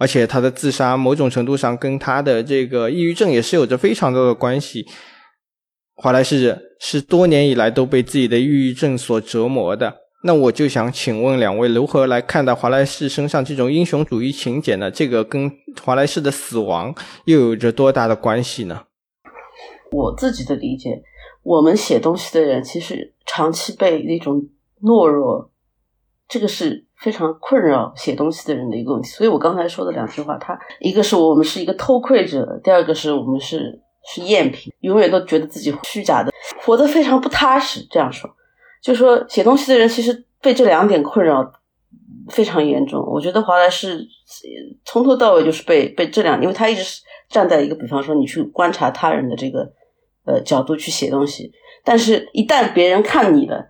[0.00, 4.86] 而且他的自杀某种程度上跟他的这个抑郁症也是有着非常多的关系。
[5.94, 9.99] 华莱士是多年以来都被自己的抑郁症所折磨的。
[10.22, 14.90] 那我就想请问两位，如何来看待华莱士身上这种英雄主义情节呢？
[14.90, 15.50] 这个跟
[15.82, 16.94] 华莱士的死亡
[17.24, 18.82] 又有着多大的关系呢？
[19.90, 21.02] 我自己的理解，
[21.42, 24.46] 我们写东西的人其实长期被那种
[24.82, 25.50] 懦弱，
[26.28, 29.08] 这个是非常困扰写东西的人的一个问题。
[29.08, 33.80] 所以我刚才说的两句话，他一个是我们是一个偷窥者，第二个是我们是
[34.14, 36.30] 是赝品，永远都觉得自己虚假的，
[36.60, 37.86] 活得非常不踏实。
[37.90, 38.30] 这样说。
[38.80, 41.52] 就说写东西的人其实被这两点困扰
[42.30, 43.04] 非常严重。
[43.06, 44.06] 我觉得华莱士
[44.84, 49.70] 从头到尾就是被被这两，因为他一直是站在一个比方说你去观察他人的这个
[50.24, 51.52] 呃角度去写东西，
[51.84, 53.66] 但是一旦别人看你了，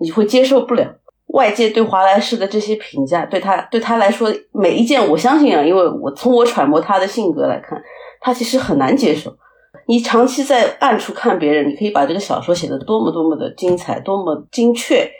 [0.00, 0.96] 你会接受不了
[1.28, 7.80] 外界对华莱士的这些评价，对他对他来说每一件，我相信啊，因为我从我揣摩他的性格来看，
[8.20, 9.36] 他其实很难接受。
[9.86, 15.10] 你长期在暗处看别人，你可以把这个小说写的多么多么的精彩，多么精确。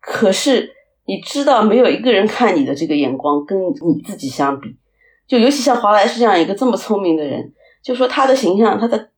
[0.00, 0.70] 可是
[1.06, 4.76] 你知道，没有一个人看你的这个眼光跟你自己相比。
[5.26, 7.52] 就尤其像华莱士这样一个这么聪明的人，
[7.82, 9.08] 就说他的形象，他的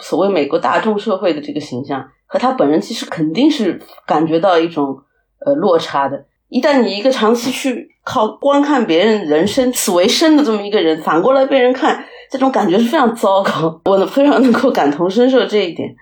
[0.00, 4.96] 所谓美国大众社会的这个形象，和他本人其实肯定是感觉到一种
[5.44, 6.26] 呃落差的。
[6.48, 12.04] 一旦你一个长期去靠观看别人人生此为生的这么一个人，反过来被人看。
[12.30, 15.92] 这种感觉是非常糟糕，我非常能够感同身受这一点。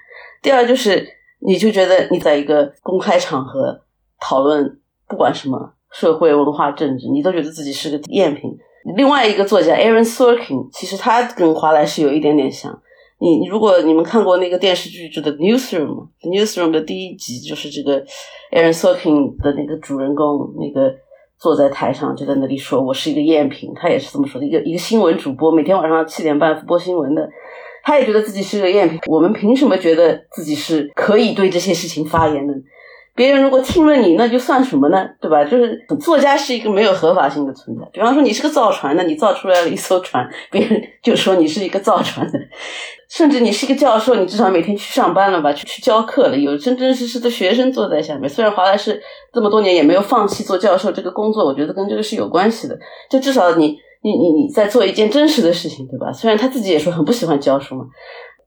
[0.42, 1.08] 第二就是，
[1.40, 3.80] 你就觉得你在一个公开场合
[4.20, 4.78] 讨论
[5.08, 8.54] 不管什么社会、文化、政治，你都觉得自己是个赝品。
[8.94, 12.78] 另外一个作家 Aaron Sorkin，其实他跟华莱士有一点点像。
[13.20, 15.86] 你如果你们看过那个电视剧，就《The Newsroom》，
[16.28, 18.04] 《Newsroom》的第一集就是这个
[18.52, 20.94] Aaron Sorkin 的那个主人公那个。
[21.38, 24.46] 坐在台上就在那里说：“我是一个赝品。”他也是这么说的。
[24.46, 27.28] 一个一个新闻主播，每天晚上七点半播新闻的，
[27.84, 29.00] 他也觉得自己是个赝品。
[29.06, 32.54] 我们凭什么觉得自己是可以对这些事情发言的？
[33.14, 35.04] 别人如果听了你，那就算什么呢？
[35.20, 35.44] 对吧？
[35.44, 37.84] 就是作家是一个没有合法性的存在。
[37.92, 42.38] 比方说，你是个造船的，你造出来了一艘船，别人就说你是一个造船的。
[43.08, 45.52] 甚至你是一个教授，你至少每天去上班了吧？
[45.52, 48.28] 去去教课了，有真真实实的学生坐在下面。
[48.28, 49.02] 虽然华莱士
[49.32, 52.78] 这么多年也没有放弃做教授这个工作，我觉得跟这个是有关系的。
[53.10, 56.12] 就至少你你你你在做一件真实的事情，对吧？
[56.12, 57.84] 虽然他自己也说很不喜欢教书嘛，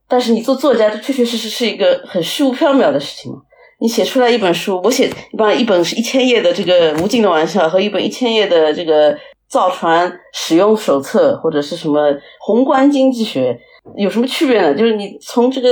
[0.08, 3.40] 但是你做作家，这确确实实是一个很虚无缥缈的事情嘛。
[3.80, 9.18] 你写出来一本书，我写一般一本是一千页的这个无尽的玩笑，和一本一千页的这个
[9.50, 13.60] 造船使用手册，或者是什么宏观经济学，
[13.98, 14.74] 有什么区别呢？
[14.76, 15.70] 就是你从这个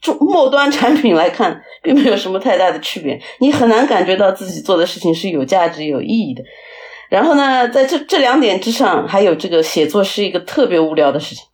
[0.00, 6.42] 中末端产品来看，并没有什么太大的区别，你很难感觉到自己做的事情是有价值、有意义的。
[7.08, 11.44] 然后呢，在这这两点之上，还有这个写作是一个特别无聊的事情，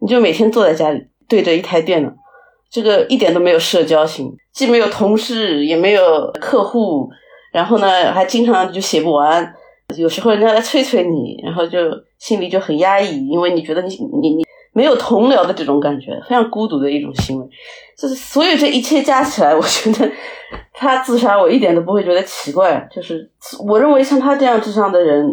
[0.00, 2.10] 你就每天坐在家里对着一台电脑。
[2.70, 7.08] 这个一点都没有社交性，既没有同事，也没有客户，
[7.50, 9.54] 然后呢，还经常就写不完。
[9.96, 11.78] 有时候人家来催催你，然后就
[12.18, 14.44] 心里就很压抑，因为你觉得你你你
[14.78, 17.48] 没有同僚的这种感觉，非常孤独的一种行为。
[18.00, 20.08] 就是所有这一切加起来， 我觉得
[20.72, 22.88] 他自杀，我一点都不会觉得奇怪。
[22.94, 23.28] 就是
[23.68, 25.26] 我认为像他这样智商的人，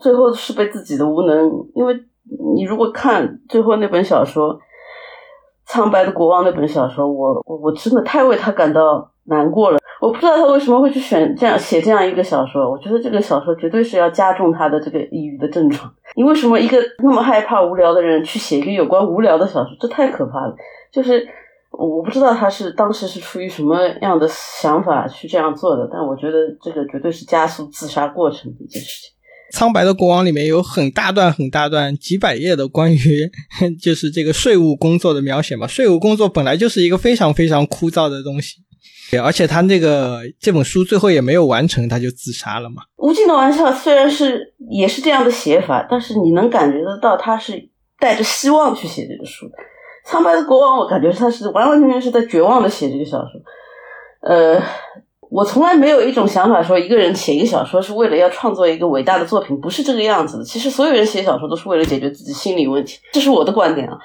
[0.00, 1.92] 最后是被自己的无能，因为
[2.54, 4.58] 你如果看最后那本小说。
[5.64, 9.78] 苍白的国王那本小说，我我我真的太为他感到难过了。
[10.02, 12.68] 我不知道他为什么会去选这样写这样一个小说。
[12.68, 15.88] 我觉得这个小说绝对是要加重他的这个抑郁的症状。
[16.16, 19.68] 你为什么一个那么害怕无聊的人去写一个有关无聊的小说？
[19.80, 20.56] 这太可怕了。
[20.92, 21.24] 就是
[21.70, 29.12] 我不知道他是当时是出于什么样的想法去这样做的，但我觉得这个绝对是加速自杀过程的一件事情。
[29.52, 33.30] 苍白的国王里面有很大段很大段几百页的关于
[33.80, 38.56] 就是这个税务工作的描写嘛，税务工作本来就是一个非常非常枯燥的东西，
[39.18, 42.82] 而且他那个这本书最后也没有完成，他就自杀了嘛。
[42.96, 47.68] 无尽的玩笑虽然是也是这样的写法，但是你能感觉得到他是
[47.98, 49.54] 带着希望去写这个书的。
[50.04, 53.30] 苍白的国王，我感觉他是完完全全是在绝望的写这个小说，
[54.22, 54.62] 呃。
[55.34, 60.44] 我从来没有一种想法说一个人写一个小说是为了要创作一个伟大的作品，不是这个样子的。
[60.44, 63.96] 其实所有人写小说都是为了解决自己心理问题，这是我的观点啊。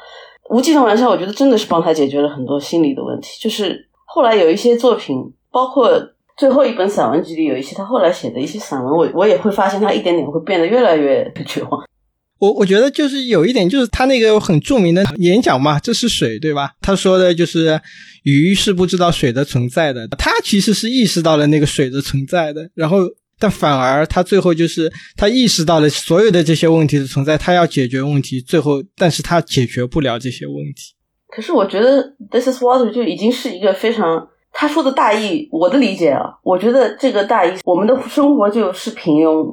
[0.50, 3.38] 无尽的玩笑，我觉得真的是帮他解决了很多心理的问题。
[3.42, 3.87] 就是
[4.18, 5.16] 后来有一些作品，
[5.52, 5.88] 包括
[6.36, 11.84] 最后一本散文集里有一些他后来写的一些散文，我我也会发现他一点点会变得越来越绝望。
[12.42, 16.72] 我我觉得就是有一点，就是他那个很著名的演讲嘛，这是水，对吧？
[16.82, 17.80] 他说的就是
[18.24, 22.98] 鱼是不知道水的存在的，他其实是意识到了那个水的存在的，然后
[23.38, 30.96] 但反而他最后就是他意识到了所有的这些问题的存在，他要解决问题，最后但是他解决不了这些问题。
[31.30, 39.46] 可是我觉得 This is water 就已经是一个非常他说的大意，我的理解啊，我觉得这个大意，我们的生活就是平庸。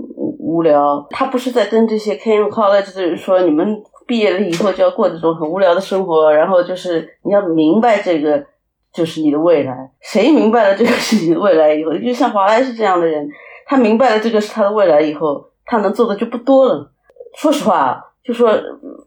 [0.46, 8.44] 无聊，他不是在跟这些 came college 的人说，你们毕业了以后就要过这种很无聊的生活，然后就是你要明白这个
[8.92, 9.90] 就是你的未来。
[10.00, 13.28] 谁明白了这个是你的未来以后，就像华莱士这样的人，
[13.66, 16.92] 他明白了这个是他的未来以后，他能做的就不多了。
[17.36, 18.50] 说实话，就说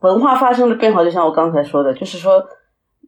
[0.01, 2.43] 文化发生了变化，就像我刚才说的，就是说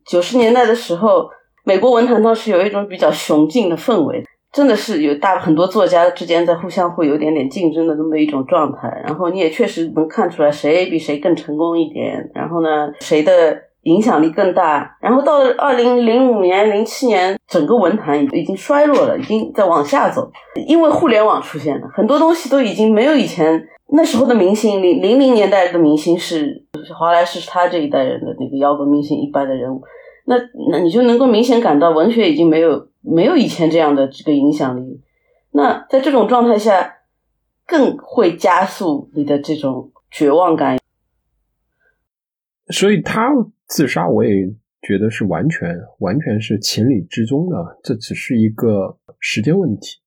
[0.06, 1.30] 九十年代的时候，
[1.64, 4.24] 美国文坛倒是有一种比较雄劲的氛围。
[4.52, 20.32] 真的是有大很多作家之间在互相会有点点竞争的那么一种状态，然后你也确实能看出来谁比谁更成功一点，然后呢谁的影响力更大，然后到了二零零五年、零七年，整个文坛已经衰落了，已经在往下走，
[20.68, 26.66] 因为互联网出现了，很多东西都已经没有以前那时候的明星，零零零年代的明星是
[26.98, 29.82] 华莱士是他这一代人的那个摇滚明星一般的人物，
[30.26, 30.36] 那
[30.72, 32.88] 那你就能够明显感到文学已经没有。
[33.02, 35.02] 没有以前这样的这个影响力，
[35.52, 36.98] 那在这种状态下，
[37.66, 40.78] 更会加速你的这种绝望感。
[42.68, 43.30] 所以他
[43.68, 49.99] 自杀，我也觉得是完全完全是情理之中的，这只是一个时间问题。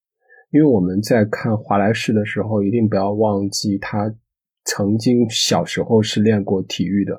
[0.52, 4.14] 因为我们在看华莱士的时候，一定不要忘记他
[4.64, 7.14] 曾经小时候是练过体育的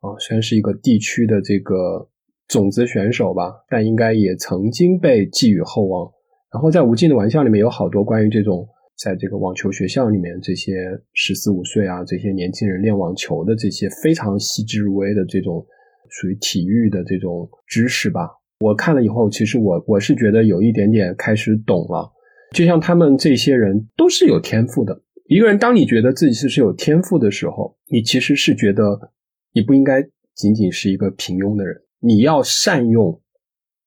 [0.00, 2.08] 啊，虽然是一个地区的这个。
[2.48, 6.10] 种子选手吧，但应该也曾经被寄予厚望。
[6.50, 10.72] 然后在《无尽的玩笑》里面有好多关于这种在这个网球学校里面这些
[11.12, 15.62] 十四五岁啊这些年轻人练网球的这些非常细致入微的这种
[16.08, 18.30] 属于体育的这种知识吧。
[18.60, 22.10] 我看了以后，其实我我是觉得有一点点开始懂了。
[22.52, 25.02] 就像他们这些人都是有天赋的。
[25.26, 29.12] 一个人当你觉得自己是是有天赋的时候，你其实是觉得
[29.52, 30.02] 你不应该
[30.34, 31.82] 仅仅是一个平庸的人。
[32.00, 33.20] 你要善用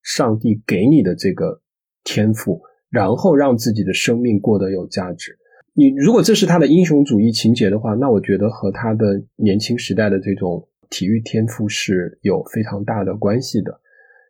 [0.03, 1.61] 上帝给你的这个
[2.03, 5.37] 天赋，然后让自己的生命过得有价值。
[5.73, 13.80] 你如果这是他的英雄主义情节的话，那我觉得和他的年轻时代的这种体育天赋是有非常大的关系的。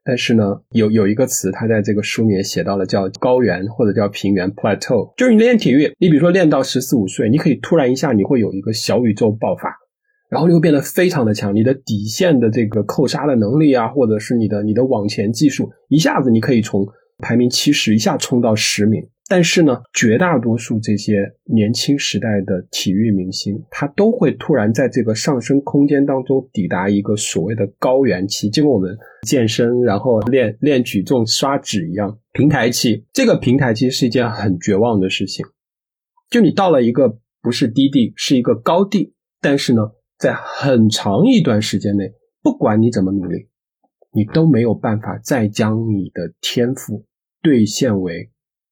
[0.03, 5.13] 但是呢，有有一个词，他在这个书里面写到了，叫高原或者叫平原 （plateau）。
[5.15, 9.69] 就是你练体育，你比如说练到十四五岁，你可以突然一下，你会有一个小宇宙爆发。
[10.29, 16.87] 然后你会变得非常的强，你的底线的这个扣杀的能力啊，或者是你的你的网前技术，一下子你可以从
[17.19, 19.03] 排名七十一下冲到十名。
[19.31, 33.05] 但是呢，绝大多数这些年轻时代的体育明星，他都会突然在这个上升空间当中抵达一个所谓的高原期，就跟我们健身然后练练举重刷脂一样，平台期。
[33.13, 35.45] 这个平台期是一件很绝望的事情，
[36.29, 39.93] 就你到了一个不是低地，是一个高地，但是呢。
[40.17, 42.13] 在很长一段时间内，
[42.43, 43.47] 不管你怎么努力，
[44.13, 47.07] 你都没有办法再将你的天赋
[47.41, 48.29] 兑现为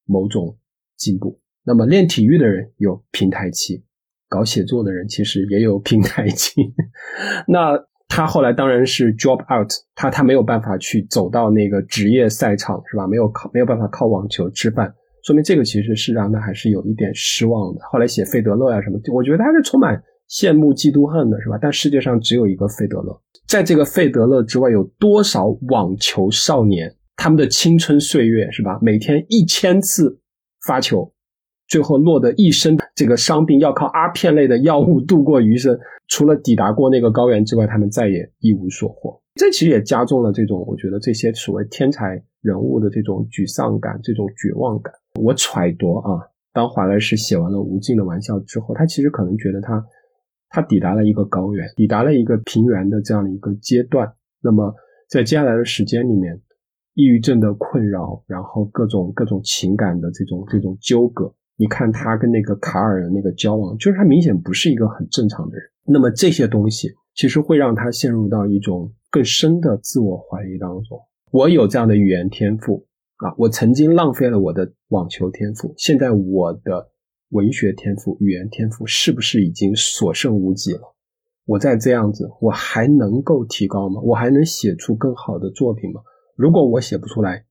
[0.10, 0.58] 某种
[0.98, 1.40] 进步。
[1.64, 3.84] 那么练体育的人有平台期，
[4.28, 6.74] 搞写作的人其实也有平台期。
[7.48, 13.08] 那他后来当然是 drop out，他他没有办法去走到那个职业赛场，是吧？
[13.08, 17.82] 没有靠没有办法靠网球吃饭，说明这个其实是让他还是有一点失望的。
[17.92, 20.04] 后来写费德勒啊什么，我觉得他是充满。
[20.30, 21.58] 羡慕、嫉妒、恨的是吧？
[21.60, 28.80] 但世界上只有一个费德勒，在这个费德勒之外，有多少网球少年，他们的青春岁月是吧？
[28.82, 30.22] 每天一千次
[30.66, 31.12] 发球，
[31.68, 35.78] 最后落得一身这个伤病，要靠阿片类的药物度过余生。
[36.08, 39.22] 除了抵达过那个高原之外，他们再也一无所获。
[39.36, 44.94] 这其实也加重了这种，我觉得这些所谓天才人物的这种沮丧感、这种绝望感。
[45.22, 46.24] 我揣度啊，
[46.54, 49.86] 当华莱士写完了《无尽的玩笑》之后，他其实可能觉得他。
[50.52, 54.12] 他抵达了一个高原，抵达了一个平原的这样的一个阶段。
[54.42, 54.74] 那么，
[55.08, 56.42] 在接下来的时间里面，
[57.00, 65.66] 抑郁症的困扰，然后各种各种情感的这种这种纠葛，你看他跟那个卡尔的那个交往，就是他明显不是一个很正常的人。
[65.86, 71.00] 那么这些东西其实会让他陷入到一种更深的自我怀疑当中。
[71.32, 72.86] 我有这样的语言天赋
[73.18, 76.90] 啊，我曾经浪费了我的网球天赋，现在我的。
[77.32, 80.96] 文学天赋、语言天赋是不是已经所剩无几了？
[81.46, 84.02] 我再这样子，我还能够提高吗？
[84.02, 86.02] 我还能写出更好的作品吗？
[86.40, 87.44] 如果我写不出来，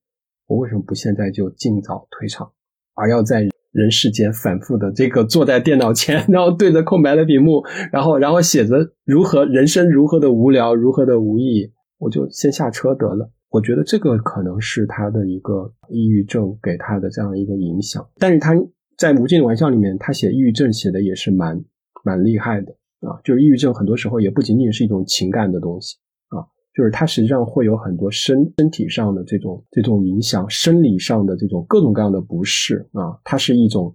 [0.47, 2.51] 我为什么不现在就尽早退场，
[2.94, 7.62] 而要在人世间反复的这个坐在电脑前，然后对着空白的屏幕，
[7.93, 13.31] 然后然后写着如何人生如何的无聊，如何的无意义，我就先下车得了。
[13.51, 18.55] 我觉得这个可能是他的一个抑郁症给他的这样一个影响，但是他
[18.97, 21.62] 在《无尽的玩笑》里面，他写抑郁症写的也是蛮
[22.02, 22.73] 蛮厉害的。
[23.01, 25.98] 啊，就是抑郁症，很多时候也不仅仅是一种情感的东西，
[26.79, 33.93] 就是它实际上会有很多身身体上的这种这种影响，生理上的这种各种各样的不适啊，它是一种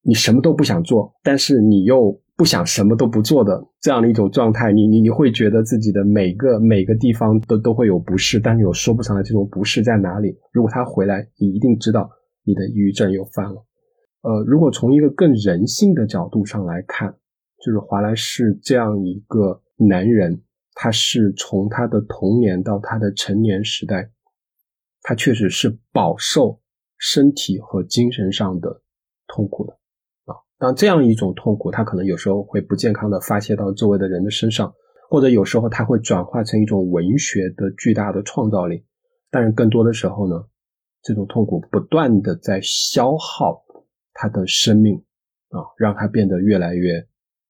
[0.00, 10.38] 你什么都不想做，但是你又不想什么都不做的这样的一种状态，你你你会觉得自己的每个每个地方都都会有不适，但是又说不上来这种不适在哪里。
[10.52, 12.08] 如果他回来，你一定知道
[12.44, 13.62] 你的抑郁症又犯了。
[14.22, 17.14] 呃，如果从一个更人性的角度上来看。
[17.62, 20.40] 就是华莱士这样一个男人，
[20.82, 24.10] 他是从他的童年到他的成年时代，
[25.02, 26.58] 他确实是饱受
[26.96, 28.80] 身体和精神上的
[29.26, 29.74] 痛苦的
[30.24, 30.32] 啊。
[30.58, 34.74] 当这样一种痛苦，他可能有时候会不健康的发泄到周围的人的身上，
[35.10, 38.82] 或者有时候他会转化成一种文学的巨大的创造力。
[39.30, 40.46] 但是更多的时候呢，
[41.02, 43.62] 这种痛苦不断的在消耗
[44.14, 44.96] 他的生命
[45.50, 47.06] 啊，让他变得越来越。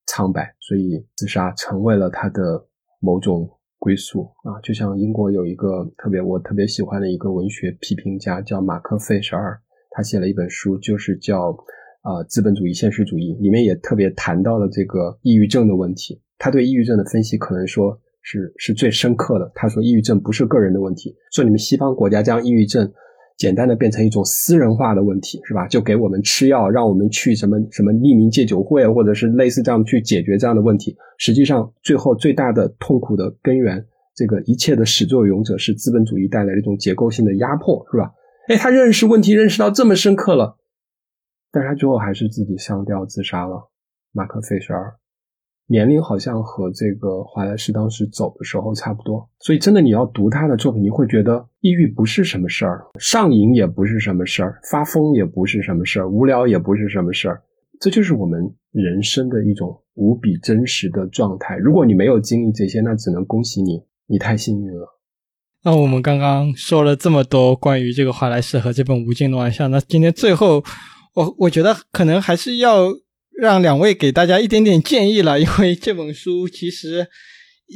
[0.07, 2.67] 苍白，所以自杀成为了他的
[3.01, 4.61] 某种归宿啊！
[4.63, 9.61] 就像英国有一个特别我特别喜欢的一个文学批评家叫马克·费舍尔，
[9.91, 11.53] 他写了一本书，就是叫
[12.03, 16.21] 《啊资本主义现实主义》，里面也特别谈到了这个抑郁症的问题。
[16.39, 19.51] 他对抑郁症的分析可能说是是最深刻的。
[19.55, 22.93] 他说，抑郁症不是个人的问题，说你们西方国家将抑郁症。
[23.41, 25.67] 简单的变成一种私人化的问题，是吧？
[25.67, 30.95] 就给我们吃药，让我们去什么什么匿名戒酒会，或者是类似这样去解决这样的问题。
[31.17, 33.83] 实际上，最后最大的痛苦的根源，
[34.15, 38.13] 这个一切的始作俑者是资本主义带来的一种结构性的压迫，是吧？
[38.49, 40.59] 哎，他认识问题认识到这么深刻了，
[41.51, 43.71] 但是他最后还是自己上吊自杀了。
[44.13, 45.00] 马克·费舍尔。
[45.71, 57.43] 年龄好像和这个华莱士当时走的时候差不多，所以真的你要读他的作品，你会觉得抑郁不是什么事儿，上瘾也不是什么事儿，发疯也不是什么事儿，无聊也不是什么事儿，
[57.79, 61.57] 这就是我们人生的一种无比真实的状态。
[61.57, 64.99] 如果你没有经历这些，那只能恭喜你，你太幸运了。
[65.63, 70.65] 那我们刚刚说了这么多关于这个华莱士和这本《无尽的玩笑》，那今天最后，
[71.15, 72.89] 我我觉得可能还是要。
[73.41, 77.07] 让两位给大家一点点建议了， 因为这本书其实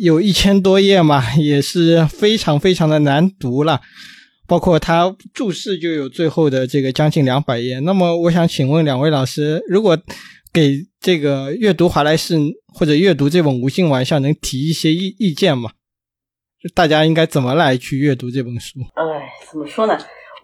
[0.02, 3.80] 有一千多页嘛，也是非常非常的难读了。
[4.46, 7.78] 包括它注释就有最后的这个将近两百页。
[7.80, 9.98] 那么，我想请问两位老师，如果
[10.52, 12.36] 给这个阅读华莱士
[12.74, 15.70] 或者阅读这本《无尽玩笑》能提一些意意见吗？
[16.74, 18.80] 大家应该怎么来去阅读这本书？
[18.94, 19.98] 哎，怎么说呢？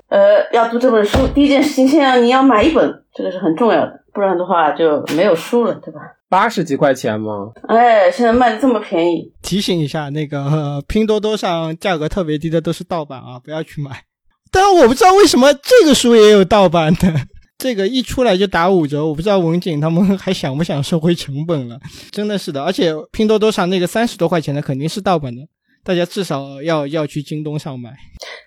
[0.08, 6.00] 呃，要读这本书，第一件事情先要你要买一本，这个是很重要的，不然的话就没有书了，对吧？
[6.28, 7.50] 八十几块钱吗？
[7.68, 9.32] 哎，现在卖的这么便宜。
[9.42, 14.04] 提醒一下，那个拼多多上价格特别低的都是盗版啊，不要去买。
[14.52, 17.12] 但我不知道为什么这个书也有盗版的，
[17.58, 21.78] 这个一出来就打五折，我不知道文景他们还想不想收回成本了？
[22.10, 25.42] 真的是的，而且拼多多上那个三十多块钱的肯定是盗版的。
[25.82, 27.90] 大家至少要要去京东上买，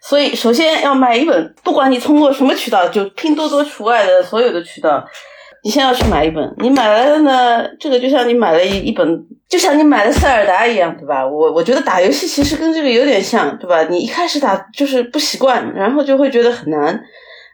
[0.10, 5.04] 所以首先要买一本，不管你通过什么渠道，就拼多多除外的所有的渠道，
[5.64, 6.54] 你先要去买一本。
[6.60, 11.26] 你买来了呢，这个就像你买了一一本，就像你买了塞尔达一样，对吧？
[11.26, 13.84] 我我觉得打游戏其实跟这个有点像，对吧？
[13.86, 17.02] 你一开始打就是不习惯，然后就会觉得很难。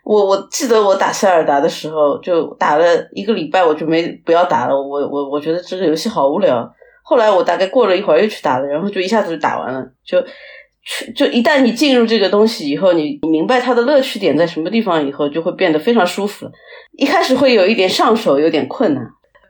[0.03, 4.73] 我我记得我打塞尔达的时候，就打了一个礼拜，我就没不要打了。
[4.73, 6.67] 我我我觉得这个游戏好无聊。
[7.03, 9.83] 后来我大概过了一会儿又去打了，然后就一下子就打完了。
[10.03, 10.19] 就，
[11.15, 16.51] 就一旦你进入这个东西以后，你明白它的乐趣点在什么地方以后，就会变得非常舒服了。
[16.97, 19.03] 一开始会有一点上手有点困难，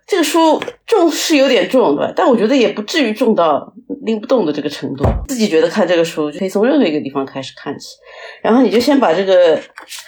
[0.05, 2.13] 这个书重是有点重，对吧？
[2.15, 3.73] 但我觉得也不至于重到
[4.05, 5.05] 拎不动的这个程度。
[5.27, 7.95] 自己觉得看这个书就可以从任何一个地方开始看起，
[8.41, 9.59] 然后你就先把这个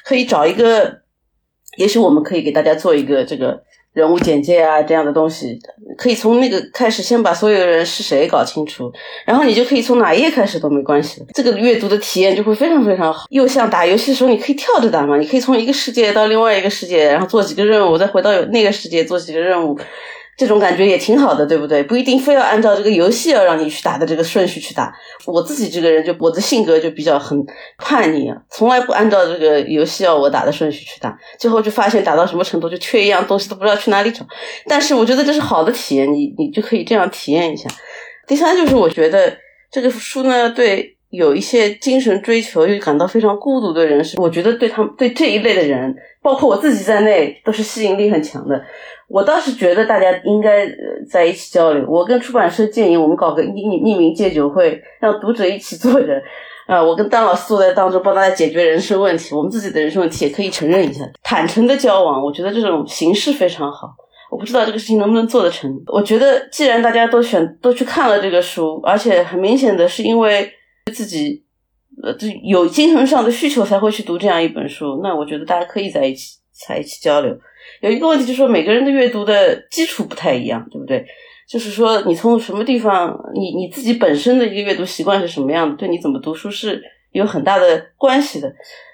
[0.03, 0.99] 可以找一个，
[1.77, 3.63] 也许我们可以给大家做一个这个。
[3.93, 5.59] 人物简介啊，这样的东西
[5.97, 8.91] 可以从那个开始，先把所有人是谁搞清楚，
[9.25, 11.21] 然后你就可以从哪一页开始都没关系。
[11.33, 13.25] 这个阅读的体验就会非常非常好。
[13.29, 19.77] 又像打游戏的时候，你可以跳着打嘛，你可以从一个世界到另外一个世界，然后做几个任务，再回到那个世界做几个任务。
[20.41, 21.83] 这种感觉也挺好的，对不对？
[21.83, 24.91] 不一定非要按照这个游戏要让你去打的这个顺序去打。
[25.27, 27.45] 我自己这个人就我的性格就比较很
[27.77, 34.25] 叛逆啊，从来不按照这个游戏要我打的顺序去打，最后就发现打到什么程度就缺一样东西都不知道去哪里找。
[34.65, 37.69] 但是我觉得这是好的体验，你你就可以这样体验一下。
[38.25, 39.37] 第三就是我觉得
[39.71, 45.93] 这个书呢，对有一些精神追求又感到非常孤独的人，是我觉得对他们对这一类的人，
[46.23, 48.59] 包括我自己在内，都是吸引力很强的。
[49.11, 50.67] 我倒是觉得大家应该
[51.09, 51.85] 在一起交流。
[51.87, 56.21] 我跟出版社建议，我们搞个匿匿名戒酒会，让读者一起坐着。
[56.67, 59.35] 啊，我跟丹老师坐在当中，帮大家解决人生问题。
[59.35, 62.23] 我们自己的人生问题也可以承认一下，坦诚的交往。
[62.23, 63.89] 我觉得这种形式非常好。
[64.29, 65.69] 我不知道这个事情能不能做得成。
[65.87, 70.49] 我觉得既然大家都选都去看了这个书，而且很明显的是因为
[70.93, 71.43] 自己
[72.01, 77.37] 呃有精神上的需求才会去读这样一本书，那我觉得大家可以在一起才一起交流。
[77.81, 81.05] 有一个问题就是说，每个人的阅读的基础不太一样，对不对？
[81.47, 86.81] 就是说，你从什么地方，你你自己本身的一个阅读习惯是什么样的，对你怎么读书是
[87.11, 88.51] 有很大的关系的。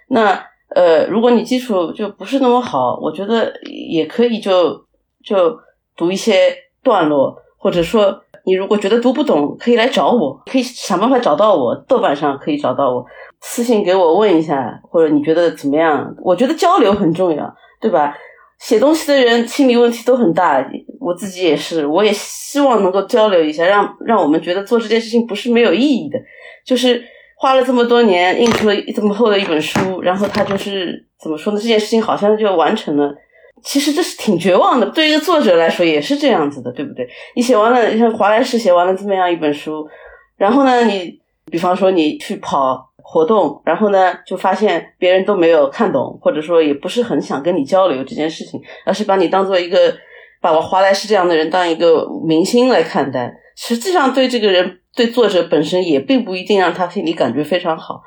[0.10, 3.54] 那呃，如果你基础就不是那么好，我觉得
[3.92, 4.86] 也可以就
[5.24, 5.58] 就
[5.96, 6.34] 读一些
[6.82, 13.06] 段落，或者说你如果觉得读不懂，可以来找我，可以想办法找到我，豆瓣上可以找到我，
[13.42, 16.16] 私信给我问一下，或者你觉得怎么样？
[16.22, 18.16] 我觉得交流很重要，对吧？
[18.60, 20.68] 写东西的人心理问题都很大，
[21.00, 26.18] 我自己也是，我也希望能够交流一下，让让我们觉得做这件事情不是没有意义的，
[26.66, 27.04] 就是
[27.36, 31.60] 花了这么多年印出了这么厚的一本书，然后他就是怎么说呢？
[31.60, 33.16] 这件事情好像就完成了，
[33.62, 37.08] 其实这是挺绝望的，对于一个作者来说也是这样子的，对不对？
[37.36, 39.88] 你写完了，像华莱士写完了这么样一本书，
[40.36, 41.20] 然后呢，你
[41.52, 42.87] 比方说你去跑。
[43.10, 49.96] 活动，然后呢，就发现别人都没有看懂，或者说也不是很想跟你交流这件事情，而是把你当做一个
[50.42, 53.34] 把我华莱士这样的人当一个明星来看待。
[53.56, 58.02] 实际上，对这个人，对作者本身也并不一定让他心里感觉非常好。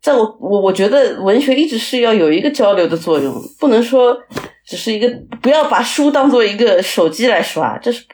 [0.00, 4.16] 在我我我觉得文学一直是要有一个交流的作用，不能说
[4.66, 5.08] 只是一个
[5.42, 8.06] 不要把书当做一个手机来刷，这是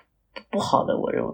[0.51, 1.31] 不好的，我认为。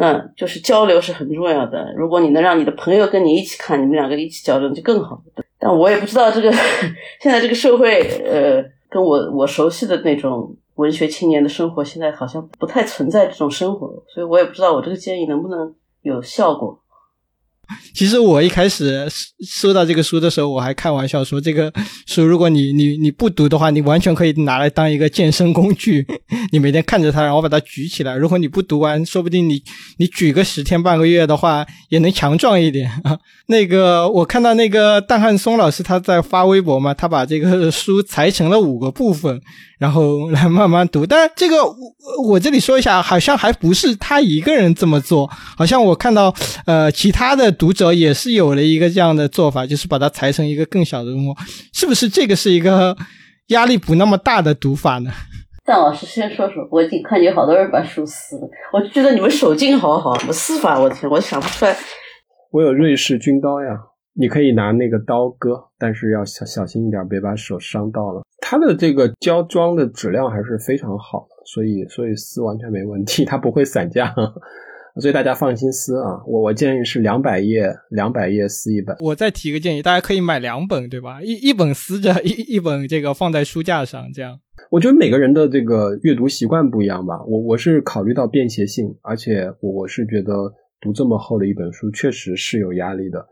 [0.00, 1.92] 那就是交流是很重要的。
[1.96, 5.20] 如果你能让你的朋友跟你一起看，你们两个一起交流就更好。
[5.58, 6.52] 但我也不知道这个
[7.20, 16.80] 现在这个社会，呃，跟我我熟悉的那种文学青年的生活，现在好像不太存在这种生活，所以我也不知道我这个建议能不能有效果。
[17.94, 19.06] 其实我一开始
[19.46, 21.72] 收到这个书的时候，我还开玩笑说，这个
[22.06, 26.06] 书如果你你你不读的话，你完全可以拿来当一个健身工具。
[26.50, 28.16] 你每天看着它，然后把它举起来。
[28.16, 29.62] 如果你不读完，说不定你
[29.98, 33.18] 你举个十天半个月的话，也能强壮一点啊。
[33.46, 39.40] 那个我看到那个邓汉松老师他在发微博嘛，他把这个书裁成了五个部分。
[39.78, 41.74] 然后来慢慢读，但这个我
[42.28, 46.34] 我这里说一下，好像还不是他一个人这么做，好像我看到
[46.66, 51.34] 呃其他的读者也是有了一个这样的做法，就是把它裁成一个更小的目，
[51.72, 52.96] 是不是这个是一个
[53.48, 55.10] 压力不那么大的读法呢？
[55.64, 61.76] 但老师先说说，我已经看见好多人把书撕了，我就觉得你们手劲好好，我撕法，我天，我想不出来。
[62.50, 63.68] 我有瑞士军刀呀。
[64.20, 68.24] 你可以拿那个刀割，但是要小小心一点，别把手伤到了。
[68.40, 74.14] 它的这个胶装的质量还是非常好的，所以所以撕完全没问题， 它不会散架，
[75.00, 76.22] 所以大家放心撕啊。
[76.26, 78.96] 我我建议是两百页，两百页撕一本。
[79.00, 81.20] 我再提个建议，大家可以买两本，对吧？
[81.22, 84.38] 一一本撕着，一一本这个放在书架上，这样。
[84.70, 87.22] 我觉得每个人的这个阅读习惯不一样吧。
[87.26, 93.26] 我我是考虑到便携性，而且我是觉得读这么厚的一本书确实是有压力的。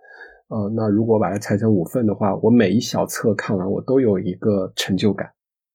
[0.49, 5.27] 呃，那如果把它拆成五份的话，我每一小册看完，我都有一个成就感，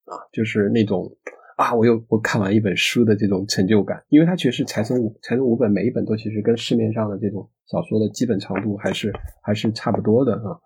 [0.06, 1.12] 啊，就是那种
[1.58, 9.12] 啊，我又我看完一本书的这种成就感，因为它其实拆成五拆成五本，每一本都其实跟市面上的这种小说的基本长度还是
[9.44, 10.58] 还是差不多的啊。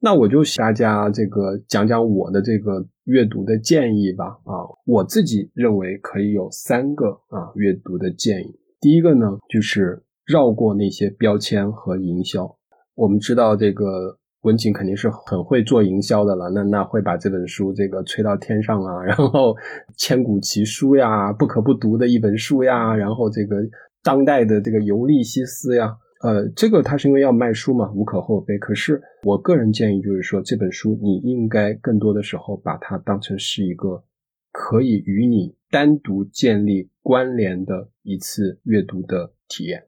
[0.00, 8.58] 那我就大家这个讲讲我的这个阅读的建议吧，啊，我自己认为可以有三个啊阅读的建议。
[8.80, 12.56] 第一个呢，就是绕过那些标签和营销。
[12.94, 19.56] 我们知道这个文景肯定是很会做营销的了，那那会把这本书这个吹到天上啊，然后
[19.96, 23.56] 千古奇书呀，不可不读的一本书呀，然后这个
[24.02, 28.58] 当代的这个尤利西斯呀，呃，这个他是因为要卖书嘛，无可厚非。
[28.58, 34.04] 可是我个人建议就是说，这本书你应该更多的时候把它当成是一个
[34.52, 39.80] 可以与你单独建立关联的一次阅读的体验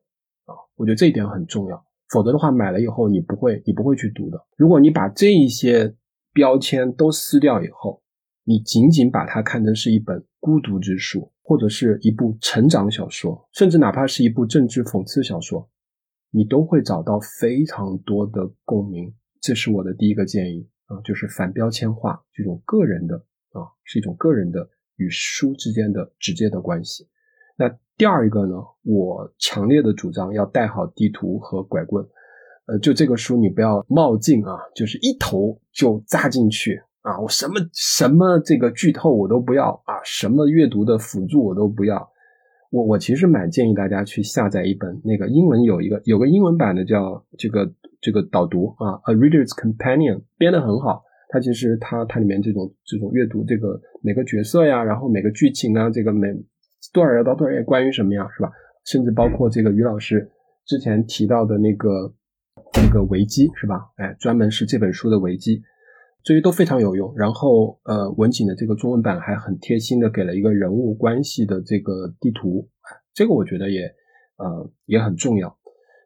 [0.47, 1.86] 啊，我觉得这一点很重要。
[2.11, 4.47] 否则的话，买了以后你不会，你不会去读的。
[4.57, 5.95] 如果你把这一些
[6.33, 8.03] 标签都撕掉以后，
[8.45, 15.69] 你仅仅把它看成是一本孤独之书，或者是一部成长小说，甚至哪怕是一部政治讽刺小说，
[16.31, 19.13] 你都会找到非常多的共鸣。
[19.41, 23.17] 这是我的第一个建议啊，就是反标签化这种个人的
[23.51, 27.09] 啊，是一种个人的与书之间的直接的关系。
[27.57, 32.05] 那第二一个呢，我强烈的主张要带好地图和拐棍。
[32.67, 37.17] 呃，就这个书你不要冒进啊，就是一头就扎进去啊！
[37.21, 42.11] 我什么什么这个剧透我都不要啊，什么阅读的辅助我都不要。
[42.71, 51.05] 我我其实蛮建议大家去下载一本那个英文有一个有个英文版的叫这个这个导读啊，《A Reader's Companion》编得很好。
[51.29, 56.29] 它其实它它里面这种这种阅读这个每个角色呀，然后每个剧情啊，这个每
[56.93, 58.51] 多少页到多少页关于什么呀，是吧？
[58.85, 60.31] 甚至包括这个于老师
[60.65, 62.15] 之前提到的那个。
[62.79, 63.91] 那个维基是吧？
[63.97, 65.63] 哎，专门是这本书的维基，
[66.23, 67.15] 这些都非常有用。
[67.17, 72.69] 然后，呃，文景的这个中文版还很贴心的给了一个人物关系的这个地图，
[73.15, 73.95] 这个我觉得也
[74.37, 75.57] 呃也很重要。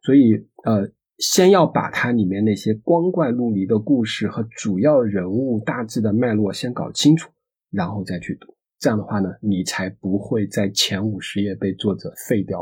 [0.05, 0.89] 所以，呃，
[1.19, 7.31] 先要把它里面那些光怪陆离的故事和主要人物大致的脉络先搞清楚，
[7.70, 8.55] 然后再去读。
[8.81, 12.61] 这样的话呢，你才不会在前五十页被作者废掉，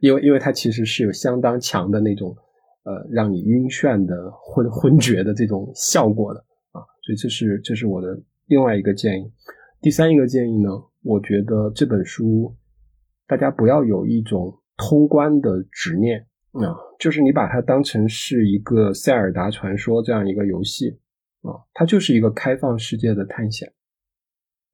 [0.00, 2.36] 因为因为它其实是有相当强的那种。
[2.82, 6.40] 呃，让你晕眩的、昏昏厥的这种效果的
[6.72, 9.30] 啊，所以这是这是我的另外一个建议。
[9.82, 10.70] 第三一个建议呢，
[11.02, 12.56] 我觉得这本书
[13.26, 20.98] 大家不要有一种通关的执念啊，就是你把它当成是一个塞尔达传说这样一个游戏
[21.42, 23.70] 啊，它就是一个开放世界的探险。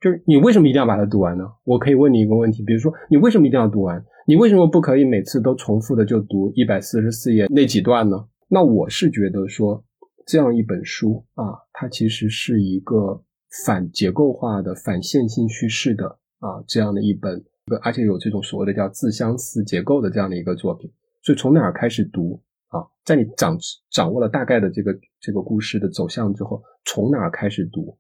[0.07, 1.45] 就是你为什么一定要把它读完呢？
[1.65, 4.01] 我可以问你一个问题，比如说你为什么一定要读完？
[4.25, 8.25] 你为什么不可以每次都重复的就读一百四十四页那几段呢？
[8.47, 9.85] 那我是觉得说，
[10.25, 13.21] 这样一本书啊，它其实是一个
[13.65, 16.07] 反结构化的、反线性叙事的
[16.39, 17.45] 啊这样的一本，
[17.83, 20.89] 而且有这种所谓的叫自相似结构的这样的一个作品。
[21.25, 22.87] 所以从哪儿开始读啊？
[23.05, 23.59] 在你掌
[23.91, 27.99] 掌握了大概的这个这个故事的走向之后，从哪儿开始读？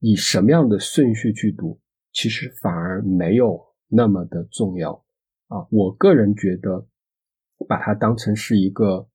[0.00, 1.80] 以什么样的顺序去读，
[2.12, 5.04] 其实反而没有那么的重要
[5.48, 5.66] 啊！
[5.70, 6.86] 我个人觉得，
[7.66, 9.08] 把它当成是一个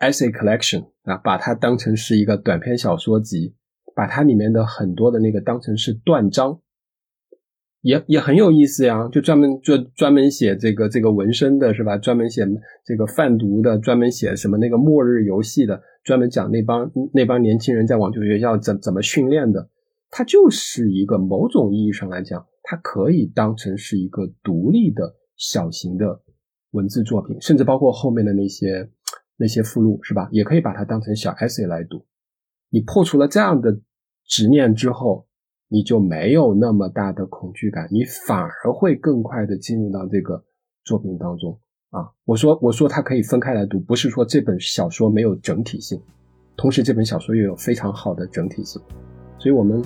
[0.00, 3.54] essay collection 啊，把它当成是一个短篇小说集，
[3.94, 6.60] 把它里面的很多的那个当成是断章，
[7.82, 9.08] 也也很有意思呀。
[9.12, 11.96] 就专门就专门写这个这个纹身的是吧？
[11.96, 12.44] 专门写
[12.84, 19.70] 这个贩毒的，专门写什么那个末日游戏的，专门讲那帮那帮年轻人在网球学校怎怎么训练的。
[20.10, 26.22] 它就是一个某种意义上来讲，它可以当成是一个独立的小型的
[26.70, 28.90] 文字作品，甚至包括后面的那些
[29.36, 30.28] 那些附录，是吧？
[30.32, 32.04] 也可以把它当成小 essay 来读。
[32.70, 33.80] 你破除了这样的
[34.24, 35.26] 执念之后，
[35.68, 40.44] 你就没有那么大的恐惧感，你反而会更快的进入到这个
[40.84, 41.58] 作品当中
[41.90, 42.10] 啊！
[42.24, 46.00] 我说我说它可以分开来读，不是说这本小说没有整体性，
[46.56, 48.80] 同时这本小说又有非常好的整体性。
[49.38, 49.82] 所以，我们，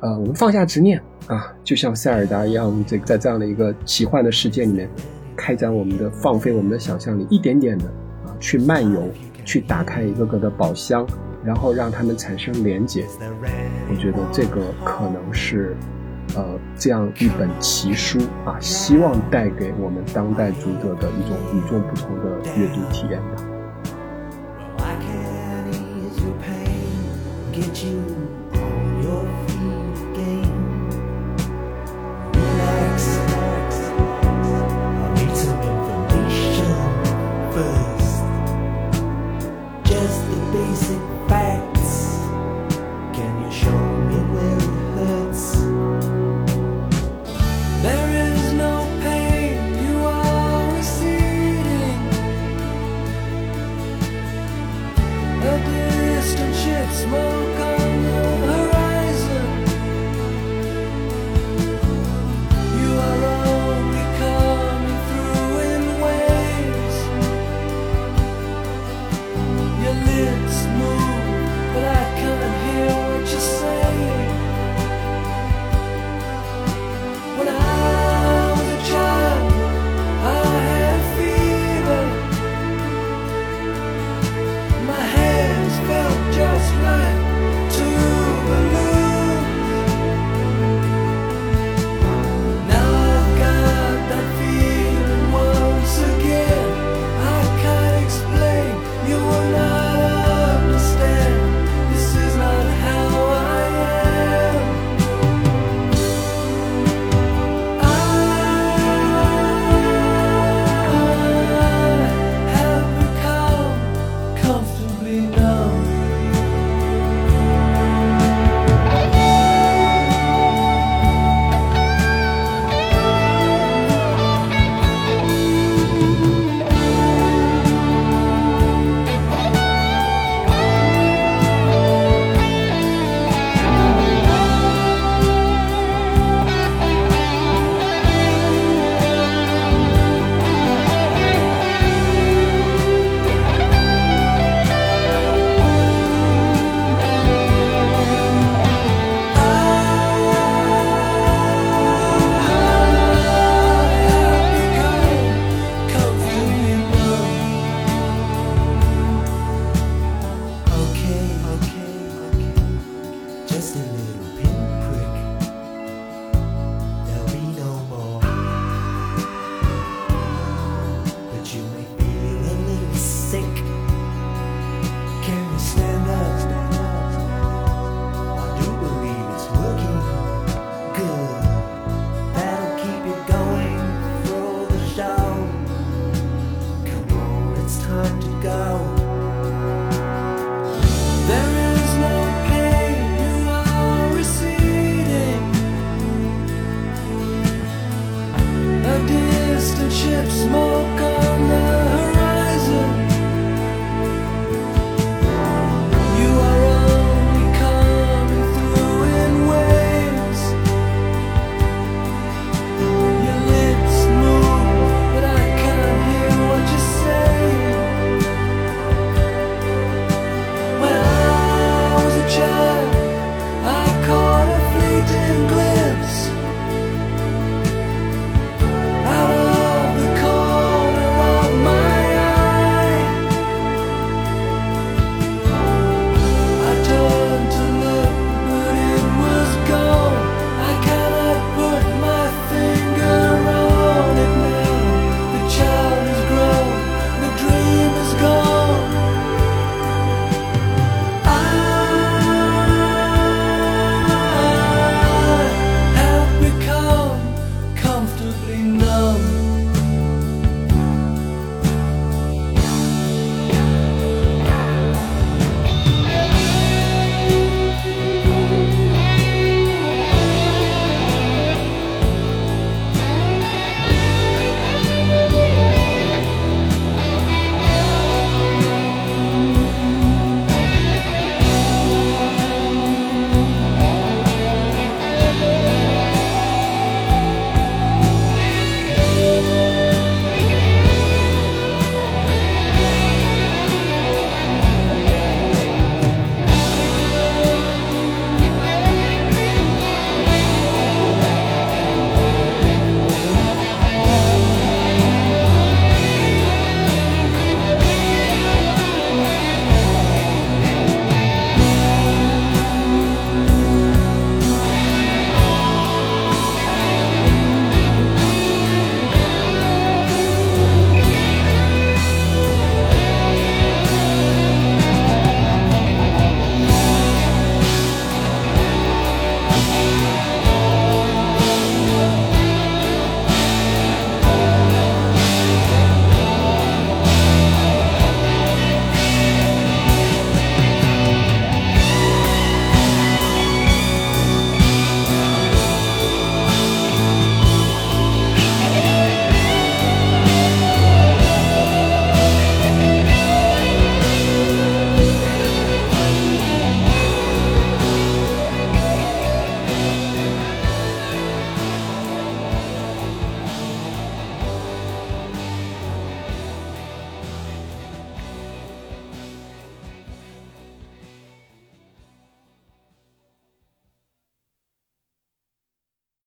[0.00, 4.88] 呃，我们放下执念啊，就像塞尔达一样，这个在这样的一个奇幻的世界里面，
[5.34, 7.86] 开展我们的放飞我们的想象力，一点点的
[8.26, 9.02] 啊，去漫游，
[9.44, 11.06] 去打开一个个的宝箱，
[11.44, 13.06] 然后让他们产生连结。
[13.90, 15.74] 我觉得这个可能是，
[16.36, 16.44] 呃，
[16.76, 23.42] 这样一本奇书啊，希望带给我们当代读者的一种与众不同的阅读体验吧。
[27.54, 28.23] get you